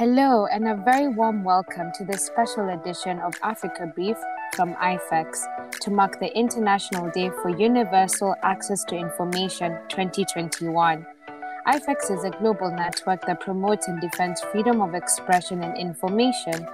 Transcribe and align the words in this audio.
Hello, 0.00 0.46
and 0.46 0.66
a 0.66 0.76
very 0.76 1.08
warm 1.08 1.44
welcome 1.44 1.92
to 1.96 2.06
this 2.06 2.24
special 2.24 2.70
edition 2.70 3.18
of 3.18 3.34
Africa 3.42 3.92
Brief 3.94 4.16
from 4.56 4.72
IFEX 4.76 5.44
to 5.78 5.90
mark 5.90 6.18
the 6.18 6.34
International 6.34 7.10
Day 7.10 7.28
for 7.42 7.50
Universal 7.50 8.34
Access 8.42 8.82
to 8.84 8.96
Information 8.96 9.76
2021. 9.90 11.06
IFEX 11.66 12.16
is 12.16 12.24
a 12.24 12.30
global 12.30 12.70
network 12.70 13.26
that 13.26 13.40
promotes 13.40 13.88
and 13.88 14.00
defends 14.00 14.40
freedom 14.40 14.80
of 14.80 14.94
expression 14.94 15.62
and 15.62 15.76
information. 15.76 16.66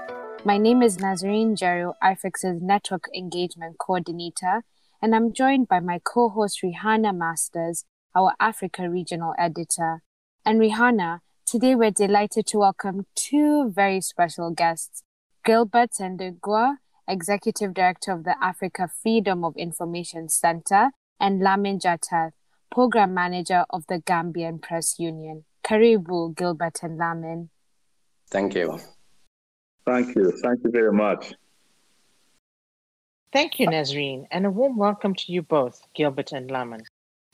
My 0.44 0.56
name 0.56 0.80
is 0.80 1.00
Nazarene 1.00 1.56
Jeru, 1.56 1.94
IFEX's 2.00 2.62
Network 2.62 3.06
Engagement 3.12 3.78
Coordinator, 3.78 4.62
and 5.02 5.16
I'm 5.16 5.32
joined 5.32 5.66
by 5.66 5.80
my 5.80 5.98
co 5.98 6.28
host 6.28 6.60
Reyhana 6.62 7.12
Masters, 7.12 7.86
our 8.14 8.34
Africa 8.38 8.88
Regional 8.88 9.34
Editor. 9.36 10.04
And 10.44 10.60
Reyhana, 10.60 11.22
today 11.46 11.76
we're 11.76 11.92
delighted 11.92 12.44
to 12.44 12.58
welcome 12.58 13.06
two 13.14 13.70
very 13.70 14.00
special 14.00 14.50
guests 14.50 15.04
Gilbert 15.44 15.90
Sendugwa, 15.92 16.78
Executive 17.06 17.72
Director 17.72 18.10
of 18.10 18.24
the 18.24 18.34
Africa 18.42 18.90
Freedom 19.00 19.44
of 19.44 19.56
Information 19.56 20.28
Center, 20.28 20.90
and 21.20 21.40
Lamin 21.40 21.78
Jatta, 21.78 22.32
Program 22.72 23.14
Manager 23.14 23.64
of 23.70 23.84
the 23.88 24.00
Gambian 24.00 24.60
Press 24.60 24.98
Union. 24.98 25.44
Karibu, 25.64 26.34
Gilbert 26.34 26.80
and 26.82 26.98
Lamin. 26.98 27.48
Thank 28.28 28.56
you. 28.56 28.80
Thank 29.86 30.16
you. 30.16 30.32
Thank 30.32 30.64
you 30.64 30.70
very 30.72 30.92
much. 30.92 31.32
Thank 33.32 33.60
you, 33.60 33.68
Nazreen, 33.68 34.26
and 34.32 34.46
a 34.46 34.50
warm 34.50 34.76
welcome 34.76 35.14
to 35.14 35.32
you 35.32 35.42
both, 35.42 35.80
Gilbert 35.94 36.32
and 36.32 36.50
Lamin. 36.50 36.82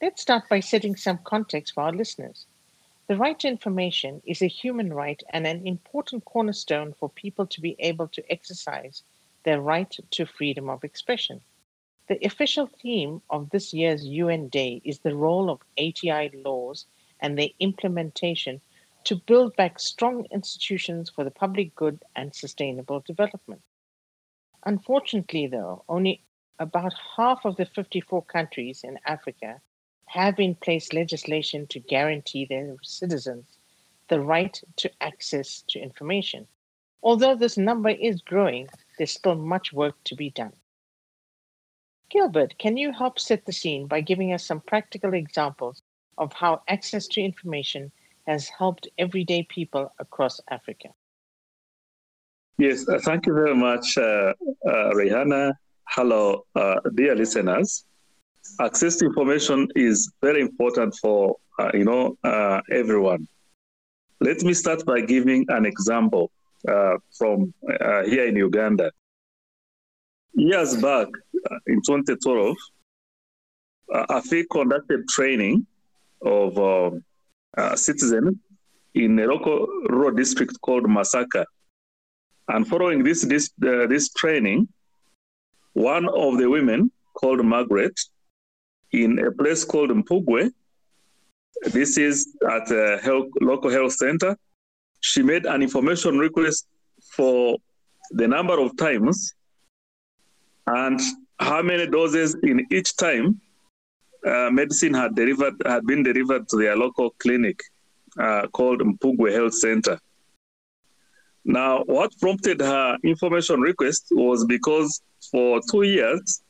Let's 0.02 0.20
start 0.20 0.44
by 0.50 0.60
setting 0.60 0.96
some 0.96 1.18
context 1.24 1.72
for 1.72 1.84
our 1.84 1.92
listeners. 1.92 2.46
The 3.12 3.18
right 3.18 3.38
to 3.40 3.46
information 3.46 4.22
is 4.24 4.40
a 4.40 4.46
human 4.46 4.90
right 4.90 5.22
and 5.28 5.46
an 5.46 5.66
important 5.66 6.24
cornerstone 6.24 6.94
for 6.94 7.10
people 7.10 7.46
to 7.48 7.60
be 7.60 7.76
able 7.78 8.08
to 8.08 8.32
exercise 8.32 9.02
their 9.42 9.60
right 9.60 9.94
to 10.12 10.24
freedom 10.24 10.70
of 10.70 10.82
expression. 10.82 11.42
The 12.08 12.24
official 12.24 12.68
theme 12.68 13.20
of 13.28 13.50
this 13.50 13.74
year's 13.74 14.06
UN 14.06 14.48
Day 14.48 14.80
is 14.82 15.00
the 15.00 15.14
role 15.14 15.50
of 15.50 15.60
ATI 15.76 16.30
laws 16.42 16.86
and 17.20 17.38
their 17.38 17.50
implementation 17.60 18.62
to 19.04 19.16
build 19.16 19.56
back 19.56 19.78
strong 19.78 20.24
institutions 20.30 21.10
for 21.10 21.22
the 21.22 21.30
public 21.30 21.74
good 21.74 22.02
and 22.16 22.34
sustainable 22.34 23.00
development. 23.00 23.60
Unfortunately, 24.64 25.46
though, 25.46 25.84
only 25.86 26.24
about 26.58 26.94
half 27.18 27.44
of 27.44 27.56
the 27.56 27.66
54 27.66 28.22
countries 28.22 28.82
in 28.82 28.98
Africa 29.04 29.60
have 30.12 30.38
in 30.38 30.54
place 30.54 30.92
legislation 30.92 31.66
to 31.68 31.80
guarantee 31.80 32.44
their 32.44 32.76
citizens 32.82 33.44
the 34.08 34.20
right 34.20 34.60
to 34.76 34.90
access 35.00 35.62
to 35.68 35.80
information. 35.80 36.46
Although 37.02 37.36
this 37.36 37.56
number 37.56 37.88
is 37.88 38.20
growing, 38.20 38.68
there's 38.96 39.12
still 39.12 39.36
much 39.36 39.72
work 39.72 39.96
to 40.04 40.14
be 40.14 40.30
done. 40.30 40.52
Gilbert, 42.10 42.58
can 42.58 42.76
you 42.76 42.92
help 42.92 43.18
set 43.18 43.46
the 43.46 43.52
scene 43.52 43.86
by 43.86 44.00
giving 44.00 44.32
us 44.32 44.44
some 44.44 44.60
practical 44.60 45.14
examples 45.14 45.82
of 46.18 46.32
how 46.32 46.62
access 46.68 47.06
to 47.08 47.20
information 47.20 47.90
has 48.26 48.48
helped 48.48 48.88
everyday 48.98 49.42
people 49.44 49.92
across 49.98 50.40
Africa. 50.50 50.88
Yes, 52.58 52.88
uh, 52.88 52.98
thank 53.02 53.26
you 53.26 53.34
very 53.34 53.56
much, 53.56 53.98
uh, 53.98 54.34
uh, 54.68 54.92
Reyhana. 54.94 55.54
Hello, 55.88 56.46
uh, 56.54 56.76
dear 56.94 57.14
listeners. 57.16 57.84
Access 58.60 58.96
to 58.96 59.06
information 59.06 59.68
is 59.76 60.12
very 60.20 60.40
important 60.40 60.94
for 60.96 61.36
uh, 61.58 61.70
you 61.74 61.84
know 61.84 62.16
uh, 62.24 62.60
everyone. 62.70 63.26
Let 64.20 64.42
me 64.42 64.54
start 64.54 64.84
by 64.84 65.00
giving 65.00 65.46
an 65.48 65.66
example 65.66 66.30
from 67.18 67.52
here 68.06 68.26
in 68.26 68.36
Uganda. 68.36 68.92
Years 70.34 70.76
back, 70.76 71.08
in 71.66 71.82
2012, 71.82 72.56
uh, 73.92 74.06
AFIC 74.10 74.44
conducted 74.50 75.08
training 75.08 75.66
of 76.24 76.58
uh, 77.56 77.76
citizen 77.76 78.40
in 78.94 79.18
a 79.18 79.26
local 79.26 79.66
rural 79.88 80.14
district 80.14 80.60
called 80.60 80.84
Masaka. 80.84 81.44
And 82.48 82.66
following 82.66 83.02
this, 83.02 83.22
this, 83.22 83.50
uh, 83.64 83.86
this 83.86 84.10
training, 84.12 84.68
one 85.74 86.08
of 86.08 86.38
the 86.38 86.48
women 86.48 86.90
called 87.14 87.44
Margaret 87.44 87.98
in 88.92 89.18
a 89.18 89.30
place 89.32 89.64
called 89.64 89.90
Mpugwe, 89.90 90.52
this 91.72 91.96
is 91.96 92.36
at 92.50 92.70
a 92.70 92.98
health, 93.02 93.28
local 93.40 93.70
health 93.70 93.92
center, 93.92 94.36
she 95.00 95.22
made 95.22 95.46
an 95.46 95.62
information 95.62 96.18
request 96.18 96.66
for 97.16 97.56
the 98.10 98.28
number 98.28 98.58
of 98.58 98.76
times 98.76 99.34
and 100.66 101.00
how 101.38 101.62
many 101.62 101.86
doses 101.86 102.36
in 102.42 102.66
each 102.70 102.96
time 102.96 103.40
uh, 104.26 104.50
medicine 104.50 104.94
had 104.94 105.16
delivered 105.16 105.54
had 105.66 105.84
been 105.84 106.02
delivered 106.02 106.48
to 106.48 106.56
their 106.56 106.76
local 106.76 107.10
clinic 107.18 107.60
uh, 108.18 108.46
called 108.48 108.80
Mpugwe 108.80 109.32
Health 109.32 109.54
Center. 109.54 109.98
Now, 111.44 111.82
what 111.86 112.12
prompted 112.20 112.60
her 112.60 112.96
information 113.02 113.60
request 113.60 114.06
was 114.12 114.44
because 114.44 115.02
for 115.30 115.60
two 115.68 115.82
years, 115.82 116.42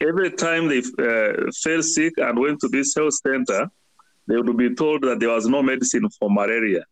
every 0.00 0.30
time 0.30 0.68
they 0.68 0.78
uh, 0.78 1.50
fell 1.62 1.82
sick 1.82 2.14
and 2.18 2.38
went 2.38 2.60
to 2.60 2.68
this 2.68 2.94
health 2.94 3.14
center, 3.14 3.70
they 4.26 4.36
would 4.36 4.56
be 4.56 4.74
told 4.74 5.02
that 5.02 5.20
there 5.20 5.30
was 5.30 5.46
no 5.46 5.62
medicine 5.62 6.08
for 6.18 6.30
malaria. 6.30 6.84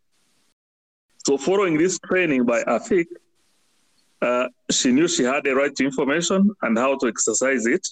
So, 1.26 1.36
following 1.36 1.76
this 1.76 1.98
training 1.98 2.44
by 2.44 2.62
AFIC, 2.62 3.06
uh, 4.20 4.48
she 4.70 4.92
knew 4.92 5.06
she 5.06 5.24
had 5.24 5.46
a 5.46 5.54
right 5.54 5.74
to 5.76 5.84
information 5.84 6.50
and 6.62 6.76
how 6.76 6.96
to 6.98 7.06
exercise 7.06 7.66
it 7.66 7.86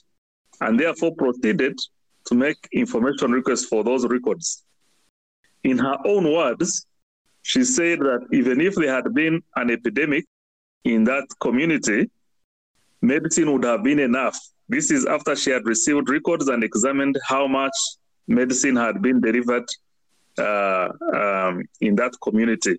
and 0.60 0.78
therefore 0.78 1.14
proceeded 1.14 1.78
to 2.26 2.34
make 2.34 2.56
information 2.72 3.30
requests 3.30 3.66
for 3.66 3.84
those 3.84 4.06
records. 4.06 4.64
In 5.62 5.78
her 5.78 5.96
own 6.04 6.32
words, 6.32 6.86
she 7.42 7.62
said 7.62 8.00
that 8.00 8.26
even 8.32 8.60
if 8.60 8.74
there 8.74 8.92
had 8.92 9.14
been 9.14 9.42
an 9.54 9.70
epidemic 9.70 10.24
in 10.84 11.04
that 11.04 11.26
community, 11.40 12.10
medicine 13.02 13.52
would 13.52 13.64
have 13.64 13.84
been 13.84 14.00
enough. 14.00 14.38
This 14.68 14.90
is 14.90 15.06
after 15.06 15.36
she 15.36 15.50
had 15.50 15.64
received 15.64 16.08
records 16.08 16.48
and 16.48 16.64
examined 16.64 17.18
how 17.24 17.46
much 17.46 17.76
medicine 18.26 18.76
had 18.76 19.00
been 19.00 19.20
delivered 19.20 19.66
uh, 20.38 20.88
um, 21.14 21.62
in 21.80 21.94
that 21.96 22.12
community. 22.22 22.76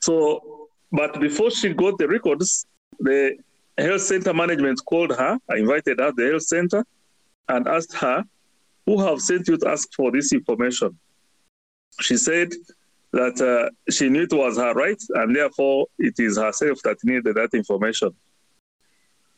So, 0.00 0.68
but 0.90 1.20
before 1.20 1.50
she 1.50 1.74
got 1.74 1.98
the 1.98 2.08
records, 2.08 2.66
the 2.98 3.36
health 3.76 4.00
center 4.00 4.32
management 4.32 4.80
called 4.86 5.10
her, 5.10 5.38
I 5.50 5.56
invited 5.56 6.00
her 6.00 6.10
to 6.10 6.14
the 6.16 6.30
health 6.30 6.42
center 6.42 6.84
and 7.48 7.68
asked 7.68 7.94
her, 7.94 8.24
who 8.86 9.00
have 9.02 9.20
sent 9.20 9.48
you 9.48 9.58
to 9.58 9.68
ask 9.68 9.88
for 9.94 10.10
this 10.10 10.32
information? 10.32 10.98
She 12.00 12.16
said 12.16 12.52
that 13.12 13.40
uh, 13.40 13.70
she 13.90 14.08
knew 14.08 14.22
it 14.22 14.32
was 14.32 14.56
her 14.56 14.72
right 14.72 15.00
and 15.14 15.36
therefore 15.36 15.86
it 15.98 16.14
is 16.18 16.38
herself 16.38 16.78
that 16.84 16.96
needed 17.04 17.34
that 17.34 17.50
information. 17.52 18.10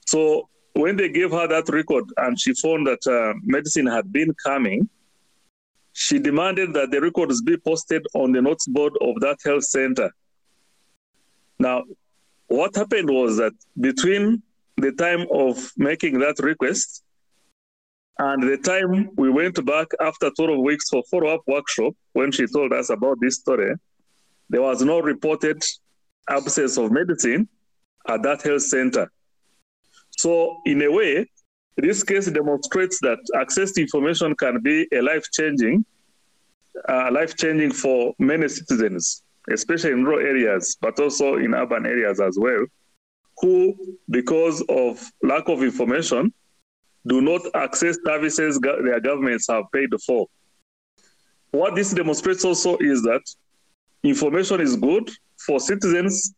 So 0.07 0.49
when 0.75 0.97
they 0.97 1.09
gave 1.09 1.31
her 1.33 1.47
that 1.49 1.69
record 1.69 2.05
and 2.17 2.39
she 2.39 2.55
found 2.55 2.87
that 2.87 3.07
uh, 3.07 3.35
medicine 3.43 3.87
had 3.87 4.13
been 4.13 4.35
coming, 4.45 4.89
she 5.93 6.19
demanded 6.19 6.73
that 6.75 6.91
the 6.91 7.01
records 7.01 7.43
be 7.43 7.57
posted 7.57 8.07
on 8.15 8.33
the 8.33 8.41
notes 8.41 8.67
board 8.67 8.93
of 9.01 9.21
that 9.21 9.39
health 9.45 9.65
center. 9.65 10.11
Now, 11.59 11.85
what 12.47 12.75
happened 12.75 13.11
was 13.11 13.37
that 13.37 13.53
between 13.79 14.43
the 14.77 14.93
time 14.93 15.27
of 15.33 15.71
making 15.77 16.19
that 16.21 16.39
request 16.39 17.03
and 18.19 18.43
the 18.43 18.57
time 18.59 19.11
we 19.17 19.31
went 19.31 19.65
back 19.65 19.89
after 20.01 20.31
12 20.31 20.59
weeks 20.59 20.89
for 20.89 21.03
follow-up 21.11 21.41
workshop, 21.47 21.95
when 22.13 22.33
she 22.33 22.47
told 22.47 22.73
us 22.73 22.91
about 22.91 23.19
this 23.21 23.37
story, 23.37 23.75
there 24.49 24.63
was 24.63 24.83
no 24.83 25.01
reported 25.01 25.63
absence 26.29 26.77
of 26.77 26.91
medicine 26.91 27.49
at 28.09 28.23
that 28.23 28.43
health 28.43 28.63
center. 28.63 29.11
So 30.11 30.59
in 30.67 30.83
a 30.83 30.91
way, 30.91 31.27
this 31.77 32.03
case 32.03 32.31
demonstrates 32.31 32.99
that 33.01 33.19
access 33.39 33.73
to 33.73 33.83
information 33.83 34.35
can 34.37 34.61
be 34.61 34.87
a 34.93 35.01
life-changing, 35.01 35.85
uh, 36.89 37.11
life-changing 37.11 37.73
for 37.73 38.15
many 38.19 38.49
citizens 38.49 39.23
especially 39.49 39.93
in 39.93 40.05
rural 40.05 40.21
areas, 40.21 40.77
but 40.81 40.99
also 41.01 41.37
in 41.37 41.55
urban 41.55 41.87
areas 41.87 42.21
as 42.21 42.39
well, 42.39 42.65
who, 43.41 43.75
because 44.11 44.63
of 44.69 45.03
lack 45.23 45.49
of 45.49 45.63
information, 45.63 46.33
do 47.07 47.21
not 47.21 47.41
access 47.55 47.97
services 48.05 48.59
go- 48.59 48.83
their 48.83 49.01
governments 49.01 49.47
have 49.49 49.65
paid 49.73 49.91
for. 50.07 50.27
What 51.51 51.75
this 51.75 51.93
demonstrates 51.93 52.45
also 52.45 52.77
is 52.79 53.03
that 53.03 53.23
information 54.03 54.61
is 54.61 54.77
good 54.77 55.11
for 55.47 55.59
citizens, 55.59 56.35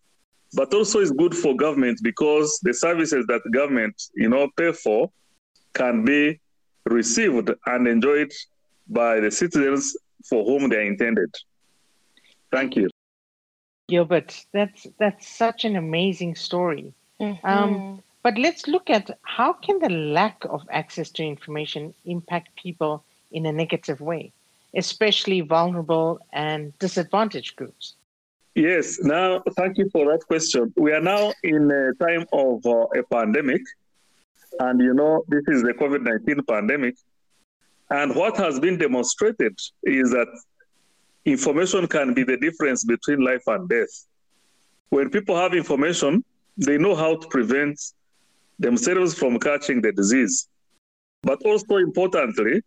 but 0.54 0.72
also 0.74 1.00
is 1.00 1.10
good 1.10 1.34
for 1.34 1.56
government 1.56 1.98
because 2.02 2.58
the 2.62 2.74
services 2.74 3.24
that 3.26 3.40
government, 3.52 3.94
you 4.14 4.28
know, 4.28 4.48
pay 4.56 4.72
for 4.72 5.10
can 5.74 6.04
be 6.04 6.38
received 6.84 7.50
and 7.66 7.88
enjoyed 7.88 8.32
by 8.88 9.20
the 9.20 9.30
citizens 9.30 9.96
for 10.28 10.44
whom 10.44 10.68
they 10.68 10.76
are 10.76 10.82
intended. 10.82 11.34
Thank 12.50 12.76
you. 12.76 12.90
Gilbert. 13.88 14.44
That's 14.52 14.86
that's 14.98 15.26
such 15.28 15.64
an 15.64 15.76
amazing 15.76 16.34
story. 16.34 16.92
Mm-hmm. 17.20 17.46
Um, 17.46 18.02
but 18.22 18.38
let's 18.38 18.68
look 18.68 18.88
at 18.90 19.18
how 19.22 19.52
can 19.52 19.78
the 19.80 19.88
lack 19.88 20.44
of 20.48 20.62
access 20.70 21.10
to 21.10 21.24
information 21.24 21.94
impact 22.04 22.54
people 22.56 23.04
in 23.32 23.46
a 23.46 23.52
negative 23.52 24.00
way, 24.00 24.32
especially 24.76 25.40
vulnerable 25.40 26.20
and 26.32 26.76
disadvantaged 26.78 27.56
groups. 27.56 27.94
Yes. 28.54 28.98
Now, 29.00 29.42
thank 29.56 29.78
you 29.78 29.88
for 29.90 30.12
that 30.12 30.26
question. 30.26 30.72
We 30.76 30.92
are 30.92 31.00
now 31.00 31.32
in 31.42 31.70
a 31.70 31.94
time 32.04 32.26
of 32.32 32.64
uh, 32.66 32.86
a 32.98 33.02
pandemic, 33.10 33.62
and 34.60 34.80
you 34.80 34.92
know 34.92 35.24
this 35.28 35.44
is 35.48 35.62
the 35.62 35.72
COVID 35.72 36.02
nineteen 36.02 36.42
pandemic. 36.44 36.96
And 37.90 38.14
what 38.14 38.36
has 38.36 38.60
been 38.60 38.78
demonstrated 38.78 39.58
is 39.84 40.10
that 40.10 40.28
information 41.24 41.86
can 41.86 42.14
be 42.14 42.24
the 42.24 42.36
difference 42.36 42.84
between 42.84 43.20
life 43.20 43.42
and 43.46 43.68
death. 43.68 44.06
When 44.90 45.08
people 45.10 45.36
have 45.36 45.54
information, 45.54 46.24
they 46.56 46.76
know 46.76 46.94
how 46.94 47.16
to 47.16 47.28
prevent 47.28 47.80
themselves 48.58 49.14
from 49.14 49.38
catching 49.38 49.80
the 49.80 49.92
disease. 49.92 50.48
But 51.22 51.42
also 51.44 51.76
importantly, 51.76 52.62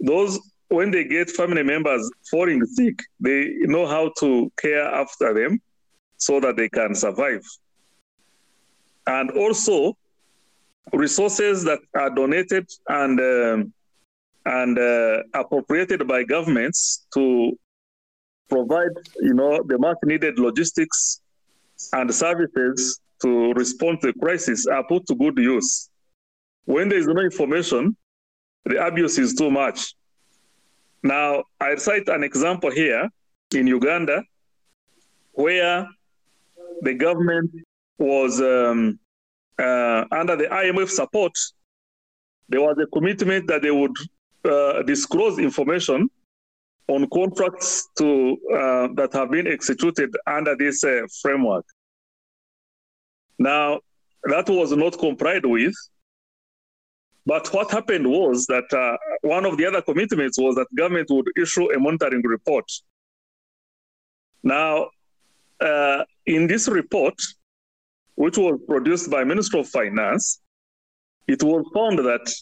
those 0.00 0.38
when 0.72 0.90
they 0.90 1.04
get 1.04 1.30
family 1.30 1.62
members 1.62 2.10
falling 2.30 2.64
sick, 2.64 2.98
they 3.20 3.40
know 3.74 3.86
how 3.86 4.10
to 4.20 4.50
care 4.60 4.86
after 5.02 5.34
them 5.34 5.60
so 6.16 6.40
that 6.40 6.56
they 6.56 6.68
can 6.68 6.94
survive. 6.94 7.44
And 9.06 9.30
also, 9.32 9.96
resources 10.92 11.62
that 11.64 11.80
are 11.94 12.10
donated 12.10 12.66
and 12.88 13.20
um, 13.20 13.72
and 14.44 14.78
uh, 14.78 15.22
appropriated 15.34 16.08
by 16.08 16.24
governments 16.24 17.06
to 17.14 17.56
provide, 18.48 18.94
you 19.20 19.34
know, 19.34 19.62
the 19.66 19.78
much 19.78 19.98
needed 20.04 20.38
logistics 20.38 21.20
and 21.92 22.12
services 22.12 23.00
to 23.20 23.52
respond 23.52 24.00
to 24.00 24.08
the 24.08 24.18
crisis 24.18 24.66
are 24.66 24.84
put 24.84 25.06
to 25.06 25.14
good 25.14 25.38
use. 25.38 25.90
When 26.64 26.88
there 26.88 26.98
is 26.98 27.06
no 27.06 27.20
information, 27.20 27.96
the 28.64 28.84
abuse 28.84 29.18
is 29.18 29.34
too 29.34 29.50
much. 29.50 29.94
Now, 31.02 31.44
I 31.60 31.74
cite 31.76 32.08
an 32.08 32.22
example 32.22 32.70
here 32.70 33.08
in 33.54 33.66
Uganda 33.66 34.22
where 35.32 35.88
the 36.82 36.94
government 36.94 37.50
was 37.98 38.40
um, 38.40 38.98
uh, 39.58 40.04
under 40.10 40.36
the 40.36 40.44
IMF 40.44 40.88
support. 40.88 41.32
There 42.48 42.60
was 42.60 42.76
a 42.82 42.86
commitment 42.86 43.46
that 43.48 43.62
they 43.62 43.70
would 43.70 43.96
uh, 44.44 44.82
disclose 44.82 45.38
information 45.38 46.08
on 46.88 47.08
contracts 47.08 47.88
to 47.98 48.36
uh, 48.52 48.88
that 48.94 49.10
have 49.12 49.30
been 49.30 49.46
executed 49.46 50.10
under 50.26 50.56
this 50.56 50.84
uh, 50.84 51.02
framework. 51.20 51.64
Now, 53.38 53.80
that 54.24 54.48
was 54.48 54.72
not 54.72 54.98
complied 54.98 55.46
with. 55.46 55.74
But 57.24 57.52
what 57.54 57.70
happened 57.70 58.06
was 58.06 58.46
that 58.46 58.72
uh, 58.72 58.96
one 59.22 59.44
of 59.44 59.56
the 59.56 59.66
other 59.66 59.82
commitments 59.82 60.38
was 60.38 60.56
that 60.56 60.66
government 60.76 61.08
would 61.10 61.28
issue 61.36 61.70
a 61.72 61.78
monitoring 61.78 62.22
report. 62.24 62.64
Now, 64.42 64.88
uh, 65.60 66.04
in 66.26 66.48
this 66.48 66.66
report, 66.68 67.14
which 68.16 68.36
was 68.36 68.58
produced 68.66 69.10
by 69.10 69.22
Minister 69.22 69.58
of 69.58 69.68
Finance, 69.68 70.40
it 71.28 71.42
was 71.42 71.64
found 71.72 71.98
that 72.00 72.32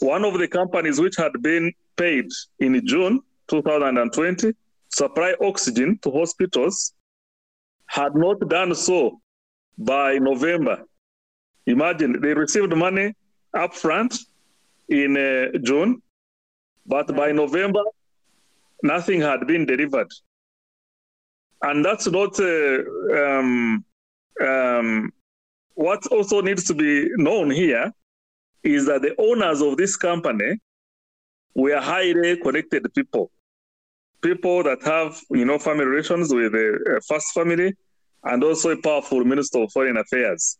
one 0.00 0.24
of 0.24 0.38
the 0.38 0.48
companies 0.48 1.00
which 1.00 1.16
had 1.16 1.32
been 1.40 1.72
paid 1.96 2.26
in 2.58 2.86
June 2.86 3.20
2020 3.48 4.52
supply 4.90 5.34
oxygen 5.40 5.98
to 6.02 6.10
hospitals 6.10 6.92
had 7.86 8.14
not 8.14 8.38
done 8.48 8.74
so 8.74 9.20
by 9.78 10.18
November. 10.18 10.84
Imagine 11.66 12.20
they 12.20 12.34
received 12.34 12.74
money 12.76 13.12
upfront 13.54 14.18
in 14.88 15.16
uh, 15.16 15.58
June, 15.58 16.02
but 16.86 17.14
by 17.14 17.32
November, 17.32 17.82
nothing 18.82 19.20
had 19.20 19.46
been 19.46 19.66
delivered. 19.66 20.10
And 21.62 21.84
that's 21.84 22.06
not 22.06 22.38
uh, 22.40 22.78
um, 23.14 23.84
um, 24.40 25.12
what 25.74 26.06
also 26.08 26.40
needs 26.40 26.64
to 26.64 26.74
be 26.74 27.08
known 27.16 27.50
here 27.50 27.92
is 28.62 28.86
that 28.86 29.02
the 29.02 29.14
owners 29.18 29.60
of 29.60 29.76
this 29.76 29.96
company 29.96 30.58
were 31.54 31.80
highly 31.80 32.36
connected 32.38 32.86
people, 32.94 33.30
people 34.22 34.62
that 34.62 34.82
have 34.82 35.20
you 35.30 35.44
know 35.44 35.58
family 35.58 35.84
relations 35.84 36.32
with 36.32 36.52
the 36.52 37.00
first 37.08 37.32
family, 37.32 37.74
and 38.24 38.44
also 38.44 38.70
a 38.70 38.82
powerful 38.82 39.24
minister 39.24 39.60
of 39.60 39.72
foreign 39.72 39.96
affairs. 39.96 40.58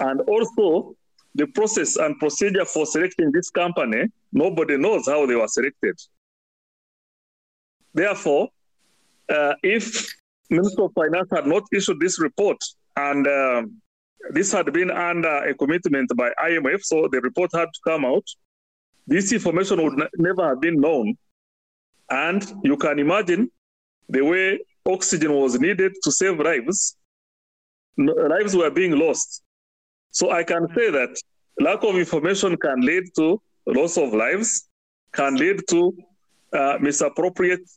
And 0.00 0.20
also, 0.22 0.94
the 1.34 1.46
process 1.48 1.96
and 1.96 2.18
procedure 2.18 2.64
for 2.64 2.86
selecting 2.86 3.32
this 3.32 3.50
company, 3.50 4.06
nobody 4.32 4.76
knows 4.76 5.06
how 5.06 5.26
they 5.26 5.34
were 5.34 5.48
selected. 5.48 5.98
Therefore, 7.94 8.48
uh, 9.28 9.54
if 9.62 10.12
Minister 10.50 10.82
of 10.82 10.92
Finance 10.94 11.28
had 11.32 11.46
not 11.46 11.62
issued 11.72 12.00
this 12.00 12.20
report 12.20 12.58
and 12.96 13.26
um, 13.26 13.80
this 14.30 14.52
had 14.52 14.72
been 14.72 14.90
under 14.90 15.36
a 15.44 15.54
commitment 15.54 16.10
by 16.16 16.30
IMF, 16.44 16.82
so 16.82 17.08
the 17.10 17.20
report 17.20 17.50
had 17.54 17.68
to 17.72 17.80
come 17.86 18.04
out, 18.04 18.24
this 19.06 19.32
information 19.32 19.82
would 19.82 20.00
n- 20.00 20.08
never 20.16 20.48
have 20.48 20.60
been 20.60 20.80
known. 20.80 21.14
And 22.10 22.44
you 22.62 22.76
can 22.76 22.98
imagine 22.98 23.50
the 24.08 24.22
way 24.22 24.60
oxygen 24.86 25.32
was 25.32 25.58
needed 25.58 25.92
to 26.02 26.12
save 26.12 26.38
lives, 26.38 26.96
lives 27.96 28.54
were 28.54 28.70
being 28.70 28.92
lost. 28.92 29.42
So 30.12 30.30
I 30.30 30.44
can 30.44 30.68
say 30.76 30.90
that 30.90 31.16
lack 31.58 31.82
of 31.82 31.96
information 31.96 32.56
can 32.56 32.80
lead 32.80 33.04
to 33.16 33.40
loss 33.66 33.96
of 33.96 34.12
lives, 34.12 34.68
can 35.12 35.36
lead 35.36 35.60
to 35.68 35.92
uh, 36.52 36.78
misappropriate 36.80 37.68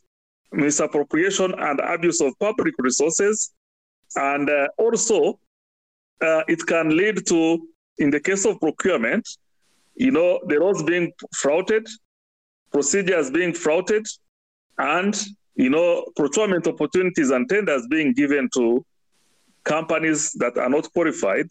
misappropriation 0.52 1.52
and 1.58 1.80
abuse 1.80 2.20
of 2.20 2.32
public 2.38 2.74
resources, 2.78 3.52
and 4.14 4.48
uh, 4.48 4.68
also 4.78 5.40
uh, 6.22 6.42
it 6.46 6.64
can 6.66 6.96
lead 6.96 7.26
to, 7.26 7.66
in 7.98 8.10
the 8.10 8.20
case 8.20 8.44
of 8.46 8.60
procurement, 8.60 9.26
you 9.96 10.10
know, 10.10 10.40
the 10.46 10.58
roads 10.58 10.82
being 10.82 11.12
flouted, 11.34 11.86
procedures 12.72 13.30
being 13.30 13.52
flouted, 13.52 14.06
and 14.78 15.20
you 15.56 15.70
know, 15.70 16.04
procurement 16.16 16.66
opportunities 16.66 17.30
and 17.30 17.48
tenders 17.48 17.86
being 17.88 18.12
given 18.12 18.48
to 18.54 18.84
companies 19.64 20.32
that 20.34 20.56
are 20.58 20.68
not 20.68 20.90
qualified 20.92 21.46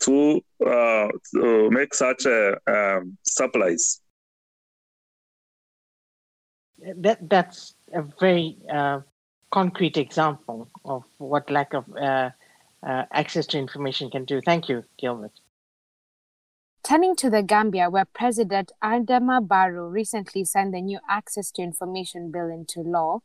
to, 0.00 0.40
uh, 0.64 1.08
to 1.34 1.70
make 1.70 1.94
such 1.94 2.26
uh, 2.26 2.56
um, 2.66 3.16
supplies. 3.22 4.00
That 6.96 7.28
that's 7.28 7.74
a 7.92 8.02
very 8.20 8.56
uh, 8.72 9.00
concrete 9.50 9.96
example 9.96 10.68
of 10.84 11.04
what 11.18 11.50
lack 11.50 11.74
of 11.74 11.84
uh, 11.96 12.30
uh, 12.86 13.04
access 13.12 13.46
to 13.48 13.58
information 13.58 14.10
can 14.10 14.24
do. 14.24 14.40
Thank 14.44 14.68
you, 14.68 14.84
Gilbert. 14.98 15.32
Turning 16.84 17.16
to 17.16 17.28
the 17.28 17.42
Gambia, 17.42 17.90
where 17.90 18.04
President 18.04 18.70
Adama 18.82 19.46
Barrow 19.46 19.88
recently 19.88 20.44
signed 20.44 20.72
the 20.72 20.80
new 20.80 21.00
Access 21.08 21.50
to 21.52 21.62
Information 21.62 22.30
Bill 22.30 22.48
into 22.48 22.80
law, 22.80 23.20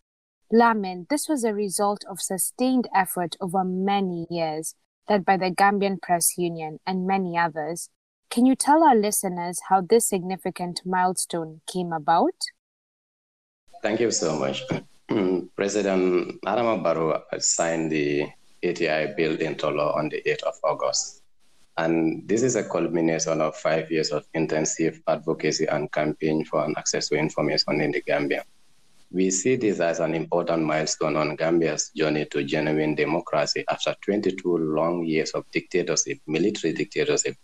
Lamin, 0.52 1.08
this 1.10 1.30
was 1.30 1.44
a 1.44 1.54
result 1.54 2.04
of 2.10 2.20
sustained 2.20 2.88
effort 2.94 3.36
over 3.40 3.64
many 3.64 4.28
years, 4.30 4.76
led 5.10 5.26
by 5.26 5.38
the 5.38 5.52
Gambian 5.52 6.02
Press 6.02 6.38
Union 6.38 6.80
and 6.86 7.08
many 7.08 7.38
others. 7.38 7.90
Can 8.30 8.46
you 8.46 8.56
tell 8.56 8.84
our 8.84 8.96
listeners 8.96 9.60
how 9.70 9.82
this 9.82 10.08
significant 10.08 10.82
milestone 10.86 11.62
came 11.72 11.94
about? 11.94 12.34
Thank 13.82 14.00
you 14.00 14.12
so 14.12 14.38
much. 14.40 14.64
President 15.56 16.42
Adama 16.42 16.82
Barrow 16.82 17.22
signed 17.40 17.92
the 17.92 18.28
ATI 18.64 19.14
bill 19.16 19.36
into 19.40 19.70
law 19.70 19.94
on 19.98 20.10
the 20.10 20.22
8th 20.26 20.44
of 20.44 20.56
August. 20.64 21.22
And 21.78 22.28
this 22.28 22.44
is 22.44 22.56
a 22.56 22.64
culmination 22.64 23.42
of 23.42 23.56
five 23.58 23.92
years 23.92 24.12
of 24.12 24.26
intensive 24.34 25.02
advocacy 25.08 25.66
and 25.66 25.92
campaign 25.92 26.46
for 26.46 26.64
an 26.64 26.76
access 26.78 27.10
to 27.10 27.16
information 27.16 27.82
in 27.82 27.92
the 27.92 28.02
Gambia. 28.02 28.46
We 29.14 29.30
see 29.30 29.58
this 29.58 29.80
as 29.80 30.00
an 30.00 30.16
important 30.16 30.64
milestone 30.64 31.16
on 31.16 31.36
Gambia's 31.36 31.92
journey 31.96 32.26
to 32.32 32.44
genuine 32.44 32.96
democracy 32.96 33.64
after 33.70 33.96
22 34.04 34.58
long 34.58 35.06
years 35.06 35.30
of 35.32 35.46
dictatorship, 35.52 36.18
military 36.26 36.74
dictatorship. 36.74 37.36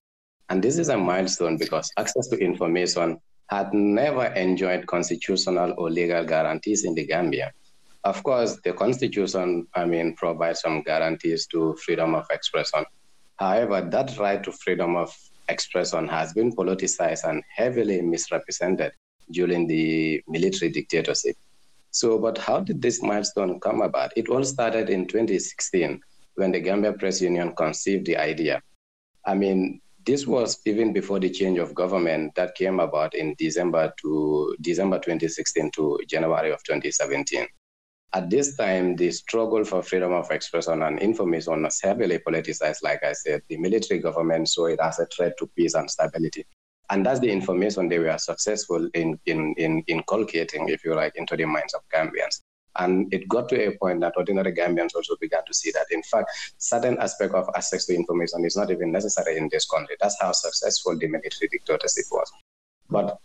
And 0.49 0.63
this 0.63 0.79
is 0.79 0.89
a 0.89 0.97
milestone 0.97 1.57
because 1.57 1.91
access 1.95 2.27
to 2.29 2.37
information 2.39 3.19
had 3.51 3.71
never 3.71 4.25
enjoyed 4.33 4.87
constitutional 4.87 5.75
or 5.77 5.91
legal 5.91 6.25
guarantees 6.25 6.85
in 6.85 6.95
the 6.95 7.05
Gambia. 7.05 7.51
Of 8.03 8.23
course, 8.23 8.57
the 8.63 8.73
Constitution, 8.73 9.67
I 9.75 9.85
mean, 9.85 10.15
provides 10.15 10.61
some 10.61 10.81
guarantees 10.81 11.45
to 11.47 11.75
freedom 11.85 12.15
of 12.15 12.25
expression. 12.31 12.83
However, 13.35 13.87
that 13.91 14.17
right 14.17 14.43
to 14.43 14.51
freedom 14.51 14.95
of 14.95 15.15
expression 15.47 16.07
has 16.07 16.33
been 16.33 16.51
politicized 16.51 17.29
and 17.29 17.43
heavily 17.55 18.01
misrepresented 18.01 18.91
during 19.31 19.67
the 19.67 20.23
military 20.27 20.71
dictatorship. 20.71 21.35
So, 21.91 22.19
but 22.19 22.37
how 22.37 22.59
did 22.61 22.81
this 22.81 23.01
milestone 23.01 23.59
come 23.59 23.81
about? 23.81 24.11
It 24.15 24.29
all 24.29 24.43
started 24.43 24.89
in 24.89 25.07
2016 25.07 25.99
when 26.35 26.51
the 26.51 26.59
Gambia 26.59 26.93
Press 26.93 27.21
Union 27.21 27.53
conceived 27.55 28.05
the 28.05 28.17
idea. 28.17 28.61
I 29.25 29.33
mean, 29.33 29.81
this 30.05 30.25
was 30.25 30.59
even 30.65 30.93
before 30.93 31.19
the 31.19 31.29
change 31.29 31.59
of 31.59 31.75
government 31.75 32.33
that 32.35 32.55
came 32.55 32.79
about 32.79 33.13
in 33.15 33.35
December 33.37 33.93
to 34.01 34.55
December 34.61 34.97
2016 34.97 35.71
to 35.71 35.99
January 36.07 36.51
of 36.51 36.63
2017. 36.63 37.45
At 38.13 38.29
this 38.29 38.55
time, 38.55 38.95
the 38.95 39.11
struggle 39.11 39.63
for 39.63 39.83
freedom 39.83 40.13
of 40.13 40.31
expression 40.31 40.81
and 40.81 40.99
information 40.99 41.61
was 41.61 41.79
heavily 41.79 42.17
politicized. 42.17 42.81
Like 42.81 43.03
I 43.03 43.13
said, 43.13 43.41
the 43.49 43.57
military 43.57 43.99
government 43.99 44.49
saw 44.49 44.65
it 44.65 44.79
as 44.79 44.99
a 44.99 45.05
threat 45.05 45.33
to 45.37 45.47
peace 45.47 45.75
and 45.75 45.89
stability. 45.89 46.45
And 46.91 47.05
that's 47.05 47.19
the 47.19 47.29
information 47.31 47.87
they 47.87 47.99
were 47.99 48.17
successful 48.17 48.89
in, 48.93 49.19
in, 49.25 49.53
in 49.57 49.83
inculcating, 49.87 50.69
if 50.69 50.83
you 50.83 50.95
like, 50.95 51.15
into 51.15 51.35
the 51.35 51.45
minds 51.45 51.73
of 51.73 51.81
Gambians. 51.93 52.41
And 52.77 53.13
it 53.13 53.27
got 53.27 53.49
to 53.49 53.67
a 53.67 53.77
point 53.77 53.99
that 54.01 54.13
ordinary 54.17 54.53
Gambians 54.53 54.95
also 54.95 55.15
began 55.19 55.45
to 55.45 55.53
see 55.53 55.71
that, 55.71 55.85
in 55.91 56.01
fact, 56.03 56.29
certain 56.57 56.97
aspect 56.99 57.33
of 57.33 57.49
access 57.55 57.85
to 57.85 57.95
information 57.95 58.45
is 58.45 58.55
not 58.55 58.71
even 58.71 58.91
necessary 58.91 59.37
in 59.37 59.49
this 59.51 59.67
country. 59.67 59.95
That's 59.99 60.17
how 60.19 60.31
successful 60.31 60.97
the 60.97 61.07
military 61.07 61.49
dictatorship 61.51 62.05
was. 62.11 62.31
But 62.89 63.19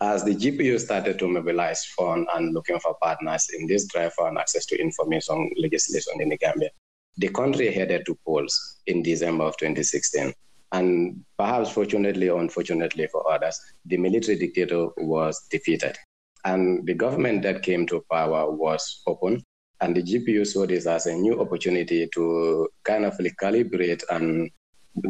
as 0.00 0.24
the 0.24 0.34
GPU 0.34 0.80
started 0.80 1.18
to 1.20 1.28
mobilize 1.28 1.84
funds 1.84 2.28
and 2.34 2.52
looking 2.52 2.78
for 2.80 2.96
partners 3.00 3.48
in 3.56 3.66
this 3.66 3.86
drive 3.86 4.12
for 4.14 4.36
access 4.38 4.66
to 4.66 4.80
information 4.80 5.50
legislation 5.56 6.20
in 6.20 6.28
the 6.30 6.36
Gambia, 6.38 6.70
the 7.18 7.28
country 7.28 7.72
headed 7.72 8.04
to 8.06 8.18
polls 8.26 8.78
in 8.86 9.02
December 9.02 9.44
of 9.44 9.56
2016. 9.58 10.32
And 10.72 11.22
perhaps 11.38 11.70
fortunately 11.70 12.28
or 12.30 12.40
unfortunately 12.40 13.06
for 13.06 13.30
others, 13.30 13.60
the 13.84 13.98
military 13.98 14.38
dictator 14.38 14.88
was 14.96 15.46
defeated. 15.50 15.96
And 16.44 16.86
the 16.86 16.94
government 16.94 17.42
that 17.42 17.62
came 17.62 17.86
to 17.88 18.04
power 18.10 18.50
was 18.50 19.02
open. 19.06 19.42
And 19.80 19.94
the 19.96 20.02
GPU 20.02 20.46
saw 20.46 20.66
this 20.66 20.86
as 20.86 21.06
a 21.06 21.14
new 21.14 21.40
opportunity 21.40 22.08
to 22.14 22.68
kind 22.84 23.04
of 23.04 23.18
recalibrate 23.18 24.02
and 24.10 24.50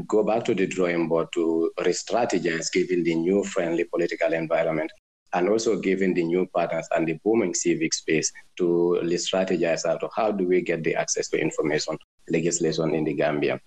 go 0.06 0.22
back 0.24 0.44
to 0.44 0.54
the 0.54 0.66
drawing 0.66 1.08
board 1.08 1.28
to 1.34 1.70
re-strategize 1.84 2.72
given 2.72 3.02
the 3.02 3.14
new 3.14 3.44
friendly 3.44 3.84
political 3.84 4.32
environment 4.32 4.90
and 5.34 5.48
also 5.48 5.76
given 5.80 6.14
the 6.14 6.22
new 6.24 6.46
partners 6.54 6.86
and 6.94 7.06
the 7.06 7.18
booming 7.24 7.54
civic 7.54 7.94
space 7.94 8.30
to 8.56 8.98
re-strategize 9.02 9.84
out 9.84 10.02
of 10.02 10.10
how 10.14 10.30
do 10.30 10.46
we 10.46 10.60
get 10.60 10.84
the 10.84 10.94
access 10.94 11.28
to 11.28 11.38
information 11.38 11.96
legislation 12.28 12.94
in 12.94 13.04
the 13.04 13.14
Gambia. 13.14 13.60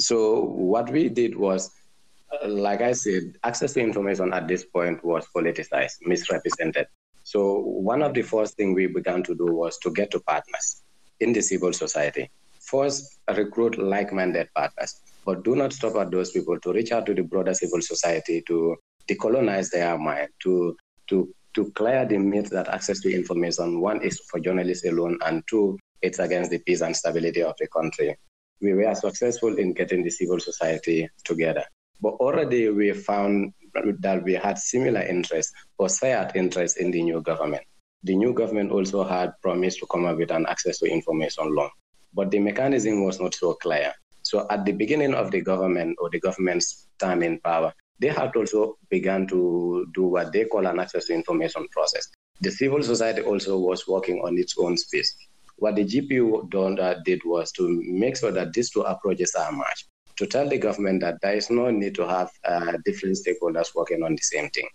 So 0.00 0.42
what 0.42 0.90
we 0.90 1.08
did 1.08 1.36
was, 1.36 1.70
uh, 2.32 2.48
like 2.48 2.80
I 2.80 2.92
said, 2.92 3.34
access 3.42 3.72
to 3.74 3.80
information 3.80 4.32
at 4.32 4.46
this 4.46 4.64
point 4.64 5.04
was 5.04 5.26
politicized, 5.34 5.96
misrepresented. 6.02 6.86
So 7.24 7.58
one 7.58 8.02
of 8.02 8.14
the 8.14 8.22
first 8.22 8.56
things 8.56 8.76
we 8.76 8.86
began 8.86 9.22
to 9.24 9.34
do 9.34 9.46
was 9.46 9.76
to 9.78 9.90
get 9.90 10.10
to 10.12 10.20
partners 10.20 10.82
in 11.20 11.32
the 11.32 11.42
civil 11.42 11.72
society. 11.72 12.30
First, 12.60 13.18
recruit 13.36 13.78
like-minded 13.78 14.48
partners, 14.54 15.00
but 15.24 15.42
do 15.42 15.56
not 15.56 15.72
stop 15.72 15.96
at 15.96 16.10
those 16.10 16.30
people 16.30 16.60
to 16.60 16.72
reach 16.72 16.92
out 16.92 17.06
to 17.06 17.14
the 17.14 17.22
broader 17.22 17.54
civil 17.54 17.80
society 17.82 18.42
to 18.46 18.76
decolonize 19.08 19.70
their 19.70 19.98
mind, 19.98 20.28
to 20.42 20.76
to 21.08 21.34
to 21.54 21.70
clear 21.72 22.04
the 22.04 22.18
myth 22.18 22.50
that 22.50 22.68
access 22.68 23.00
to 23.00 23.12
information, 23.12 23.80
one 23.80 24.00
is 24.02 24.20
for 24.30 24.38
journalists 24.38 24.86
alone, 24.86 25.18
and 25.24 25.42
two, 25.48 25.78
it's 26.02 26.18
against 26.18 26.50
the 26.50 26.58
peace 26.58 26.82
and 26.82 26.94
stability 26.94 27.42
of 27.42 27.54
the 27.58 27.66
country 27.68 28.14
we 28.60 28.74
were 28.74 28.94
successful 28.94 29.56
in 29.56 29.72
getting 29.72 30.02
the 30.02 30.10
civil 30.10 30.40
society 30.40 31.08
together. 31.24 31.64
But 32.00 32.14
already 32.14 32.68
we 32.68 32.92
found 32.92 33.52
that 34.00 34.22
we 34.24 34.34
had 34.34 34.58
similar 34.58 35.02
interests 35.02 35.52
or 35.78 35.88
shared 35.88 36.32
interests 36.34 36.78
in 36.78 36.90
the 36.90 37.02
new 37.02 37.20
government. 37.20 37.62
The 38.04 38.14
new 38.16 38.32
government 38.32 38.70
also 38.70 39.02
had 39.02 39.32
promised 39.42 39.80
to 39.80 39.86
come 39.86 40.04
up 40.04 40.18
with 40.18 40.30
an 40.30 40.46
access 40.48 40.78
to 40.78 40.86
information 40.86 41.54
law, 41.54 41.70
but 42.14 42.30
the 42.30 42.38
mechanism 42.38 43.04
was 43.04 43.20
not 43.20 43.34
so 43.34 43.54
clear. 43.54 43.92
So 44.22 44.46
at 44.50 44.64
the 44.64 44.72
beginning 44.72 45.14
of 45.14 45.30
the 45.30 45.40
government 45.40 45.96
or 46.00 46.10
the 46.10 46.20
government's 46.20 46.86
time 46.98 47.22
in 47.22 47.40
power, 47.40 47.72
they 48.00 48.08
had 48.08 48.36
also 48.36 48.78
begun 48.90 49.26
to 49.28 49.86
do 49.92 50.04
what 50.04 50.32
they 50.32 50.44
call 50.44 50.66
an 50.66 50.78
access 50.78 51.06
to 51.06 51.14
information 51.14 51.66
process. 51.72 52.06
The 52.40 52.50
civil 52.50 52.82
society 52.82 53.22
also 53.22 53.58
was 53.58 53.88
working 53.88 54.20
on 54.20 54.38
its 54.38 54.54
own 54.56 54.76
space. 54.76 55.16
What 55.58 55.76
the 55.76 55.84
GPU 55.84 56.50
done, 56.50 56.78
uh, 56.78 57.00
did 57.04 57.20
was 57.24 57.50
to 57.52 57.82
make 57.84 58.16
sure 58.16 58.30
that 58.32 58.52
these 58.52 58.70
two 58.70 58.82
approaches 58.82 59.34
are 59.34 59.50
matched, 59.50 59.88
to 60.16 60.26
tell 60.26 60.48
the 60.48 60.58
government 60.58 61.00
that 61.00 61.20
there 61.20 61.34
is 61.34 61.50
no 61.50 61.70
need 61.70 61.94
to 61.96 62.06
have 62.06 62.30
uh, 62.44 62.78
different 62.84 63.16
stakeholders 63.16 63.74
working 63.74 64.02
on 64.02 64.12
the 64.12 64.22
same 64.22 64.48
thing. 64.50 64.68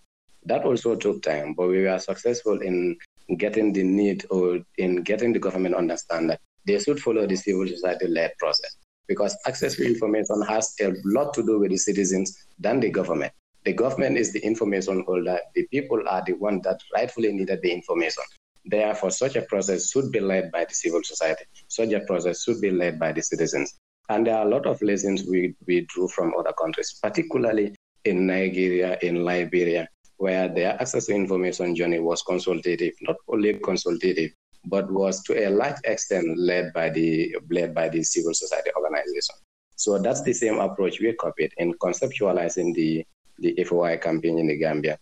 That 0.45 0.65
also 0.65 0.95
took 0.95 1.21
time, 1.21 1.53
but 1.53 1.67
we 1.67 1.83
were 1.83 1.99
successful 1.99 2.61
in 2.61 2.97
getting 3.37 3.71
the 3.71 3.83
need 3.83 4.25
or 4.29 4.59
in 4.77 5.03
getting 5.03 5.31
the 5.31 5.39
government 5.39 5.75
understand 5.75 6.29
that 6.29 6.41
they 6.67 6.79
should 6.79 6.99
follow 6.99 7.25
the 7.25 7.35
civil 7.37 7.67
society-led 7.67 8.33
process 8.37 8.75
because 9.07 9.37
access 9.45 9.75
to 9.75 9.85
information 9.85 10.41
has 10.47 10.73
a 10.81 10.93
lot 11.05 11.33
to 11.33 11.45
do 11.45 11.59
with 11.59 11.71
the 11.71 11.77
citizens 11.77 12.37
than 12.59 12.79
the 12.79 12.89
government. 12.89 13.31
The 13.65 13.73
government 13.73 14.17
is 14.17 14.33
the 14.33 14.39
information 14.39 15.03
holder. 15.05 15.39
The 15.55 15.65
people 15.67 16.03
are 16.07 16.23
the 16.25 16.33
ones 16.33 16.63
that 16.63 16.81
rightfully 16.93 17.31
needed 17.31 17.61
the 17.61 17.71
information. 17.71 18.23
Therefore, 18.65 19.11
such 19.11 19.35
a 19.35 19.41
process 19.43 19.91
should 19.91 20.11
be 20.11 20.19
led 20.19 20.51
by 20.51 20.65
the 20.65 20.73
civil 20.73 21.01
society. 21.03 21.45
Such 21.67 21.91
a 21.91 21.99
process 22.01 22.43
should 22.43 22.61
be 22.61 22.71
led 22.71 22.99
by 22.99 23.11
the 23.11 23.21
citizens. 23.21 23.73
And 24.09 24.27
there 24.27 24.37
are 24.37 24.45
a 24.45 24.49
lot 24.49 24.65
of 24.65 24.81
lessons 24.81 25.25
we, 25.25 25.55
we 25.67 25.81
drew 25.81 26.07
from 26.07 26.33
other 26.37 26.53
countries, 26.53 26.99
particularly 27.01 27.75
in 28.05 28.27
Nigeria, 28.27 28.97
in 29.01 29.23
Liberia, 29.23 29.87
where 30.17 30.47
their 30.47 30.73
access 30.81 31.07
to 31.07 31.13
information 31.13 31.75
journey 31.75 31.99
was 31.99 32.21
consultative, 32.21 32.93
not 33.01 33.15
only 33.27 33.55
consultative, 33.59 34.31
but 34.65 34.89
was 34.91 35.21
to 35.23 35.47
a 35.47 35.49
large 35.49 35.75
extent 35.83 36.25
led 36.37 36.71
by 36.73 36.89
the 36.89 37.35
led 37.49 37.73
by 37.73 37.89
the 37.89 38.03
civil 38.03 38.33
society 38.33 38.71
organization. 38.77 39.35
So 39.75 39.97
that's 39.99 40.21
the 40.21 40.33
same 40.33 40.59
approach 40.59 40.99
we 41.01 41.13
copied 41.13 41.53
in 41.57 41.73
conceptualizing 41.73 42.73
the, 42.73 43.05
the 43.39 43.63
FOI 43.65 43.97
campaign 43.97 44.37
in 44.37 44.47
the 44.47 44.57
Gambia. 44.57 44.97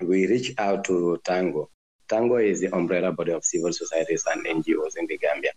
We 0.00 0.26
reached 0.26 0.60
out 0.60 0.84
to 0.84 1.18
Tango, 1.24 1.70
Tango 2.08 2.36
is 2.36 2.60
the 2.60 2.74
umbrella 2.74 3.12
body 3.12 3.32
of 3.32 3.44
civil 3.44 3.72
societies 3.72 4.24
and 4.32 4.44
NGOs 4.46 4.96
in 4.98 5.06
the 5.06 5.18
Gambia. 5.18 5.50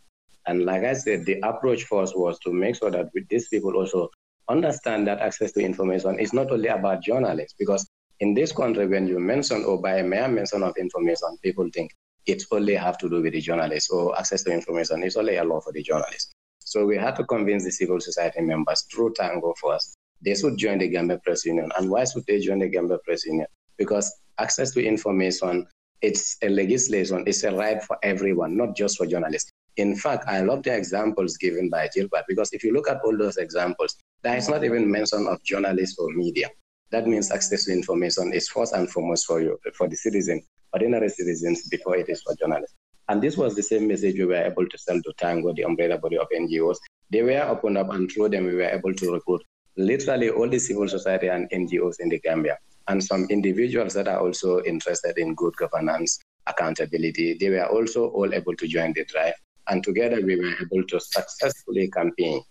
And 0.48 0.66
like 0.66 0.84
I 0.84 0.94
said, 0.94 1.26
the 1.26 1.40
approach 1.42 1.84
for 1.84 2.04
us 2.04 2.16
was 2.16 2.38
to 2.40 2.54
make 2.54 2.76
sure 2.76 2.92
that 2.92 3.10
these 3.30 3.48
people 3.48 3.76
also 3.76 4.10
understand 4.48 5.08
that 5.08 5.20
access 5.20 5.52
to 5.54 5.60
information 5.60 6.20
is 6.20 6.34
not 6.34 6.52
only 6.52 6.68
about 6.68 7.02
journalists, 7.04 7.56
because 7.58 7.88
in 8.20 8.34
this 8.34 8.52
country, 8.52 8.88
when 8.88 9.08
you 9.08 9.20
mention 9.20 9.64
or 9.66 9.82
by 9.82 9.98
a 9.98 10.04
mere 10.04 10.28
mention 10.28 10.64
of 10.64 10.76
information, 10.78 11.38
people 11.44 11.68
think 11.74 11.92
it 12.26 12.44
only 12.52 12.76
have 12.76 12.98
to 13.00 13.10
do 13.10 13.22
with 13.22 13.34
the 13.34 13.42
journalists 13.42 13.90
or 13.90 14.18
access 14.18 14.44
to 14.44 14.52
information 14.52 15.04
is 15.04 15.16
only 15.16 15.38
a 15.38 15.44
law 15.44 15.60
for 15.60 15.72
the 15.74 15.82
journalists. 15.84 16.32
So 16.60 16.86
we 16.86 16.98
had 16.98 17.16
to 17.18 17.24
convince 17.26 17.64
the 17.64 17.72
civil 17.72 18.00
society 18.00 18.42
members 18.42 18.86
through 18.92 19.14
Tango 19.16 19.54
first. 19.62 19.96
They 20.22 20.34
should 20.34 20.58
join 20.58 20.80
the 20.80 20.88
Gambia 20.88 21.20
Press 21.24 21.46
Union. 21.46 21.72
And 21.78 21.90
why 21.90 22.06
should 22.06 22.26
they 22.26 22.40
join 22.40 22.60
the 22.60 22.68
Gambia 22.70 22.98
Press 23.06 23.26
Union? 23.26 23.48
Because 23.78 24.12
access 24.40 24.72
to 24.72 24.84
information 24.84 25.68
it's 26.06 26.38
a 26.44 26.50
legislation, 26.50 27.24
it's 27.26 27.44
a 27.44 27.52
right 27.52 27.82
for 27.84 27.98
everyone, 28.04 28.56
not 28.56 28.76
just 28.76 28.98
for 28.98 29.08
journalists. 29.08 29.52
In 29.78 29.96
fact, 29.96 30.26
I 30.28 30.42
love 30.42 30.62
the 30.62 30.74
examples 30.76 31.36
given 31.38 31.68
by 31.70 31.90
Gilbert 31.94 32.26
because 32.28 32.54
if 32.54 32.64
you 32.64 32.74
look 32.74 32.88
at 32.88 33.02
all 33.04 33.18
those 33.18 33.38
examples, 33.38 33.96
there 34.22 34.38
is 34.38 34.48
not 34.48 34.64
even 34.64 34.90
mention 34.90 35.26
of 35.28 35.44
journalists 35.44 35.98
or 35.98 36.10
media. 36.14 36.50
That 36.92 37.08
means 37.08 37.32
access 37.32 37.66
to 37.66 37.74
information 37.74 38.34
is 38.34 38.48
first 38.48 38.74
and 38.74 38.88
foremost 38.88 39.26
for 39.26 39.42
you, 39.42 39.58
for 39.74 39.90
the 39.90 39.96
citizen, 39.96 40.44
ordinary 40.74 41.10
citizens, 41.10 41.68
before 41.70 41.98
it 41.98 42.08
is 42.08 42.22
for 42.22 42.36
journalists. 42.36 42.76
And 43.10 43.20
this 43.22 43.36
was 43.36 43.56
the 43.56 43.64
same 43.64 43.88
message 43.88 44.16
we 44.16 44.26
were 44.26 44.36
able 44.52 44.68
to 44.70 44.78
sell 44.78 45.02
to 45.02 45.14
Tango, 45.18 45.54
the 45.54 45.64
umbrella 45.64 45.98
body 45.98 46.20
of 46.20 46.28
NGOs. 46.38 46.78
They 47.10 47.24
were 47.24 47.42
opened 47.42 47.80
up, 47.80 47.92
and 47.92 48.12
through 48.12 48.30
them, 48.30 48.46
we 48.46 48.54
were 48.56 48.70
able 48.78 48.94
to 48.94 49.14
recruit 49.14 49.42
literally 49.76 50.30
all 50.30 50.48
the 50.48 50.60
civil 50.60 50.88
society 50.88 51.28
and 51.28 51.50
NGOs 51.50 51.96
in 52.00 52.10
the 52.10 52.20
Gambia 52.20 52.58
and 52.88 53.04
some 53.04 53.26
individuals 53.30 53.94
that 53.94 54.08
are 54.08 54.20
also 54.20 54.62
interested 54.64 55.18
in 55.18 55.36
good 55.36 55.56
governance, 55.58 56.20
accountability, 56.48 57.38
they 57.40 57.50
were 57.50 57.66
also 57.66 58.10
all 58.10 58.34
able 58.34 58.56
to 58.56 58.68
join 58.68 58.94
the 58.94 59.06
drive. 59.06 59.34
And 59.68 59.84
together 59.84 60.22
we 60.24 60.36
were 60.36 60.54
able 60.62 60.86
to 60.88 61.00
successfully 61.00 61.90
campaign 61.90 62.42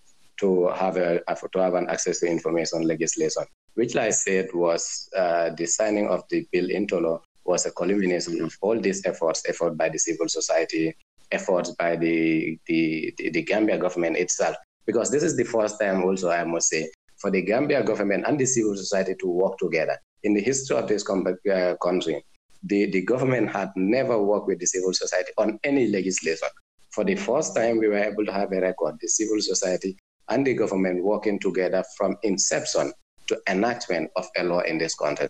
to 0.41 0.69
have, 0.71 0.97
a, 0.97 1.21
to 1.53 1.59
have 1.61 1.75
an 1.75 1.89
access 1.89 2.21
to 2.21 2.27
information 2.27 2.83
legislation, 2.83 3.45
which 3.75 3.95
like 3.95 4.09
I 4.09 4.11
said 4.11 4.49
was 4.53 5.09
uh, 5.17 5.51
the 5.57 5.67
signing 5.67 6.09
of 6.09 6.25
the 6.31 6.47
bill 6.51 6.71
into 6.71 6.99
law 6.99 7.21
was 7.45 7.67
a 7.67 7.71
culmination 7.71 8.41
of 8.41 8.57
all 8.61 8.81
these 8.81 9.05
efforts, 9.07 9.43
effort 9.49 9.77
by 9.77 9.89
the 9.91 9.99
civil 9.99 10.29
society, 10.29 10.97
efforts 11.31 11.71
by 11.79 11.95
the, 11.95 12.59
the, 12.67 13.15
the, 13.19 13.31
the 13.31 13.43
Gambia 13.43 13.79
government 13.79 14.17
itself. 14.17 14.57
Because 14.87 15.11
this 15.11 15.23
is 15.23 15.37
the 15.37 15.45
first 15.45 15.79
time 15.81 16.03
also, 16.03 16.31
I 16.31 16.43
must 16.45 16.69
say, 16.69 16.91
for 17.17 17.31
the 17.31 17.43
Gambia 17.43 17.83
government 17.85 18.25
and 18.27 18.39
the 18.39 18.45
civil 18.47 18.77
society 18.77 19.15
to 19.21 19.27
work 19.29 19.57
together 19.59 19.97
in 20.25 20.35
the 20.35 20.41
history 20.41 20.77
of 20.77 20.89
this 20.89 21.09
uh, 21.09 21.75
country, 21.83 22.25
the, 22.65 22.91
the 22.91 23.03
government 23.03 23.51
had 23.51 23.71
never 23.77 24.21
worked 24.21 24.47
with 24.49 24.59
the 24.59 24.67
civil 24.67 24.93
society 24.93 25.31
on 25.39 25.59
any 25.65 25.87
legislation. 25.89 26.49
For 26.91 27.05
the 27.05 27.15
first 27.15 27.55
time, 27.55 27.79
we 27.79 27.89
were 27.89 27.99
able 28.05 28.25
to 28.27 28.33
have 28.33 28.53
a 28.53 28.61
record, 28.61 28.97
the 29.01 29.09
civil 29.09 29.41
society 29.41 29.97
and 30.29 30.47
the 30.47 30.55
government 30.55 31.05
working 31.05 31.39
together 31.39 31.85
from 31.97 32.17
inception 32.23 32.93
to 33.27 33.39
enactment 33.49 34.11
of 34.17 34.27
a 34.37 34.45
law 34.45 34.61
in 34.61 34.79
this 34.79 34.95
country. 34.95 35.29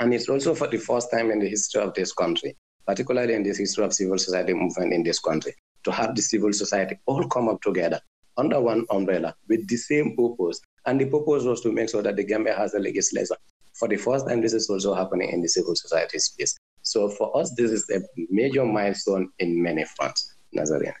And 0.00 0.14
it's 0.14 0.28
also 0.28 0.54
for 0.54 0.68
the 0.68 0.78
first 0.78 1.10
time 1.10 1.30
in 1.30 1.40
the 1.40 1.48
history 1.48 1.82
of 1.82 1.94
this 1.94 2.12
country 2.12 2.56
particularly 2.88 3.34
in 3.34 3.42
the 3.42 3.52
history 3.54 3.84
of 3.84 3.92
civil 3.92 4.16
society 4.16 4.54
movement 4.54 4.94
in 4.94 5.02
this 5.02 5.18
country, 5.18 5.54
to 5.84 5.92
have 5.92 6.14
the 6.16 6.22
civil 6.22 6.54
society 6.54 6.98
all 7.04 7.28
come 7.28 7.46
up 7.46 7.60
together 7.60 8.00
under 8.38 8.58
one 8.58 8.86
umbrella 8.90 9.34
with 9.46 9.68
the 9.68 9.76
same 9.76 10.16
purpose. 10.16 10.58
And 10.86 10.98
the 10.98 11.04
purpose 11.04 11.44
was 11.44 11.60
to 11.62 11.70
make 11.70 11.90
sure 11.90 12.00
that 12.02 12.16
the 12.16 12.24
Gambia 12.24 12.54
has 12.56 12.72
a 12.72 12.78
legislature. 12.78 13.36
For 13.78 13.88
the 13.88 13.96
first 13.96 14.26
time, 14.26 14.40
this 14.40 14.52
is 14.52 14.68
also 14.68 14.94
happening 14.94 15.30
in 15.30 15.42
the 15.42 15.48
civil 15.48 15.74
society 15.76 16.18
space. 16.18 16.58
So 16.82 17.08
for 17.08 17.36
us, 17.36 17.52
this 17.54 17.70
is 17.70 17.88
a 17.90 18.00
major 18.30 18.64
milestone 18.64 19.30
in 19.38 19.62
many 19.62 19.84
fronts. 19.96 20.34
Nazarian. 20.54 20.94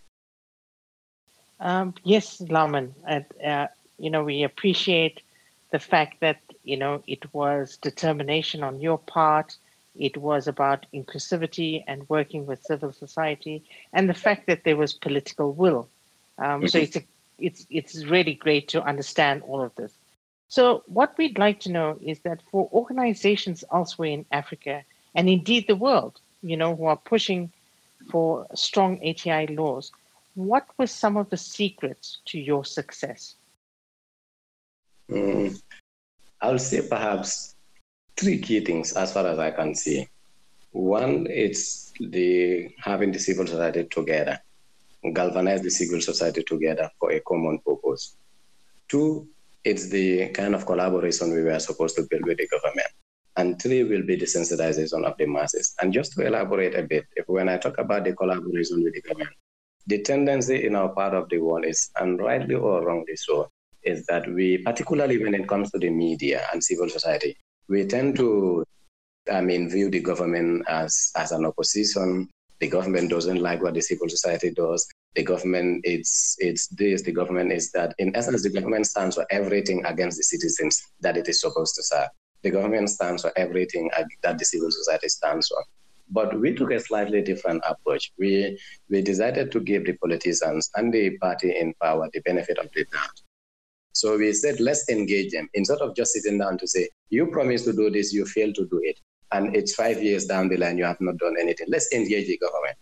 Um, 1.60 1.94
yes, 2.04 2.40
Lamin. 2.40 2.94
Uh, 3.44 3.66
you 3.98 4.10
know, 4.10 4.24
we 4.24 4.42
appreciate 4.42 5.22
the 5.70 5.78
fact 5.78 6.20
that 6.20 6.40
you 6.62 6.76
know 6.76 7.02
it 7.06 7.32
was 7.34 7.76
determination 7.78 8.62
on 8.62 8.80
your 8.80 8.98
part. 8.98 9.56
It 9.96 10.16
was 10.16 10.46
about 10.46 10.86
inclusivity 10.94 11.82
and 11.88 12.08
working 12.08 12.46
with 12.46 12.62
civil 12.62 12.92
society, 12.92 13.64
and 13.92 14.08
the 14.08 14.14
fact 14.14 14.46
that 14.46 14.64
there 14.64 14.76
was 14.76 14.92
political 14.92 15.52
will. 15.52 15.88
Um, 16.38 16.60
mm-hmm. 16.60 16.66
So 16.68 16.78
it's 16.78 16.96
a, 16.96 17.04
it's 17.38 17.66
it's 17.70 18.04
really 18.04 18.34
great 18.34 18.68
to 18.68 18.82
understand 18.82 19.42
all 19.42 19.60
of 19.60 19.74
this. 19.74 19.92
So 20.48 20.82
what 20.86 21.16
we'd 21.18 21.38
like 21.38 21.60
to 21.60 21.70
know 21.70 21.98
is 22.02 22.20
that 22.20 22.40
for 22.50 22.68
organizations 22.72 23.64
elsewhere 23.72 24.08
in 24.10 24.24
Africa 24.32 24.82
and 25.14 25.28
indeed 25.28 25.66
the 25.68 25.76
world, 25.76 26.20
you 26.42 26.56
know, 26.56 26.74
who 26.74 26.86
are 26.86 26.96
pushing 26.96 27.52
for 28.10 28.46
strong 28.54 28.98
ATI 29.06 29.54
laws, 29.54 29.92
what 30.34 30.66
were 30.78 30.86
some 30.86 31.16
of 31.16 31.28
the 31.28 31.36
secrets 31.36 32.18
to 32.26 32.38
your 32.38 32.64
success? 32.64 33.34
Mm, 35.10 35.60
I'll 36.40 36.58
say 36.58 36.86
perhaps 36.88 37.54
three 38.16 38.38
key 38.38 38.60
things 38.60 38.92
as 38.92 39.12
far 39.12 39.26
as 39.26 39.38
I 39.38 39.50
can 39.50 39.74
see. 39.74 40.08
One, 40.72 41.26
it's 41.28 41.92
the 41.98 42.70
having 42.78 43.12
the 43.12 43.18
civil 43.18 43.46
society 43.46 43.84
together, 43.84 44.38
galvanize 45.12 45.62
the 45.62 45.70
civil 45.70 46.00
society 46.00 46.42
together 46.42 46.90
for 46.98 47.10
a 47.10 47.20
common 47.20 47.58
purpose. 47.58 48.16
Two, 48.86 49.28
it's 49.68 49.90
the 49.90 50.28
kind 50.30 50.54
of 50.54 50.64
collaboration 50.64 51.30
we 51.34 51.42
were 51.42 51.58
supposed 51.58 51.94
to 51.96 52.06
build 52.08 52.24
with 52.24 52.38
the 52.38 52.48
government. 52.48 52.88
And 53.36 53.60
three 53.60 53.84
will 53.84 54.02
be 54.02 54.16
the 54.16 54.24
sensitization 54.24 55.04
of 55.04 55.14
the 55.18 55.26
masses. 55.26 55.74
And 55.80 55.92
just 55.92 56.14
to 56.14 56.26
elaborate 56.26 56.74
a 56.74 56.82
bit, 56.82 57.04
if 57.16 57.28
when 57.28 57.50
I 57.50 57.58
talk 57.58 57.76
about 57.76 58.04
the 58.04 58.14
collaboration 58.14 58.82
with 58.82 58.94
the 58.94 59.02
government, 59.02 59.36
the 59.86 60.00
tendency 60.02 60.66
in 60.66 60.74
our 60.74 60.88
part 60.88 61.12
of 61.12 61.28
the 61.28 61.38
world 61.38 61.66
is, 61.66 61.90
and 62.00 62.18
rightly 62.18 62.54
or 62.54 62.84
wrongly 62.86 63.14
so, 63.16 63.50
is 63.82 64.06
that 64.06 64.26
we, 64.32 64.58
particularly 64.58 65.22
when 65.22 65.34
it 65.34 65.46
comes 65.46 65.70
to 65.70 65.78
the 65.78 65.90
media 65.90 66.46
and 66.50 66.64
civil 66.64 66.88
society, 66.88 67.36
we 67.68 67.84
tend 67.84 68.16
to, 68.16 68.64
I 69.30 69.42
mean, 69.42 69.68
view 69.68 69.90
the 69.90 70.00
government 70.00 70.64
as, 70.66 71.12
as 71.14 71.32
an 71.32 71.44
opposition. 71.44 72.28
The 72.60 72.68
government 72.68 73.10
doesn't 73.10 73.40
like 73.40 73.62
what 73.62 73.74
the 73.74 73.82
civil 73.82 74.08
society 74.08 74.50
does. 74.50 74.88
The 75.14 75.22
government, 75.24 75.80
it's, 75.84 76.36
it's 76.38 76.68
this, 76.68 77.02
the 77.02 77.12
government 77.12 77.52
is 77.52 77.72
that. 77.72 77.94
In 77.98 78.14
essence, 78.14 78.42
the 78.42 78.50
government 78.50 78.86
stands 78.86 79.16
for 79.16 79.26
everything 79.30 79.84
against 79.84 80.16
the 80.16 80.22
citizens 80.22 80.80
that 81.00 81.16
it 81.16 81.28
is 81.28 81.40
supposed 81.40 81.74
to 81.74 81.82
serve. 81.82 82.08
The 82.42 82.50
government 82.50 82.88
stands 82.90 83.22
for 83.22 83.32
everything 83.36 83.90
that 84.22 84.38
the 84.38 84.44
civil 84.44 84.70
society 84.70 85.08
stands 85.08 85.48
for. 85.48 85.64
But 86.10 86.38
we 86.38 86.54
took 86.54 86.70
a 86.70 86.80
slightly 86.80 87.20
different 87.20 87.62
approach. 87.68 88.12
We, 88.18 88.58
we 88.88 89.02
decided 89.02 89.50
to 89.52 89.60
give 89.60 89.84
the 89.86 89.94
politicians 89.94 90.70
and 90.76 90.92
the 90.92 91.18
party 91.18 91.58
in 91.58 91.74
power 91.82 92.08
the 92.12 92.20
benefit 92.20 92.58
of 92.58 92.70
the 92.74 92.84
doubt. 92.84 93.20
So 93.92 94.16
we 94.16 94.32
said, 94.32 94.60
let's 94.60 94.88
engage 94.88 95.32
them 95.32 95.48
instead 95.54 95.78
of 95.78 95.96
just 95.96 96.12
sitting 96.12 96.38
down 96.38 96.58
to 96.58 96.68
say, 96.68 96.88
you 97.10 97.26
promised 97.26 97.64
to 97.64 97.72
do 97.72 97.90
this, 97.90 98.12
you 98.12 98.24
failed 98.24 98.54
to 98.54 98.66
do 98.68 98.80
it. 98.84 98.98
And 99.32 99.56
it's 99.56 99.74
five 99.74 100.02
years 100.02 100.24
down 100.26 100.48
the 100.48 100.56
line, 100.56 100.78
you 100.78 100.84
have 100.84 101.00
not 101.00 101.18
done 101.18 101.34
anything. 101.38 101.66
Let's 101.68 101.92
engage 101.92 102.28
the 102.28 102.38
government. 102.38 102.76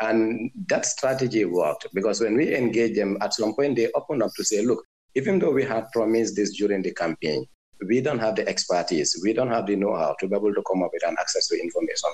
And 0.00 0.50
that 0.68 0.86
strategy 0.86 1.44
worked 1.44 1.86
because 1.92 2.20
when 2.20 2.36
we 2.36 2.54
engage 2.54 2.94
them, 2.96 3.18
at 3.20 3.34
some 3.34 3.54
point 3.54 3.76
they 3.76 3.90
open 3.94 4.22
up 4.22 4.30
to 4.36 4.44
say, 4.44 4.64
look, 4.64 4.84
even 5.14 5.38
though 5.38 5.50
we 5.50 5.64
had 5.64 5.90
promised 5.92 6.36
this 6.36 6.56
during 6.56 6.82
the 6.82 6.94
campaign, 6.94 7.44
we 7.88 8.00
don't 8.00 8.18
have 8.18 8.36
the 8.36 8.48
expertise, 8.48 9.20
we 9.22 9.32
don't 9.32 9.50
have 9.50 9.66
the 9.66 9.76
know-how 9.76 10.14
to 10.20 10.28
be 10.28 10.36
able 10.36 10.54
to 10.54 10.62
come 10.70 10.82
up 10.82 10.90
with 10.92 11.06
an 11.06 11.16
access 11.18 11.46
to 11.48 11.60
information. 11.60 12.10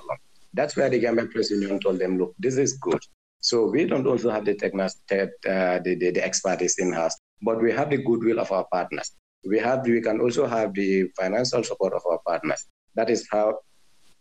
That's 0.53 0.77
where 0.77 0.89
the 0.89 0.99
Gambia 0.99 1.27
Press 1.27 1.51
Union 1.51 1.81
told 1.81 1.99
them, 1.99 2.19
look, 2.19 2.35
this 2.39 2.57
is 2.57 2.75
good. 2.79 3.01
So 3.41 3.67
we 3.67 3.85
don't 3.85 4.07
also 4.07 4.31
have 4.31 4.45
the, 4.47 4.55
techn- 4.55 4.81
uh, 4.81 5.79
the, 5.85 5.95
the, 5.97 6.11
the 6.11 6.25
expertise 6.25 6.79
in-house, 6.79 7.17
but 7.43 7.61
we 7.61 7.73
have 7.73 7.91
the 7.91 7.99
goodwill 7.99 8.41
of 8.41 8.51
our 8.53 8.65
partners. 8.73 9.13
We 9.47 9.59
have 9.59 9.85
we 9.87 10.01
can 10.01 10.21
also 10.21 10.47
have 10.47 10.73
the 10.73 11.05
financial 11.19 11.63
support 11.63 11.93
of 11.93 12.03
our 12.11 12.21
partners. 12.27 12.65
That 12.95 13.11
is 13.11 13.29
how, 13.31 13.59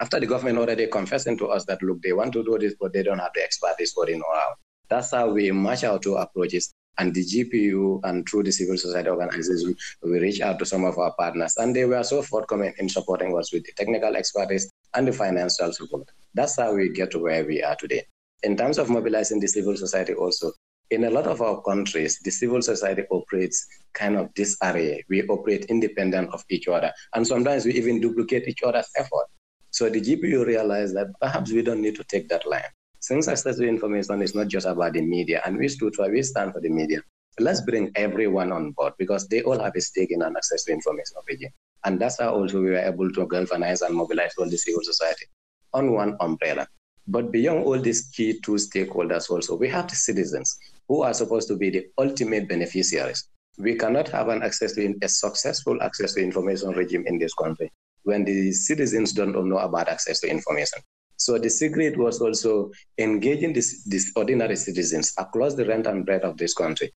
after 0.03 0.19
the 0.19 0.25
government 0.25 0.57
already 0.57 0.85
confessing 0.87 1.37
to 1.37 1.47
us 1.47 1.63
that 1.63 1.81
look, 1.81 2.01
they 2.01 2.11
want 2.11 2.33
to 2.33 2.43
do 2.43 2.57
this, 2.59 2.75
but 2.77 2.91
they 2.91 3.03
don't 3.03 3.19
have 3.19 3.31
the 3.33 3.41
expertise 3.41 3.93
or 3.95 4.05
the 4.05 4.17
know-how. 4.17 4.53
That's 4.89 5.11
how 5.11 5.29
we 5.31 5.49
match 5.53 5.85
our 5.85 5.97
two 5.97 6.15
approaches. 6.15 6.73
And 6.97 7.15
the 7.15 7.23
GPU 7.23 8.01
and 8.03 8.27
through 8.27 8.43
the 8.43 8.51
civil 8.51 8.77
society 8.77 9.07
organization, 9.07 9.73
we 10.01 10.19
reach 10.19 10.41
out 10.41 10.59
to 10.59 10.65
some 10.65 10.83
of 10.83 10.97
our 10.97 11.13
partners, 11.17 11.55
and 11.55 11.73
they 11.73 11.85
were 11.85 12.03
so 12.03 12.21
forthcoming 12.21 12.73
in 12.79 12.89
supporting 12.89 13.35
us 13.39 13.53
with 13.53 13.63
the 13.63 13.71
technical 13.77 14.17
expertise 14.17 14.69
and 14.93 15.07
the 15.07 15.13
financial 15.13 15.71
support. 15.71 16.09
That's 16.33 16.59
how 16.59 16.75
we 16.75 16.89
get 16.89 17.09
to 17.11 17.19
where 17.19 17.45
we 17.45 17.63
are 17.63 17.77
today. 17.77 18.05
In 18.43 18.57
terms 18.57 18.79
of 18.79 18.89
mobilizing 18.89 19.39
the 19.39 19.47
civil 19.47 19.77
society, 19.77 20.15
also, 20.15 20.51
in 20.89 21.05
a 21.05 21.09
lot 21.09 21.27
of 21.27 21.41
our 21.41 21.61
countries, 21.61 22.19
the 22.25 22.29
civil 22.29 22.61
society 22.61 23.03
operates 23.09 23.65
kind 23.93 24.17
of 24.17 24.33
disarray. 24.33 25.01
We 25.07 25.23
operate 25.27 25.65
independent 25.69 26.33
of 26.33 26.43
each 26.49 26.67
other. 26.67 26.91
And 27.15 27.25
sometimes 27.25 27.63
we 27.63 27.73
even 27.75 28.01
duplicate 28.01 28.49
each 28.49 28.63
other's 28.63 28.89
effort. 28.97 29.27
So 29.73 29.89
the 29.89 29.99
GPU 29.99 30.45
realized 30.45 30.95
that 30.95 31.07
perhaps 31.19 31.51
we 31.51 31.63
don't 31.63 31.81
need 31.81 31.95
to 31.95 32.03
take 32.03 32.29
that 32.29 32.47
line. 32.47 32.61
Since 32.99 33.27
access 33.27 33.57
to 33.57 33.67
information 33.67 34.21
is 34.21 34.35
not 34.35 34.47
just 34.47 34.67
about 34.67 34.93
the 34.93 35.01
media, 35.01 35.41
and 35.45 35.57
we 35.57 35.67
for, 35.67 36.11
we 36.11 36.21
stand 36.21 36.53
for 36.53 36.61
the 36.61 36.69
media, 36.69 37.01
let's 37.39 37.61
bring 37.61 37.91
everyone 37.95 38.51
on 38.51 38.71
board 38.73 38.93
because 38.99 39.27
they 39.27 39.41
all 39.41 39.57
have 39.57 39.75
a 39.75 39.81
stake 39.81 40.11
in 40.11 40.21
an 40.21 40.35
access 40.37 40.65
to 40.65 40.73
information 40.73 41.17
regime. 41.27 41.49
And 41.85 41.99
that's 41.99 42.19
how 42.19 42.35
also 42.35 42.61
we 42.61 42.69
were 42.69 42.85
able 42.85 43.11
to 43.13 43.27
galvanize 43.27 43.81
and 43.81 43.95
mobilize 43.95 44.35
all 44.37 44.47
the 44.47 44.57
civil 44.57 44.83
society 44.83 45.25
on 45.73 45.91
one 45.91 46.17
umbrella. 46.19 46.67
But 47.07 47.31
beyond 47.31 47.65
all 47.65 47.79
these 47.79 48.11
key 48.15 48.39
two 48.41 48.57
stakeholders 48.57 49.31
also, 49.31 49.55
we 49.55 49.69
have 49.69 49.89
the 49.89 49.95
citizens 49.95 50.55
who 50.87 51.01
are 51.01 51.15
supposed 51.15 51.47
to 51.47 51.57
be 51.57 51.71
the 51.71 51.87
ultimate 51.97 52.47
beneficiaries. 52.47 53.27
We 53.57 53.73
cannot 53.73 54.07
have 54.09 54.27
an 54.27 54.43
access 54.43 54.73
to 54.73 54.95
a 55.01 55.07
successful 55.07 55.81
access 55.81 56.13
to 56.13 56.21
information 56.21 56.69
regime 56.73 57.05
in 57.07 57.17
this 57.17 57.33
country 57.33 57.71
when 58.03 58.23
the 58.25 58.51
citizens 58.51 59.13
don't 59.13 59.33
know 59.47 59.57
about 59.57 59.89
access 59.89 60.19
to 60.21 60.29
information. 60.29 60.79
So 61.17 61.37
the 61.37 61.49
secret 61.49 61.97
was 61.97 62.21
also 62.21 62.71
engaging 62.97 63.53
these, 63.53 64.11
ordinary 64.15 64.55
citizens 64.55 65.13
across 65.17 65.55
the 65.55 65.65
rent 65.65 65.87
and 65.87 66.05
breadth 66.05 66.25
of 66.25 66.37
this 66.37 66.53
country 66.53 66.91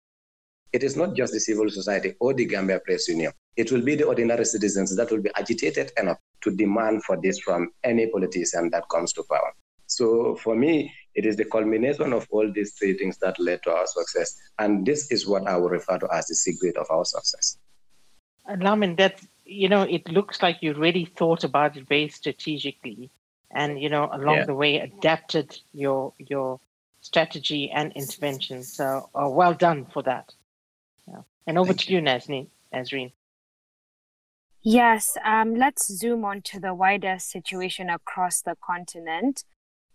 it 0.77 0.83
is 0.83 0.95
not 0.97 1.15
just 1.15 1.33
the 1.33 1.41
civil 1.41 1.71
society 1.71 2.15
or 2.21 2.35
the 2.35 2.45
Gambia 2.45 2.81
Press 2.81 3.09
Union. 3.09 3.33
It 3.57 3.73
will 3.73 3.83
be 3.83 3.95
the 3.95 4.05
ordinary 4.05 4.45
citizens 4.45 4.95
that 4.97 5.11
will 5.11 5.23
be 5.23 5.31
agitated 5.35 5.93
enough 5.99 6.19
to 6.43 6.51
demand 6.51 7.05
for 7.05 7.17
this 7.21 7.39
from 7.41 7.71
any 7.85 8.07
politician 8.09 8.69
that 8.73 8.85
comes 8.91 9.13
to 9.15 9.25
power. 9.31 9.53
So 9.87 10.35
for 10.37 10.55
me, 10.55 10.93
it 11.15 11.25
is 11.25 11.37
the 11.37 11.45
culmination 11.47 12.13
of 12.13 12.27
all 12.31 12.51
these 12.53 12.75
three 12.75 12.99
things 12.99 13.17
that 13.19 13.39
led 13.39 13.63
to 13.63 13.71
our 13.71 13.87
success. 13.87 14.37
And 14.59 14.85
this 14.85 15.11
is 15.11 15.27
what 15.27 15.47
I 15.47 15.57
would 15.57 15.71
refer 15.73 15.99
to 15.99 16.09
as 16.13 16.27
the 16.27 16.35
secret 16.35 16.77
of 16.77 16.87
our 16.91 17.05
success. 17.05 17.57
Lamin, 18.61 18.97
that 18.97 19.21
you 19.47 19.69
know, 19.69 19.83
it 19.83 20.09
looks 20.09 20.43
like 20.43 20.59
you 20.61 20.75
really 20.75 21.05
thought 21.05 21.45
about 21.45 21.77
it 21.77 21.89
very 21.89 22.09
strategically 22.09 23.11
and 23.51 23.81
you 23.81 23.89
know, 23.89 24.09
along 24.13 24.37
yeah. 24.37 24.45
the 24.47 24.55
way 24.55 24.79
adapted 24.81 25.59
your 25.73 26.13
your 26.19 26.61
strategy 27.01 27.71
and 27.71 27.93
intervention. 27.93 28.63
So 28.63 29.09
uh, 29.15 29.29
well 29.29 29.55
done 29.55 29.87
for 29.87 30.03
that. 30.03 30.33
And 31.47 31.59
over 31.59 31.73
Thank 31.73 31.81
to 31.83 31.93
you, 31.93 32.01
Nazneen, 32.01 32.49
Nazreen. 32.75 33.13
Yes, 34.63 35.17
um, 35.25 35.55
let's 35.55 35.87
zoom 35.87 36.25
on 36.25 36.43
to 36.43 36.59
the 36.59 36.75
wider 36.75 37.19
situation 37.21 37.89
across 37.89 38.43
the 38.43 38.57
continent. 38.57 39.45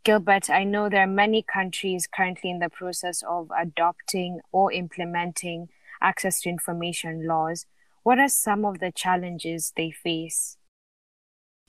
Gilbert, 0.03 0.49
I 0.49 0.63
know 0.63 0.87
there 0.87 1.03
are 1.03 1.07
many 1.07 1.43
countries 1.43 2.07
currently 2.07 2.49
in 2.49 2.59
the 2.59 2.69
process 2.69 3.21
of 3.27 3.51
adopting 3.59 4.39
or 4.51 4.71
implementing 4.71 5.67
access 6.01 6.41
to 6.41 6.49
information 6.49 7.27
laws. 7.27 7.65
What 8.03 8.19
are 8.19 8.29
some 8.29 8.65
of 8.65 8.79
the 8.79 8.91
challenges 8.91 9.73
they 9.75 9.91
face? 9.91 10.57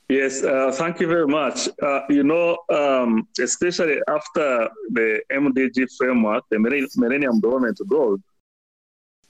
Yes, 0.08 0.42
uh, 0.42 0.70
thank 0.72 1.00
you 1.00 1.06
very 1.06 1.26
much. 1.26 1.68
Uh, 1.80 2.00
you 2.08 2.22
know, 2.22 2.58
um, 2.68 3.26
especially 3.38 3.98
after 4.08 4.68
the 4.90 5.20
MDG 5.32 5.88
framework, 5.96 6.44
the 6.50 6.58
Millennium 6.58 7.40
Development 7.40 7.78
Goals, 7.88 8.20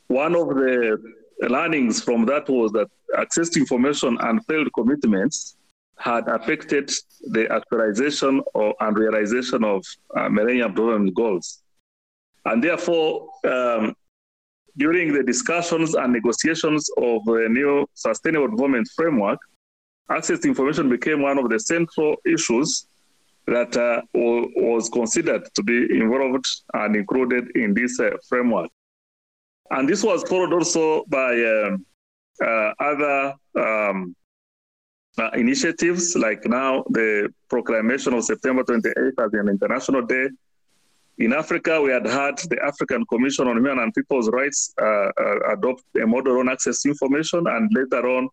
one 0.09 0.35
of 0.35 0.49
the 0.49 0.99
learnings 1.49 2.03
from 2.03 2.27
that 2.27 2.49
was 2.49 2.73
that 2.73 2.89
access 3.17 3.49
to 3.51 3.61
information 3.61 4.17
and 4.21 4.45
failed 4.47 4.71
commitments 4.75 5.57
had 5.99 6.27
affected 6.29 6.91
the 7.31 7.47
actualization 7.53 8.43
or, 8.55 8.75
and 8.81 8.97
realization 8.97 9.63
of 9.63 9.85
uh, 10.17 10.29
Millennium 10.29 10.75
Development 10.75 11.15
Goals. 11.15 11.63
And 12.45 12.63
therefore, 12.63 13.29
um, 13.45 13.95
during 14.77 15.13
the 15.13 15.23
discussions 15.23 15.95
and 15.95 16.13
negotiations 16.13 16.89
of 16.97 17.25
the 17.25 17.47
new 17.51 17.87
Sustainable 17.95 18.49
Development 18.49 18.89
Framework, 18.97 19.39
access 20.11 20.41
to 20.41 20.49
information 20.49 20.89
became 20.89 21.23
one 21.23 21.39
of 21.39 21.49
the 21.49 21.59
central 21.59 22.17
issues 22.25 22.87
that 23.47 23.77
uh, 23.77 24.01
was 24.15 24.89
considered 24.89 25.43
to 25.55 25.63
be 25.63 25.87
involved 25.91 26.47
and 26.75 26.97
included 26.97 27.45
in 27.57 27.75
this 27.75 27.99
uh, 27.99 28.11
framework. 28.29 28.71
And 29.71 29.89
this 29.89 30.03
was 30.05 30.23
followed 30.25 30.53
also 30.53 31.05
by 31.09 31.33
um, 31.33 31.85
uh, 32.41 32.73
other 32.79 33.35
um, 33.59 34.15
uh, 35.19 35.31
initiatives, 35.35 36.17
like 36.17 36.45
now 36.47 36.85
the 36.91 37.33
proclamation 37.49 38.15
of 38.15 38.25
September 38.25 38.63
28th 38.65 39.25
as 39.25 39.33
an 39.33 39.49
International 39.49 40.03
Day. 40.03 40.29
In 41.19 41.33
Africa, 41.33 41.81
we 41.81 41.91
had 41.91 42.07
had 42.07 42.39
the 42.39 42.59
African 42.65 43.05
Commission 43.07 43.47
on 43.47 43.57
Human 43.57 43.79
and 43.79 43.93
People's 43.95 44.31
Rights 44.31 44.73
uh, 44.81 44.85
uh, 44.85 45.53
adopt 45.53 45.83
a 46.03 46.07
model 46.07 46.39
on 46.39 46.49
access 46.49 46.83
to 46.83 46.89
information 46.89 47.47
and 47.47 47.71
later 47.73 48.09
on 48.09 48.29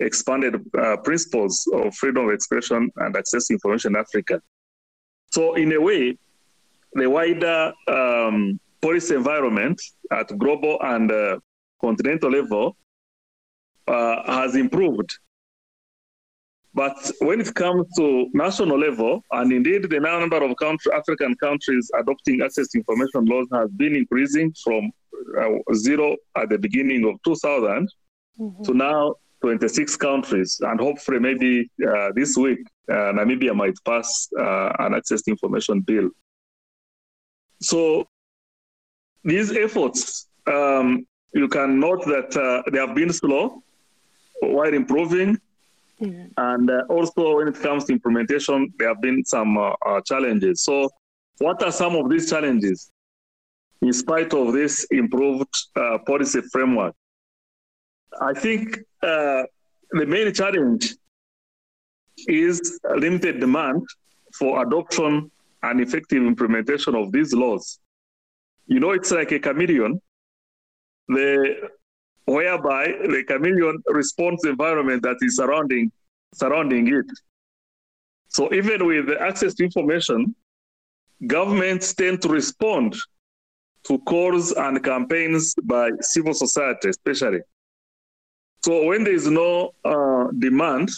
expanded 0.00 0.60
uh, 0.78 0.96
principles 0.98 1.66
of 1.72 1.94
freedom 1.94 2.26
of 2.26 2.34
expression 2.34 2.90
and 2.96 3.16
access 3.16 3.46
to 3.46 3.54
information 3.54 3.94
in 3.94 4.00
Africa. 4.00 4.40
So, 5.30 5.54
in 5.54 5.72
a 5.72 5.80
way, 5.80 6.18
the 6.92 7.08
wider 7.08 7.72
um, 7.88 8.58
policy 8.82 9.14
environment 9.14 9.80
at 10.10 10.36
global 10.38 10.78
and 10.82 11.10
uh, 11.10 11.38
continental 11.80 12.30
level 12.30 12.76
uh, 13.86 14.22
has 14.32 14.56
improved. 14.56 15.10
But 16.76 17.10
when 17.20 17.40
it 17.40 17.54
comes 17.54 17.86
to 17.96 18.28
national 18.34 18.78
level, 18.78 19.22
and 19.32 19.50
indeed 19.50 19.88
the 19.88 19.98
number 19.98 20.44
of 20.44 20.54
country, 20.58 20.92
African 20.92 21.34
countries 21.36 21.90
adopting 21.98 22.42
access 22.42 22.68
to 22.68 22.78
information 22.78 23.24
laws 23.24 23.46
has 23.54 23.70
been 23.70 23.96
increasing 23.96 24.54
from 24.62 24.92
uh, 25.40 25.74
zero 25.74 26.16
at 26.36 26.50
the 26.50 26.58
beginning 26.58 27.08
of 27.08 27.14
2000 27.24 27.88
mm-hmm. 28.38 28.62
to 28.62 28.74
now 28.74 29.14
26 29.40 29.96
countries. 29.96 30.60
And 30.60 30.78
hopefully, 30.78 31.18
maybe 31.18 31.70
uh, 31.88 32.10
this 32.14 32.36
week, 32.36 32.58
uh, 32.90 33.12
Namibia 33.16 33.54
might 33.56 33.78
pass 33.86 34.28
uh, 34.38 34.72
an 34.80 34.92
access 34.92 35.22
to 35.22 35.30
information 35.30 35.80
bill. 35.80 36.10
So 37.62 38.06
these 39.24 39.50
efforts, 39.56 40.28
um, 40.46 41.06
you 41.32 41.48
can 41.48 41.80
note 41.80 42.04
that 42.04 42.36
uh, 42.36 42.70
they 42.70 42.78
have 42.78 42.94
been 42.94 43.14
slow 43.14 43.62
while 44.42 44.74
improving. 44.74 45.38
Mm-hmm. 46.00 46.26
And 46.36 46.70
uh, 46.70 46.82
also, 46.90 47.36
when 47.38 47.48
it 47.48 47.60
comes 47.60 47.84
to 47.86 47.92
implementation, 47.92 48.72
there 48.78 48.88
have 48.88 49.00
been 49.00 49.24
some 49.24 49.56
uh, 49.56 49.72
uh, 49.84 50.00
challenges. 50.02 50.62
So, 50.62 50.90
what 51.38 51.62
are 51.62 51.72
some 51.72 51.96
of 51.96 52.10
these 52.10 52.28
challenges 52.28 52.90
in 53.80 53.92
spite 53.92 54.34
of 54.34 54.52
this 54.52 54.84
improved 54.90 55.54
uh, 55.74 55.98
policy 56.06 56.40
framework? 56.52 56.94
I 58.20 58.32
think 58.34 58.78
uh, 59.02 59.42
the 59.90 60.06
main 60.06 60.32
challenge 60.32 60.94
is 62.28 62.78
limited 62.96 63.40
demand 63.40 63.82
for 64.38 64.62
adoption 64.66 65.30
and 65.62 65.80
effective 65.80 66.22
implementation 66.22 66.94
of 66.94 67.12
these 67.12 67.32
laws. 67.32 67.78
You 68.66 68.80
know, 68.80 68.90
it's 68.92 69.10
like 69.10 69.32
a 69.32 69.38
chameleon. 69.38 70.00
The 71.08 71.70
whereby 72.26 72.86
the 72.86 73.24
chameleon 73.26 73.82
responds 73.88 74.42
to 74.42 74.48
the 74.48 74.50
environment 74.50 75.02
that 75.02 75.16
is 75.22 75.36
surrounding 75.36 75.90
surrounding 76.34 76.88
it. 76.88 77.06
So 78.28 78.52
even 78.52 78.84
with 78.86 79.06
the 79.06 79.20
access 79.20 79.54
to 79.54 79.64
information, 79.64 80.34
governments 81.26 81.94
tend 81.94 82.20
to 82.22 82.28
respond 82.28 82.94
to 83.84 83.98
calls 84.00 84.52
and 84.52 84.82
campaigns 84.82 85.54
by 85.62 85.90
civil 86.00 86.34
society, 86.34 86.90
especially. 86.90 87.40
So 88.64 88.84
when 88.84 89.04
there 89.04 89.14
is 89.14 89.28
no 89.28 89.72
uh, 89.84 90.26
demand 90.38 90.90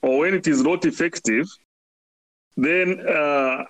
or 0.00 0.20
when 0.20 0.34
it 0.34 0.46
is 0.46 0.62
not 0.62 0.84
effective, 0.84 1.46
then 2.56 3.06
uh, 3.06 3.64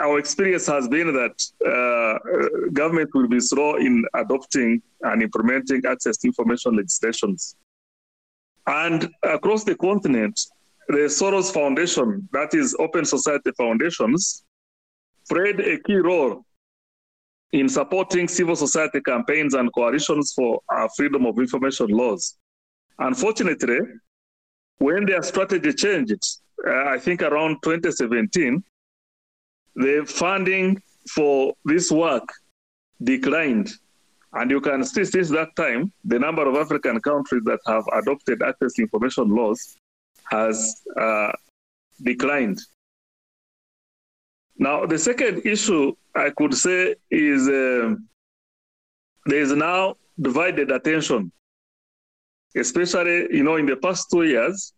our 0.00 0.18
experience 0.18 0.66
has 0.66 0.88
been 0.88 1.12
that 1.12 1.36
uh, 1.64 2.70
government 2.72 3.10
will 3.14 3.28
be 3.28 3.40
slow 3.40 3.76
in 3.76 4.04
adopting 4.14 4.82
and 5.02 5.22
implementing 5.22 5.82
access 5.86 6.16
to 6.18 6.26
information 6.26 6.76
legislations. 6.76 7.56
And 8.66 9.08
across 9.22 9.64
the 9.64 9.76
continent, 9.76 10.40
the 10.88 11.08
Soros 11.08 11.52
Foundation, 11.52 12.28
that 12.32 12.54
is 12.54 12.74
Open 12.78 13.04
Society 13.04 13.52
Foundations, 13.56 14.44
played 15.28 15.60
a 15.60 15.78
key 15.80 15.96
role 15.96 16.44
in 17.52 17.68
supporting 17.68 18.26
civil 18.26 18.56
society 18.56 19.00
campaigns 19.00 19.54
and 19.54 19.72
coalitions 19.72 20.32
for 20.34 20.60
freedom 20.96 21.24
of 21.24 21.38
information 21.38 21.86
laws. 21.88 22.36
Unfortunately, 22.98 23.78
when 24.78 25.06
their 25.06 25.22
strategy 25.22 25.72
changed, 25.72 26.40
uh, 26.66 26.84
I 26.86 26.98
think 26.98 27.22
around 27.22 27.58
2017, 27.62 28.62
the 29.76 30.04
funding 30.06 30.82
for 31.10 31.54
this 31.64 31.90
work 31.90 32.28
declined. 33.02 33.70
And 34.32 34.50
you 34.50 34.60
can 34.60 34.84
see 34.84 35.04
since 35.04 35.28
that 35.30 35.54
time, 35.56 35.92
the 36.04 36.18
number 36.18 36.46
of 36.48 36.56
African 36.56 37.00
countries 37.00 37.42
that 37.44 37.60
have 37.66 37.84
adopted 37.92 38.42
access 38.42 38.78
information 38.78 39.28
laws 39.34 39.76
has 40.30 40.82
uh, 41.00 41.32
declined. 42.02 42.60
Now, 44.56 44.86
the 44.86 44.98
second 44.98 45.42
issue 45.44 45.94
I 46.14 46.30
could 46.30 46.54
say 46.54 46.94
is 47.10 47.48
uh, 47.48 47.94
there 49.26 49.40
is 49.40 49.52
now 49.52 49.94
divided 50.20 50.70
attention, 50.70 51.32
especially, 52.56 53.34
you 53.36 53.42
know, 53.42 53.56
in 53.56 53.66
the 53.66 53.76
past 53.76 54.08
two 54.10 54.22
years, 54.24 54.72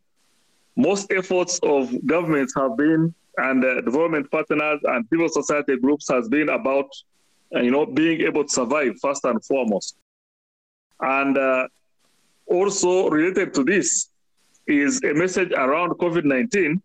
most 0.77 1.11
efforts 1.13 1.59
of 1.63 1.95
governments 2.07 2.55
have 2.57 2.77
been 2.77 3.15
and 3.39 3.65
uh, 3.65 3.81
development 3.83 4.31
partners 4.31 4.81
and 4.85 5.07
civil 5.11 5.29
society 5.29 5.77
groups 5.77 6.09
has 6.11 6.29
been 6.29 6.49
about, 6.49 6.89
uh, 7.55 7.61
you 7.61 7.71
know, 7.71 7.87
being 7.87 8.21
able 8.23 8.45
to 8.45 8.51
survive 8.51 8.95
first 9.01 9.25
and 9.25 9.45
foremost. 9.45 9.97
And 11.01 11.37
uh, 11.37 11.69
also 12.47 13.09
related 13.09 13.53
to 13.55 13.65
this 13.65 14.11
is 14.67 15.03
a 15.05 15.13
message 15.15 15.53
around 15.53 15.91
COVID-19, 15.93 16.81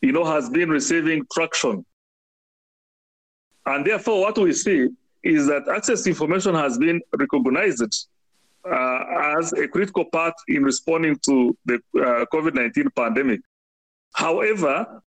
you 0.00 0.12
know, 0.12 0.24
has 0.24 0.48
been 0.50 0.70
receiving 0.70 1.26
traction. 1.32 1.84
And 3.66 3.86
therefore, 3.86 4.20
what 4.20 4.38
we 4.38 4.52
see 4.52 4.88
is 5.22 5.46
that 5.46 5.68
access 5.68 6.02
to 6.02 6.10
information 6.10 6.54
has 6.54 6.78
been 6.78 7.00
recognized 7.16 8.08
uh, 8.64 9.36
as 9.38 9.52
a 9.52 9.68
critical 9.68 10.04
part 10.06 10.34
in 10.48 10.64
responding 10.64 11.16
to 11.24 11.56
the 11.64 11.74
uh, 11.96 12.24
COVID 12.32 12.54
19 12.54 12.90
pandemic. 12.96 13.40
However, 14.14 15.02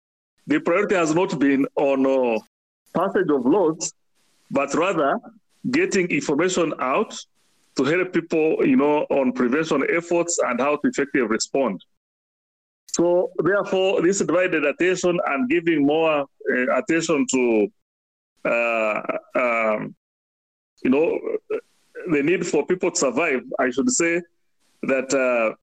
the 0.47 0.60
priority 0.60 0.95
has 0.95 1.13
not 1.13 1.38
been 1.39 1.65
on 1.75 2.05
uh, 2.05 2.39
passage 2.93 3.29
of 3.29 3.45
laws, 3.45 3.93
but 4.51 4.73
rather 4.73 5.19
getting 5.71 6.10
information 6.10 6.73
out 6.79 7.17
to 7.77 7.84
help 7.84 8.13
people, 8.13 8.65
you 8.65 8.75
know, 8.75 9.05
on 9.10 9.34
prevention 9.34 9.84
efforts 9.89 10.39
and 10.45 10.60
how 10.60 10.77
to 10.77 10.88
effectively 10.88 11.21
respond. 11.21 11.84
So, 12.88 13.31
therefore, 13.43 14.01
this 14.01 14.19
divided 14.19 14.63
attention 14.63 15.19
and 15.25 15.49
giving 15.49 15.86
more 15.86 16.21
uh, 16.21 16.77
attention 16.77 17.25
to, 17.31 17.67
uh, 18.45 19.01
um, 19.36 19.95
you 20.84 20.89
know, 20.91 21.19
the 22.12 22.23
need 22.23 22.47
for 22.47 22.65
people 22.65 22.91
to 22.91 22.97
survive, 22.97 23.41
I 23.60 23.69
should 23.71 23.89
say, 23.89 24.21
that 24.84 25.13
uh, 25.13 25.55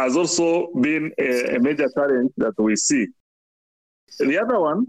has 0.00 0.16
also 0.16 0.68
been 0.80 1.12
a, 1.18 1.56
a 1.56 1.60
major 1.60 1.90
challenge 1.94 2.32
that 2.38 2.54
we 2.58 2.76
see. 2.76 3.08
The 4.18 4.38
other 4.38 4.58
one 4.58 4.86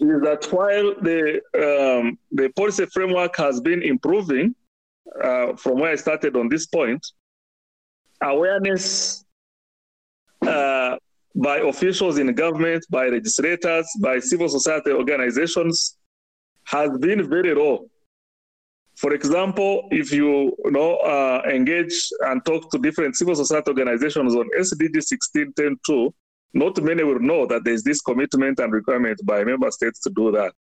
is 0.00 0.20
that 0.22 0.48
while 0.50 0.94
the 1.00 1.40
um, 1.54 2.18
the 2.32 2.48
policy 2.50 2.86
framework 2.86 3.36
has 3.36 3.60
been 3.60 3.82
improving 3.82 4.54
uh, 5.22 5.54
from 5.56 5.78
where 5.80 5.92
I 5.92 5.96
started 5.96 6.36
on 6.36 6.48
this 6.48 6.66
point, 6.66 7.04
awareness 8.22 9.24
uh, 10.46 10.96
by 11.34 11.58
officials 11.58 12.18
in 12.18 12.32
government, 12.34 12.84
by 12.90 13.08
legislators, 13.08 13.86
by 14.00 14.18
civil 14.18 14.48
society 14.48 14.90
organizations 14.90 15.96
has 16.64 16.96
been 16.98 17.28
very 17.28 17.54
low. 17.54 17.88
For 18.96 19.12
example, 19.12 19.88
if 19.90 20.12
you, 20.12 20.56
you 20.64 20.70
know, 20.70 20.96
uh, 20.98 21.42
engage 21.50 22.08
and 22.20 22.44
talk 22.44 22.70
to 22.70 22.78
different 22.78 23.16
civil 23.16 23.34
society 23.34 23.70
organizations 23.70 24.34
on 24.34 24.48
SDG 24.56 24.96
16.10.2, 24.96 26.12
not 26.54 26.80
many 26.82 27.02
will 27.02 27.18
know 27.18 27.46
that 27.46 27.64
there's 27.64 27.82
this 27.82 28.00
commitment 28.00 28.60
and 28.60 28.72
requirement 28.72 29.20
by 29.24 29.44
member 29.44 29.70
states 29.70 30.00
to 30.00 30.10
do 30.10 30.30
that. 30.32 30.52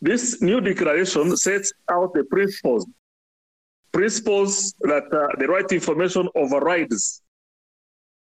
This 0.00 0.42
new 0.42 0.60
declaration 0.60 1.36
sets 1.36 1.72
out 1.90 2.12
the 2.12 2.24
principles, 2.24 2.86
principles 3.92 4.74
that 4.80 5.04
uh, 5.12 5.28
the 5.38 5.48
right 5.48 5.70
information 5.72 6.28
overrides 6.34 7.22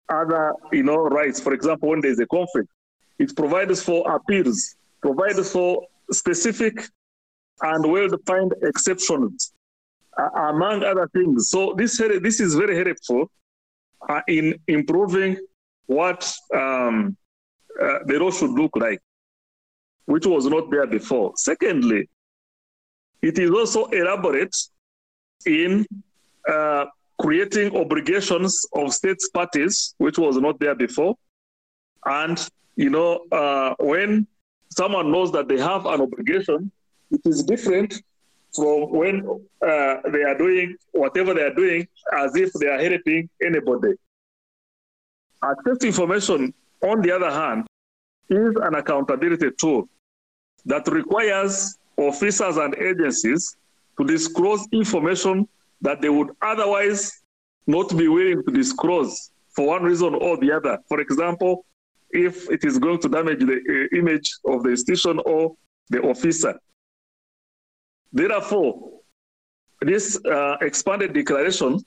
other, 0.09 0.53
you 0.71 0.83
know, 0.83 0.97
rights. 0.97 1.39
For 1.39 1.53
example, 1.53 1.89
when 1.89 2.01
there's 2.01 2.19
a 2.19 2.25
conflict, 2.25 2.69
it 3.19 3.35
provides 3.35 3.83
for 3.83 4.09
appeals, 4.11 4.75
provides 5.01 5.51
for 5.51 5.85
specific 6.11 6.81
and 7.61 7.91
well-defined 7.91 8.53
exceptions, 8.63 9.53
uh, 10.17 10.29
among 10.49 10.83
other 10.83 11.07
things. 11.13 11.49
So 11.49 11.75
this 11.77 11.97
this 11.97 12.39
is 12.39 12.55
very 12.55 12.75
helpful 12.83 13.29
uh, 14.07 14.21
in 14.27 14.57
improving 14.67 15.37
what 15.85 16.31
um, 16.89 17.17
uh, 17.81 17.99
the 18.09 18.19
law 18.19 18.31
should 18.31 18.51
look 18.51 18.75
like. 18.75 19.01
which 20.09 20.25
was 20.25 20.45
not 20.47 20.71
there 20.71 20.87
before. 20.87 21.33
Secondly, 21.35 22.09
it 23.21 23.37
is 23.37 23.51
also 23.51 23.85
elaborate 24.01 24.55
in 25.45 25.85
uh, 26.49 26.85
creating 27.19 27.77
obligations 27.77 28.65
of 28.73 28.91
states 28.91 29.29
parties, 29.29 29.93
which 29.99 30.17
was 30.17 30.37
not 30.37 30.59
there 30.59 30.73
before. 30.73 31.13
And, 32.05 32.37
you 32.75 32.89
know, 32.89 33.11
uh, 33.31 33.75
when 33.79 34.25
someone 34.71 35.11
knows 35.11 35.31
that 35.33 35.47
they 35.47 35.59
have 35.59 35.85
an 35.85 36.01
obligation, 36.01 36.71
it 37.11 37.21
is 37.25 37.43
different 37.43 38.01
from 38.55 38.91
when 38.91 39.15
uh, 39.61 39.95
they 40.13 40.23
are 40.23 40.37
doing 40.37 40.75
whatever 40.91 41.35
they 41.35 41.43
are 41.43 41.53
doing 41.53 41.87
as 42.17 42.35
if 42.35 42.51
they 42.53 42.67
are 42.67 42.79
helping 42.79 43.29
anybody. 43.43 43.93
Access 45.43 45.83
information, 45.83 46.53
on 46.81 47.01
the 47.01 47.11
other 47.11 47.31
hand, 47.31 47.67
is 48.29 48.55
an 48.61 48.75
accountability 48.75 49.49
tool 49.59 49.89
that 50.65 50.87
requires 50.87 51.77
officers 51.97 52.57
and 52.57 52.75
agencies 52.75 53.57
to 53.97 54.05
disclose 54.05 54.67
information 54.71 55.47
that 55.81 56.01
they 56.01 56.09
would 56.09 56.29
otherwise 56.41 57.21
not 57.67 57.95
be 57.97 58.07
willing 58.07 58.43
to 58.43 58.51
disclose 58.51 59.31
for 59.55 59.67
one 59.67 59.83
reason 59.83 60.13
or 60.15 60.37
the 60.37 60.51
other. 60.51 60.77
For 60.87 61.01
example, 61.01 61.65
if 62.11 62.49
it 62.49 62.63
is 62.63 62.79
going 62.79 62.99
to 62.99 63.09
damage 63.09 63.39
the 63.39 63.87
uh, 63.91 63.97
image 63.97 64.37
of 64.45 64.63
the 64.63 64.69
institution 64.69 65.19
or 65.25 65.55
the 65.89 66.01
officer. 66.01 66.57
Therefore, 68.11 69.01
this 69.81 70.19
uh, 70.25 70.57
expanded 70.61 71.13
declaration 71.13 71.79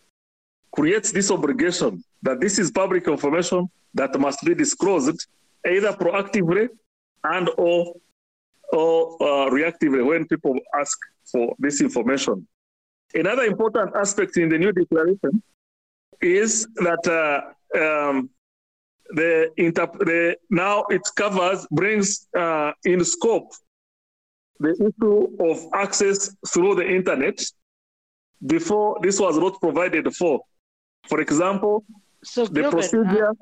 creates 0.73 1.13
this 1.13 1.31
obligation 1.31 2.03
that 2.23 2.41
this 2.41 2.59
is 2.59 2.71
public 2.71 3.09
information 3.09 3.69
that 3.95 4.19
must 4.19 4.41
be 4.45 4.55
disclosed 4.55 5.27
either 5.67 5.93
proactively 5.93 6.69
and 7.25 7.49
or, 7.57 7.95
or 8.73 9.17
uh, 9.21 9.51
reactively 9.51 10.05
when 10.05 10.27
people 10.27 10.59
ask 10.79 10.99
for 11.31 11.55
this 11.59 11.81
information. 11.81 12.47
Another 13.15 13.43
important 13.43 13.95
aspect 13.95 14.37
in 14.37 14.49
the 14.49 14.59
new 14.59 14.73
declaration 14.73 15.43
is 16.21 16.67
that 16.77 17.07
uh, 17.07 17.79
um, 17.79 18.31
the, 19.11 19.51
the, 19.57 20.37
now 20.51 20.85
it 20.89 21.03
covers, 21.17 21.67
brings 21.71 22.29
uh, 22.37 22.73
in 22.85 23.05
scope 23.05 23.53
the 24.59 24.73
issue 24.73 25.51
of 25.51 25.67
access 25.75 26.35
through 26.49 26.77
the 26.77 26.89
internet. 26.89 27.43
Before 28.45 28.99
this 29.03 29.21
was 29.21 29.39
not 29.39 29.61
provided 29.61 30.13
for. 30.15 30.41
For 31.09 31.21
example, 31.21 31.85
so 32.25 32.47
the 32.47 32.63
Gilbert, 32.63 32.65
procedure. 32.65 33.31
uh, 33.31 33.33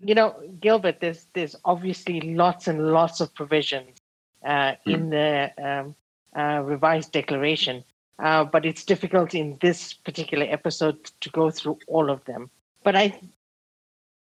you 0.00 0.14
know, 0.14 0.34
Gilbert, 0.60 1.00
there's 1.00 1.26
there's 1.34 1.56
obviously 1.64 2.20
lots 2.20 2.66
and 2.68 2.92
lots 2.92 3.20
of 3.20 3.34
provisions 3.34 4.00
uh, 4.44 4.74
Hmm. 4.86 4.94
in 4.94 5.10
the 5.10 5.50
um, 5.62 5.94
uh, 6.36 6.60
revised 6.62 7.12
declaration, 7.12 7.84
uh, 8.18 8.44
but 8.44 8.64
it's 8.64 8.84
difficult 8.84 9.34
in 9.34 9.58
this 9.60 9.94
particular 9.94 10.46
episode 10.48 11.04
to 11.20 11.30
go 11.30 11.50
through 11.50 11.78
all 11.86 12.10
of 12.10 12.24
them. 12.24 12.50
But 12.82 12.96
I, 12.96 13.20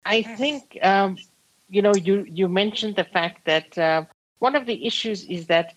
I 0.05 0.23
think 0.23 0.79
um, 0.83 1.19
you 1.69 1.83
know, 1.83 1.95
you 1.95 2.25
you 2.29 2.49
mentioned 2.49 2.97
the 2.97 3.05
fact 3.05 3.45
that 3.47 3.77
uh, 3.79 4.05
one 4.39 4.55
of 4.57 4.67
the 4.67 4.87
issues 4.87 5.25
is 5.25 5.47
that 5.47 5.75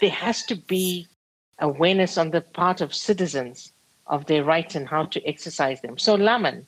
there 0.00 0.10
has 0.10 0.44
to 0.46 0.56
be 0.56 1.08
awareness 1.58 2.16
on 2.18 2.30
the 2.30 2.40
part 2.40 2.80
of 2.80 2.94
citizens 2.94 3.72
of 4.06 4.26
their 4.26 4.44
rights 4.44 4.74
and 4.74 4.88
how 4.88 5.04
to 5.06 5.24
exercise 5.26 5.80
them. 5.80 5.98
So, 5.98 6.16
Lamin, 6.16 6.66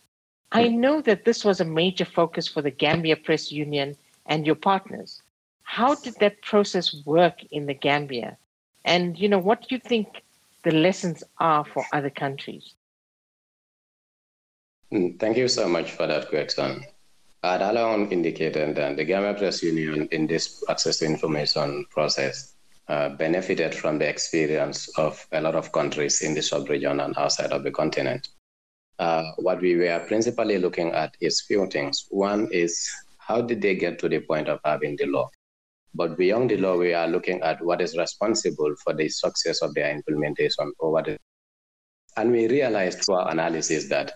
I 0.52 0.68
know 0.68 1.00
that 1.02 1.24
this 1.24 1.44
was 1.44 1.60
a 1.60 1.64
major 1.64 2.04
focus 2.04 2.46
for 2.48 2.62
the 2.62 2.70
Gambia 2.70 3.16
Press 3.16 3.50
Union 3.50 3.96
and 4.26 4.46
your 4.46 4.54
partners. 4.54 5.22
How 5.62 5.94
did 5.94 6.14
that 6.20 6.40
process 6.42 6.94
work 7.04 7.42
in 7.50 7.66
the 7.66 7.74
Gambia? 7.74 8.38
And, 8.84 9.18
you 9.18 9.28
know, 9.28 9.38
what 9.38 9.62
do 9.62 9.74
you 9.74 9.80
think 9.80 10.22
the 10.62 10.70
lessons 10.70 11.24
are 11.38 11.64
for 11.64 11.84
other 11.92 12.10
countries? 12.10 12.74
Mm, 14.92 15.18
Thank 15.18 15.36
you 15.36 15.48
so 15.48 15.68
much 15.68 15.90
for 15.90 16.06
that 16.06 16.28
question. 16.28 16.84
As 17.42 17.60
Alan 17.60 18.10
indicated 18.10 18.76
that 18.76 18.96
the 18.96 19.04
Gambia 19.04 19.34
Press 19.34 19.62
Union 19.62 20.08
in 20.12 20.26
this 20.26 20.62
access 20.68 20.98
to 20.98 21.06
information 21.06 21.84
process 21.90 22.54
uh, 22.88 23.08
benefited 23.10 23.74
from 23.74 23.98
the 23.98 24.08
experience 24.08 24.88
of 24.96 25.26
a 25.32 25.40
lot 25.40 25.54
of 25.56 25.72
countries 25.72 26.22
in 26.22 26.34
the 26.34 26.42
sub-region 26.42 27.00
and 27.00 27.16
outside 27.18 27.50
of 27.52 27.64
the 27.64 27.70
continent. 27.70 28.28
Uh, 28.98 29.24
what 29.36 29.60
we 29.60 29.76
were 29.76 30.04
principally 30.08 30.58
looking 30.58 30.92
at 30.92 31.14
is 31.20 31.42
few 31.42 31.66
things. 31.66 32.06
One 32.10 32.48
is 32.50 32.88
how 33.18 33.42
did 33.42 33.60
they 33.60 33.74
get 33.74 33.98
to 34.00 34.08
the 34.08 34.20
point 34.20 34.48
of 34.48 34.60
having 34.64 34.96
the 34.96 35.06
law? 35.06 35.28
But 35.94 36.16
beyond 36.16 36.50
the 36.50 36.58
law, 36.58 36.76
we 36.76 36.94
are 36.94 37.08
looking 37.08 37.40
at 37.42 37.62
what 37.64 37.80
is 37.80 37.96
responsible 37.96 38.74
for 38.84 38.92
the 38.94 39.08
success 39.08 39.62
of 39.62 39.74
their 39.74 39.90
implementation 39.90 40.72
or 40.78 40.92
what 40.92 41.08
is 41.08 41.18
and 42.16 42.32
we 42.32 42.48
realized 42.48 43.04
through 43.04 43.16
our 43.16 43.30
analysis 43.30 43.88
that 43.88 44.12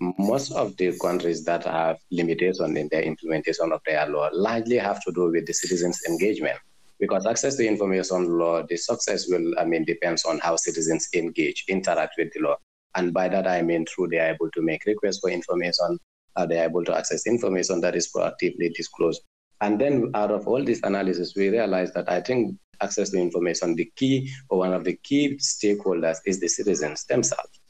most 0.00 0.52
of 0.52 0.76
the 0.76 0.96
countries 0.98 1.44
that 1.44 1.64
have 1.64 1.98
limitation 2.10 2.76
in 2.76 2.88
their 2.90 3.02
implementation 3.02 3.72
of 3.72 3.80
their 3.86 4.06
law 4.08 4.28
largely 4.32 4.76
have 4.76 5.02
to 5.04 5.12
do 5.12 5.30
with 5.30 5.46
the 5.46 5.52
citizens' 5.52 6.00
engagement. 6.08 6.58
Because 6.98 7.26
access 7.26 7.56
to 7.56 7.66
information 7.66 8.38
law, 8.38 8.62
the 8.68 8.76
success 8.76 9.26
will, 9.28 9.54
I 9.58 9.64
mean, 9.64 9.84
depends 9.84 10.24
on 10.24 10.38
how 10.40 10.56
citizens 10.56 11.08
engage, 11.14 11.64
interact 11.68 12.14
with 12.18 12.32
the 12.34 12.40
law. 12.40 12.56
And 12.96 13.12
by 13.12 13.28
that, 13.28 13.46
I 13.46 13.62
mean 13.62 13.86
through 13.86 14.08
they 14.08 14.18
are 14.18 14.32
able 14.34 14.50
to 14.50 14.62
make 14.62 14.84
requests 14.86 15.18
for 15.20 15.30
information, 15.30 15.98
uh, 16.36 16.46
they 16.46 16.58
are 16.58 16.64
able 16.64 16.84
to 16.84 16.96
access 16.96 17.26
information 17.26 17.80
that 17.80 17.94
is 17.96 18.10
proactively 18.14 18.72
disclosed. 18.74 19.22
And 19.60 19.80
then 19.80 20.10
out 20.14 20.30
of 20.30 20.46
all 20.46 20.62
this 20.62 20.80
analysis, 20.82 21.34
we 21.36 21.48
realized 21.48 21.94
that 21.94 22.10
I 22.10 22.20
think 22.20 22.56
access 22.80 23.10
to 23.10 23.18
information, 23.18 23.74
the 23.76 23.90
key 23.96 24.30
or 24.48 24.58
one 24.58 24.72
of 24.72 24.84
the 24.84 24.98
key 25.02 25.36
stakeholders 25.36 26.18
is 26.26 26.40
the 26.40 26.48
citizens 26.48 27.04
themselves. 27.04 27.60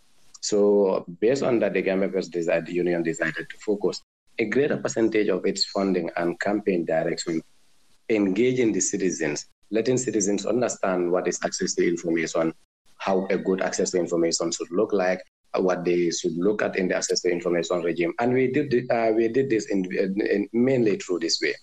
So 0.40 1.04
based 1.20 1.42
on 1.42 1.58
that, 1.60 1.72
the 1.74 1.82
Gambia 1.82 2.08
Press 2.08 2.28
decided, 2.28 2.66
the 2.66 2.74
union 2.74 3.02
decided 3.02 3.48
to 3.48 3.56
focus 3.64 4.02
a 4.38 4.44
greater 4.46 4.76
percentage 4.76 5.28
of 5.28 5.46
its 5.46 5.64
funding 5.66 6.10
and 6.16 6.38
campaign 6.40 6.84
direction 6.84 7.40
engaging 8.10 8.72
the 8.72 8.80
citizens, 8.80 9.46
letting 9.70 9.96
citizens 9.96 10.44
understand 10.44 11.10
what 11.10 11.28
is 11.28 11.38
access 11.44 11.74
to 11.74 11.88
information, 11.88 12.52
how 13.04 13.26
a 13.28 13.36
good 13.36 13.60
access 13.60 13.90
to 13.90 13.98
information 13.98 14.50
should 14.50 14.70
look 14.70 14.92
like, 14.92 15.20
what 15.56 15.84
they 15.84 16.10
should 16.10 16.36
look 16.36 16.62
at 16.62 16.76
in 16.76 16.88
the 16.88 16.96
access 16.96 17.20
to 17.20 17.30
information 17.30 17.82
regime. 17.82 18.14
And 18.18 18.32
we 18.32 18.50
did, 18.50 18.90
uh, 18.90 19.12
we 19.14 19.28
did 19.28 19.50
this 19.50 19.70
in, 19.70 19.84
in, 19.94 20.48
mainly 20.52 20.96
through 20.96 21.18
this 21.20 21.38
way. 21.42 21.54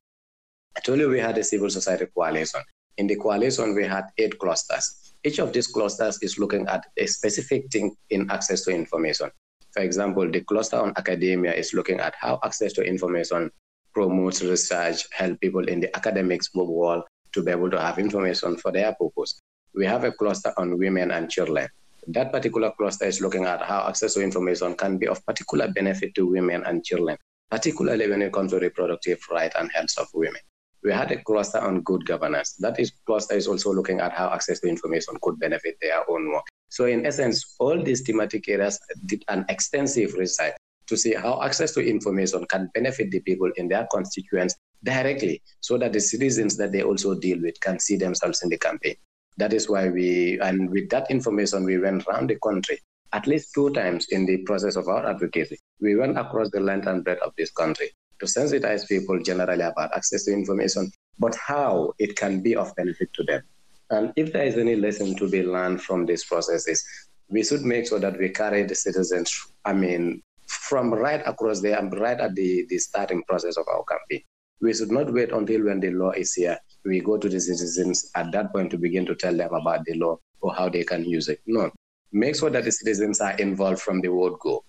You 0.87 1.09
we 1.09 1.19
had 1.19 1.37
a 1.37 1.43
civil 1.43 1.69
society 1.69 2.05
coalition. 2.15 2.61
In 2.97 3.07
the 3.07 3.15
coalition, 3.15 3.75
we 3.75 3.85
had 3.85 4.05
eight 4.19 4.37
clusters. 4.37 5.13
Each 5.23 5.39
of 5.39 5.51
these 5.51 5.67
clusters 5.67 6.19
is 6.21 6.37
looking 6.37 6.67
at 6.67 6.85
a 6.97 7.07
specific 7.07 7.71
thing 7.71 7.95
in 8.11 8.29
access 8.29 8.63
to 8.65 8.71
information. 8.71 9.31
For 9.73 9.81
example, 9.81 10.29
the 10.29 10.41
cluster 10.41 10.77
on 10.77 10.93
academia 10.95 11.53
is 11.53 11.73
looking 11.73 11.99
at 11.99 12.13
how 12.19 12.39
access 12.43 12.73
to 12.73 12.83
information 12.83 13.49
promotes 13.93 14.43
research, 14.43 15.07
help 15.11 15.39
people 15.41 15.67
in 15.67 15.79
the 15.79 15.95
academics 15.95 16.53
world 16.53 17.03
to 17.33 17.43
be 17.43 17.51
able 17.51 17.71
to 17.71 17.81
have 17.81 17.97
information 17.97 18.57
for 18.57 18.71
their 18.71 18.93
purpose. 18.93 19.41
We 19.73 19.85
have 19.85 20.03
a 20.03 20.11
cluster 20.11 20.53
on 20.57 20.77
women 20.77 21.11
and 21.11 21.29
children. 21.29 21.69
That 22.07 22.31
particular 22.31 22.71
cluster 22.77 23.05
is 23.05 23.21
looking 23.21 23.45
at 23.45 23.61
how 23.61 23.87
access 23.87 24.15
to 24.15 24.21
information 24.21 24.75
can 24.75 24.97
be 24.97 25.07
of 25.07 25.25
particular 25.25 25.71
benefit 25.71 26.13
to 26.15 26.27
women 26.27 26.63
and 26.65 26.83
children, 26.83 27.17
particularly 27.49 28.09
when 28.09 28.21
it 28.21 28.33
comes 28.33 28.51
to 28.51 28.59
reproductive 28.59 29.19
rights 29.31 29.55
and 29.57 29.71
health 29.71 29.97
of 29.97 30.07
women. 30.13 30.41
We 30.83 30.91
had 30.91 31.11
a 31.11 31.23
cluster 31.23 31.59
on 31.59 31.81
good 31.81 32.05
governance. 32.05 32.55
That 32.59 32.79
is 32.79 32.91
cluster 33.05 33.35
is 33.35 33.47
also 33.47 33.71
looking 33.71 33.99
at 34.01 34.11
how 34.11 34.29
access 34.33 34.59
to 34.61 34.67
information 34.67 35.15
could 35.21 35.39
benefit 35.39 35.77
their 35.81 36.09
own 36.09 36.31
work. 36.31 36.45
So 36.69 36.85
in 36.85 37.05
essence, 37.05 37.55
all 37.59 37.81
these 37.81 38.01
thematic 38.01 38.49
areas 38.49 38.79
did 39.05 39.23
an 39.29 39.45
extensive 39.47 40.15
research 40.15 40.55
to 40.87 40.97
see 40.97 41.13
how 41.13 41.41
access 41.43 41.71
to 41.75 41.87
information 41.87 42.45
can 42.47 42.69
benefit 42.73 43.11
the 43.11 43.21
people 43.21 43.51
in 43.55 43.69
their 43.69 43.87
constituents 43.91 44.55
directly 44.83 45.41
so 45.61 45.77
that 45.77 45.93
the 45.93 46.01
citizens 46.01 46.57
that 46.57 46.71
they 46.71 46.81
also 46.81 47.13
deal 47.13 47.39
with 47.41 47.57
can 47.61 47.79
see 47.79 47.95
themselves 47.95 48.41
in 48.41 48.49
the 48.49 48.57
campaign. 48.57 48.95
That 49.41 49.53
is 49.53 49.67
why 49.67 49.89
we, 49.89 50.39
and 50.39 50.69
with 50.69 50.87
that 50.91 51.09
information, 51.09 51.63
we 51.63 51.79
went 51.79 52.05
around 52.05 52.29
the 52.29 52.37
country 52.47 52.79
at 53.11 53.25
least 53.25 53.55
two 53.55 53.71
times 53.71 54.05
in 54.11 54.27
the 54.27 54.37
process 54.43 54.75
of 54.75 54.87
our 54.87 55.03
advocacy. 55.09 55.57
We 55.79 55.95
went 55.95 56.15
across 56.19 56.51
the 56.51 56.59
length 56.59 56.85
and 56.85 57.03
breadth 57.03 57.23
of 57.23 57.33
this 57.39 57.49
country 57.49 57.89
to 58.19 58.27
sensitize 58.27 58.87
people 58.87 59.19
generally 59.23 59.63
about 59.63 59.95
access 59.95 60.25
to 60.25 60.31
information, 60.31 60.91
but 61.17 61.35
how 61.35 61.93
it 61.97 62.15
can 62.15 62.41
be 62.41 62.55
of 62.55 62.75
benefit 62.75 63.11
to 63.13 63.23
them. 63.23 63.41
And 63.89 64.13
if 64.15 64.31
there 64.31 64.43
is 64.43 64.59
any 64.59 64.75
lesson 64.75 65.15
to 65.15 65.27
be 65.27 65.41
learned 65.41 65.81
from 65.81 66.05
these 66.05 66.23
processes, 66.23 66.85
we 67.27 67.43
should 67.43 67.63
make 67.63 67.87
sure 67.87 67.99
that 67.99 68.19
we 68.19 68.29
carry 68.29 68.61
the 68.61 68.75
citizens, 68.75 69.35
I 69.65 69.73
mean, 69.73 70.21
from 70.45 70.93
right 70.93 71.23
across 71.25 71.61
there 71.61 71.81
right 71.83 72.19
at 72.19 72.35
the, 72.35 72.67
the 72.69 72.77
starting 72.77 73.23
process 73.23 73.57
of 73.57 73.65
our 73.69 73.83
campaign. 73.85 74.21
We 74.61 74.75
should 74.75 74.91
not 74.91 75.11
wait 75.11 75.31
until 75.31 75.63
when 75.63 75.79
the 75.79 75.89
law 75.89 76.11
is 76.11 76.35
here. 76.35 76.59
We 76.83 76.99
go 76.99 77.17
to 77.17 77.29
the 77.29 77.39
citizens 77.39 78.11
at 78.15 78.31
that 78.31 78.51
point 78.53 78.71
to 78.71 78.77
begin 78.77 79.05
to 79.05 79.15
tell 79.15 79.35
them 79.35 79.53
about 79.53 79.85
the 79.85 79.93
law 79.95 80.17
or 80.41 80.53
how 80.53 80.69
they 80.69 80.83
can 80.83 81.05
use 81.05 81.27
it. 81.29 81.39
No. 81.45 81.71
Make 82.11 82.35
sure 82.35 82.49
that 82.49 82.63
the 82.65 82.71
citizens 82.71 83.21
are 83.21 83.33
involved 83.33 83.81
from 83.81 84.01
the 84.01 84.09
word 84.09 84.33
go. 84.39 84.63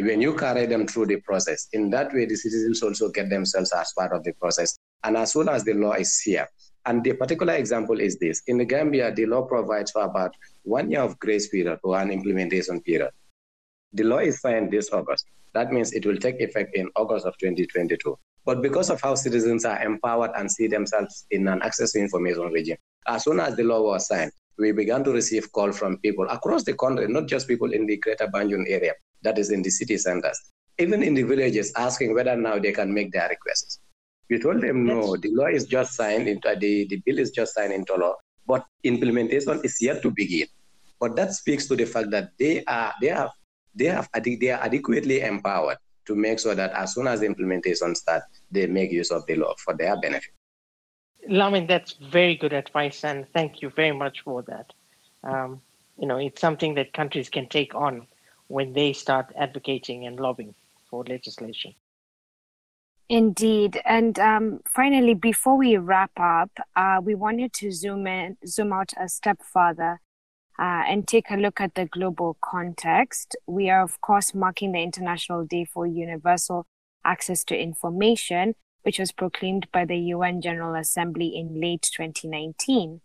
When 0.00 0.20
you 0.20 0.36
carry 0.36 0.66
them 0.66 0.86
through 0.86 1.06
the 1.06 1.16
process, 1.16 1.68
in 1.72 1.90
that 1.90 2.12
way, 2.12 2.26
the 2.26 2.36
citizens 2.36 2.82
also 2.82 3.08
get 3.10 3.30
themselves 3.30 3.72
as 3.72 3.92
part 3.96 4.12
of 4.12 4.24
the 4.24 4.32
process. 4.32 4.76
And 5.02 5.16
as 5.16 5.32
soon 5.32 5.48
as 5.48 5.64
the 5.64 5.74
law 5.74 5.92
is 5.92 6.20
here, 6.20 6.48
And 6.86 7.02
the 7.02 7.14
particular 7.14 7.54
example 7.54 7.98
is 7.98 8.18
this. 8.18 8.42
In 8.46 8.58
the 8.58 8.64
Gambia, 8.64 9.12
the 9.14 9.26
law 9.26 9.42
provides 9.42 9.90
for 9.90 10.02
about 10.02 10.34
one 10.64 10.90
year 10.90 11.00
of 11.00 11.18
grace 11.18 11.48
period 11.48 11.78
or 11.82 11.98
an 11.98 12.10
implementation 12.10 12.80
period. 12.80 13.10
The 13.94 14.04
law 14.04 14.18
is 14.18 14.40
signed 14.40 14.70
this 14.70 14.90
August. 14.92 15.26
That 15.54 15.72
means 15.72 15.92
it 15.92 16.04
will 16.04 16.16
take 16.18 16.40
effect 16.40 16.76
in 16.76 16.90
August 16.96 17.26
of 17.26 17.38
2022. 17.38 18.18
But 18.44 18.60
because 18.60 18.90
of 18.90 19.00
how 19.00 19.14
citizens 19.14 19.64
are 19.64 19.82
empowered 19.82 20.32
and 20.36 20.50
see 20.50 20.66
themselves 20.66 21.26
in 21.30 21.48
an 21.48 21.62
access 21.62 21.92
to 21.92 21.98
information 21.98 22.52
regime, 22.52 22.76
as 23.06 23.24
soon 23.24 23.40
as 23.40 23.56
the 23.56 23.64
law 23.64 23.82
was 23.82 24.06
signed, 24.06 24.32
we 24.58 24.72
began 24.72 25.02
to 25.04 25.12
receive 25.12 25.50
calls 25.52 25.78
from 25.78 25.98
people 25.98 26.26
across 26.28 26.62
the 26.62 26.74
country, 26.74 27.08
not 27.08 27.26
just 27.26 27.48
people 27.48 27.72
in 27.72 27.86
the 27.86 27.96
greater 27.96 28.26
Banjul 28.28 28.64
area, 28.68 28.92
that 29.22 29.38
is 29.38 29.50
in 29.50 29.62
the 29.62 29.70
city 29.70 29.96
centers, 29.96 30.38
even 30.78 31.02
in 31.02 31.14
the 31.14 31.22
villages, 31.22 31.72
asking 31.76 32.14
whether 32.14 32.36
now 32.36 32.58
they 32.58 32.72
can 32.72 32.92
make 32.92 33.12
their 33.12 33.28
requests. 33.28 33.80
We 34.30 34.38
told 34.38 34.62
them 34.62 34.86
no, 34.86 35.16
the 35.16 35.30
law 35.32 35.46
is 35.46 35.66
just 35.66 35.94
signed 35.94 36.28
into 36.28 36.54
the, 36.58 36.86
the 36.88 37.02
bill 37.04 37.18
is 37.18 37.30
just 37.30 37.54
signed 37.54 37.72
into 37.72 37.94
law, 37.94 38.14
but 38.46 38.64
implementation 38.84 39.60
is 39.64 39.78
yet 39.80 40.02
to 40.02 40.10
begin. 40.10 40.46
But 41.00 41.16
that 41.16 41.32
speaks 41.32 41.66
to 41.68 41.76
the 41.76 41.84
fact 41.84 42.10
that 42.10 42.30
they 42.38 42.64
are 42.64 42.94
they 43.00 43.08
have 43.08 43.30
they 43.74 43.86
have 43.86 44.08
they 44.24 44.50
are 44.50 44.62
adequately 44.62 45.20
empowered 45.20 45.76
to 46.06 46.14
make 46.14 46.38
sure 46.38 46.54
that 46.54 46.72
as 46.72 46.94
soon 46.94 47.06
as 47.06 47.20
the 47.20 47.26
implementation 47.26 47.94
starts, 47.94 48.26
they 48.50 48.66
make 48.66 48.90
use 48.92 49.10
of 49.10 49.26
the 49.26 49.36
law 49.36 49.54
for 49.58 49.74
their 49.74 49.96
benefit. 50.00 50.32
Lamin, 51.28 51.66
that's 51.66 51.92
very 51.92 52.36
good 52.36 52.52
advice, 52.52 53.04
and 53.04 53.26
thank 53.32 53.62
you 53.62 53.70
very 53.70 53.92
much 53.92 54.20
for 54.22 54.42
that. 54.42 54.72
Um, 55.22 55.62
you 55.98 56.06
know, 56.06 56.18
it's 56.18 56.40
something 56.40 56.74
that 56.74 56.92
countries 56.92 57.28
can 57.28 57.48
take 57.48 57.74
on 57.74 58.06
when 58.48 58.72
they 58.72 58.92
start 58.92 59.32
advocating 59.38 60.06
and 60.06 60.20
lobbying 60.20 60.54
for 60.90 61.04
legislation. 61.04 61.74
Indeed, 63.08 63.80
and 63.84 64.18
um, 64.18 64.60
finally, 64.66 65.14
before 65.14 65.56
we 65.58 65.76
wrap 65.76 66.12
up, 66.18 66.50
uh, 66.74 67.00
we 67.02 67.14
wanted 67.14 67.52
to 67.54 67.70
zoom 67.70 68.06
in, 68.06 68.36
zoom 68.46 68.72
out 68.72 68.92
a 68.98 69.08
step 69.08 69.40
further, 69.52 70.00
uh, 70.58 70.82
and 70.88 71.06
take 71.06 71.30
a 71.30 71.36
look 71.36 71.60
at 71.60 71.74
the 71.74 71.86
global 71.86 72.36
context. 72.40 73.36
We 73.46 73.70
are, 73.70 73.82
of 73.82 74.00
course, 74.00 74.34
marking 74.34 74.72
the 74.72 74.82
International 74.82 75.44
Day 75.44 75.64
for 75.64 75.86
Universal 75.86 76.66
Access 77.04 77.44
to 77.44 77.58
Information, 77.58 78.54
which 78.82 78.98
was 78.98 79.12
proclaimed 79.12 79.66
by 79.72 79.84
the 79.84 79.98
UN 79.98 80.40
General 80.40 80.74
Assembly 80.74 81.36
in 81.36 81.60
late 81.60 81.90
2019. 81.94 83.00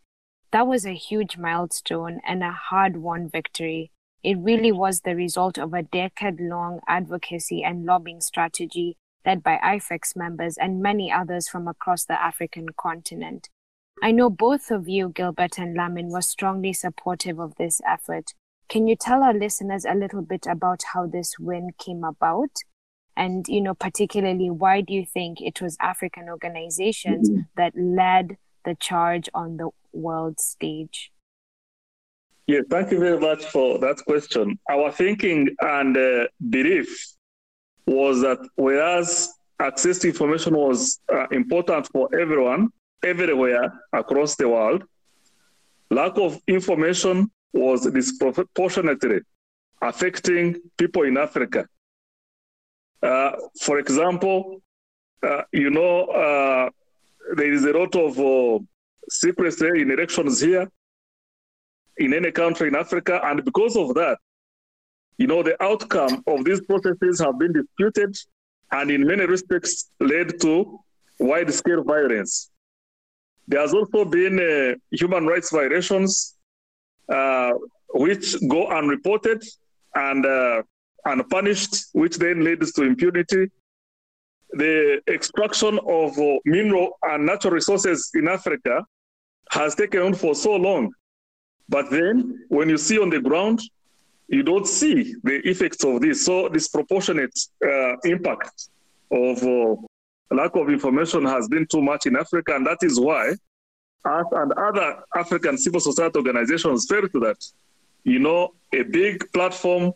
That 0.52 0.68
was 0.68 0.86
a 0.86 0.94
huge 0.94 1.38
milestone 1.38 2.22
and 2.28 2.44
a 2.44 2.52
hard 2.52 2.98
won 2.98 3.30
victory. 3.30 3.92
It 4.24 4.38
really 4.38 4.72
was 4.72 5.02
the 5.02 5.16
result 5.16 5.58
of 5.58 5.74
a 5.74 5.84
decade 5.84 6.40
long 6.40 6.82
advocacy 6.88 7.64
and 7.64 7.86
lobbying 7.86 8.22
strategy 8.22 8.98
led 9.26 9.44
by 9.44 9.58
IFEX 9.64 10.16
members 10.16 10.58
and 10.58 10.82
many 10.82 11.12
others 11.12 11.48
from 11.48 11.68
across 11.68 12.06
the 12.06 12.22
African 12.22 12.70
continent. 12.78 13.50
I 14.02 14.12
know 14.12 14.30
both 14.30 14.72
of 14.72 14.88
you, 14.88 15.10
Gilbert 15.10 15.58
and 15.58 15.76
Lamin, 15.76 16.10
were 16.10 16.22
strongly 16.22 16.74
supportive 16.74 17.40
of 17.40 17.56
this 17.56 17.82
effort. 17.88 18.34
Can 18.70 18.88
you 18.88 18.96
tell 18.96 19.24
our 19.24 19.34
listeners 19.34 19.86
a 19.86 19.96
little 19.96 20.22
bit 20.22 20.46
about 20.48 20.84
how 20.94 21.08
this 21.08 21.38
win 21.40 21.72
came 21.78 22.04
about 22.04 22.52
and 23.20 23.46
you 23.48 23.62
know 23.62 23.76
particularly 23.76 24.50
why 24.50 24.82
do 24.82 24.94
you 24.94 25.06
think 25.06 25.42
it 25.42 25.62
was 25.62 25.78
african 25.82 26.30
organizations 26.30 27.30
mm-hmm. 27.30 27.42
that 27.58 27.74
led 27.76 28.38
the 28.66 28.76
charge 28.76 29.30
on 29.34 29.58
the 29.58 29.70
world 29.92 30.40
stage 30.40 31.12
yeah 32.48 32.62
thank 32.70 32.92
you 32.92 33.00
very 33.00 33.20
much 33.20 33.46
for 33.46 33.78
that 33.78 33.98
question 34.08 34.58
our 34.72 34.92
thinking 34.92 35.48
and 35.62 35.98
uh, 35.98 36.26
belief 36.50 36.90
was 37.86 38.22
that 38.22 38.40
whereas 38.56 39.34
access 39.60 40.00
to 40.00 40.08
information 40.08 40.56
was 40.56 41.00
uh, 41.14 41.28
important 41.32 41.88
for 41.92 42.08
everyone 42.18 42.70
everywhere 43.04 43.72
across 43.94 44.36
the 44.36 44.48
world 44.48 44.84
lack 45.90 46.18
of 46.18 46.40
information 46.48 47.30
was 47.54 47.90
disproportionately 47.92 49.20
affecting 49.82 50.56
people 50.78 51.04
in 51.04 51.18
africa 51.18 51.66
uh, 53.02 53.32
for 53.62 53.80
example, 53.80 54.62
uh, 55.24 55.44
you 55.52 55.70
know, 55.70 56.06
uh, 56.06 56.70
there 57.36 57.52
is 57.52 57.66
a 57.66 57.72
lot 57.72 57.96
of 57.96 58.20
uh, 58.20 58.60
secrecy 59.10 59.82
in 59.82 59.92
elections 59.92 60.42
here 60.42 60.70
in 61.98 62.14
any 62.14 62.32
country 62.32 62.68
in 62.68 62.76
Africa. 62.76 63.20
And 63.24 63.44
because 63.44 63.76
of 63.76 63.94
that, 63.96 64.18
you 65.18 65.28
know, 65.28 65.44
the 65.44 65.62
outcome 65.64 66.24
of 66.28 66.46
these 66.46 66.62
processes 66.62 67.20
have 67.20 67.38
been 67.38 67.54
disputed 67.54 68.18
and 68.72 68.92
in 68.92 69.06
many 69.06 69.26
respects 69.26 69.90
led 70.00 70.40
to 70.42 70.80
wide 71.20 71.54
scale 71.54 71.84
violence. 71.84 72.50
There 73.50 73.60
has 73.60 73.74
also 73.74 74.06
been 74.06 74.40
uh, 74.40 74.76
human 74.92 75.26
rights 75.26 75.52
violations 75.52 76.36
uh, 77.12 77.54
which 77.90 78.36
go 78.48 78.68
unreported 78.68 79.44
and 79.96 80.24
uh, 80.24 80.62
unpunished, 81.06 81.88
which 81.94 82.18
then 82.18 82.44
leads 82.44 82.72
to 82.74 82.84
impunity. 82.84 83.48
The 84.52 85.02
extraction 85.08 85.80
of 85.80 86.18
uh, 86.20 86.38
mineral 86.46 86.92
and 87.02 87.26
natural 87.26 87.54
resources 87.54 88.12
in 88.14 88.28
Africa 88.28 88.86
has 89.50 89.74
taken 89.74 90.02
on 90.04 90.14
for 90.14 90.36
so 90.36 90.56
long. 90.56 90.92
But 91.68 91.90
then 91.90 92.46
when 92.50 92.70
you 92.70 92.78
see 92.78 93.00
on 93.00 93.10
the 93.10 93.20
ground, 93.20 93.62
you 94.28 94.44
don't 94.44 94.68
see 94.68 95.16
the 95.24 95.38
effects 95.48 95.84
of 95.84 96.02
this. 96.02 96.24
So 96.24 96.50
disproportionate 96.50 97.34
uh, 97.66 97.98
impact 98.04 98.70
of 99.12 99.42
uh, 99.44 99.76
lack 100.36 100.56
of 100.56 100.70
information 100.70 101.26
has 101.26 101.48
been 101.48 101.66
too 101.68 101.82
much 101.82 102.06
in 102.06 102.16
Africa. 102.16 102.56
And 102.56 102.66
that 102.66 102.80
is 102.82 103.00
why 103.00 103.30
us 104.06 104.26
and 104.32 104.54
other 104.54 105.04
African 105.16 105.58
civil 105.58 105.80
society 105.80 106.18
organizations 106.18 106.86
felt 106.88 107.12
that, 107.14 107.38
you 108.04 108.20
know, 108.20 108.54
a 108.74 108.84
big 108.84 109.32
platform 109.34 109.92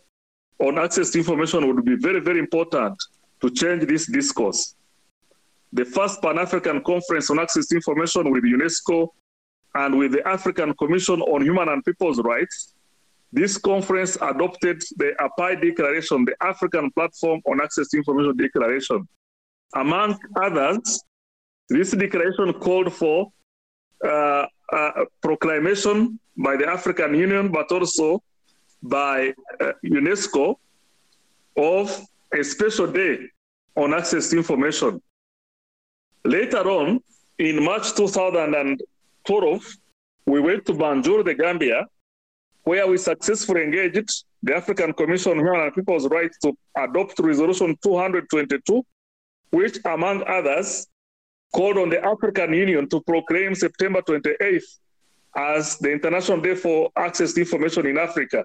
on 0.58 0.78
access 0.78 1.10
to 1.10 1.18
information 1.18 1.66
would 1.66 1.84
be 1.84 1.96
very, 1.96 2.20
very 2.20 2.38
important 2.38 2.96
to 3.40 3.50
change 3.50 3.86
this 3.86 4.06
discourse. 4.06 4.74
The 5.72 5.84
first 5.84 6.22
Pan 6.22 6.38
African 6.38 6.82
Conference 6.82 7.30
on 7.30 7.38
Access 7.40 7.66
to 7.66 7.76
Information 7.76 8.30
with 8.30 8.44
UNESCO 8.44 9.08
and 9.74 9.98
with 9.98 10.12
the 10.12 10.26
African 10.26 10.72
Commission 10.74 11.20
on 11.20 11.42
Human 11.42 11.68
and 11.68 11.84
People's 11.84 12.20
Rights, 12.20 12.74
this 13.32 13.58
conference 13.58 14.16
adopted 14.22 14.80
the 14.96 15.12
API 15.18 15.56
Declaration, 15.60 16.24
the 16.24 16.36
African 16.40 16.92
Platform 16.92 17.40
on 17.46 17.60
Access 17.60 17.88
to 17.88 17.96
Information 17.96 18.36
Declaration. 18.36 19.08
Among 19.74 20.18
others, 20.36 21.02
this 21.68 21.90
declaration 21.92 22.52
called 22.54 22.92
for 22.92 23.32
uh, 24.04 24.46
a 24.72 25.04
proclamation 25.22 26.18
by 26.36 26.56
the 26.56 26.66
African 26.68 27.14
Union, 27.14 27.50
but 27.50 27.70
also 27.72 28.22
by 28.82 29.32
uh, 29.60 29.72
UNESCO 29.84 30.56
of 31.56 32.00
a 32.32 32.42
special 32.44 32.86
day 32.86 33.18
on 33.76 33.94
access 33.94 34.30
to 34.30 34.36
information. 34.36 35.00
Later 36.24 36.68
on, 36.70 37.00
in 37.38 37.62
March 37.64 37.94
2012, 37.94 39.76
we 40.26 40.40
went 40.40 40.64
to 40.66 40.72
Banjul, 40.72 41.24
the 41.24 41.34
Gambia, 41.34 41.86
where 42.62 42.86
we 42.86 42.96
successfully 42.96 43.62
engaged 43.62 44.24
the 44.42 44.54
African 44.56 44.92
Commission 44.92 45.32
on 45.32 45.38
Human 45.38 45.60
and 45.60 45.74
People's 45.74 46.06
Rights 46.08 46.38
to 46.38 46.56
adopt 46.76 47.18
Resolution 47.18 47.76
222, 47.82 48.84
which, 49.50 49.78
among 49.84 50.24
others, 50.26 50.86
called 51.54 51.78
on 51.78 51.88
the 51.88 52.04
African 52.04 52.52
Union 52.52 52.88
to 52.88 53.00
proclaim 53.02 53.54
September 53.54 54.02
28th 54.02 54.78
as 55.36 55.78
the 55.78 55.90
International 55.92 56.40
Day 56.40 56.54
for 56.54 56.90
Access 56.96 57.32
to 57.34 57.40
Information 57.40 57.86
in 57.86 57.98
Africa. 57.98 58.44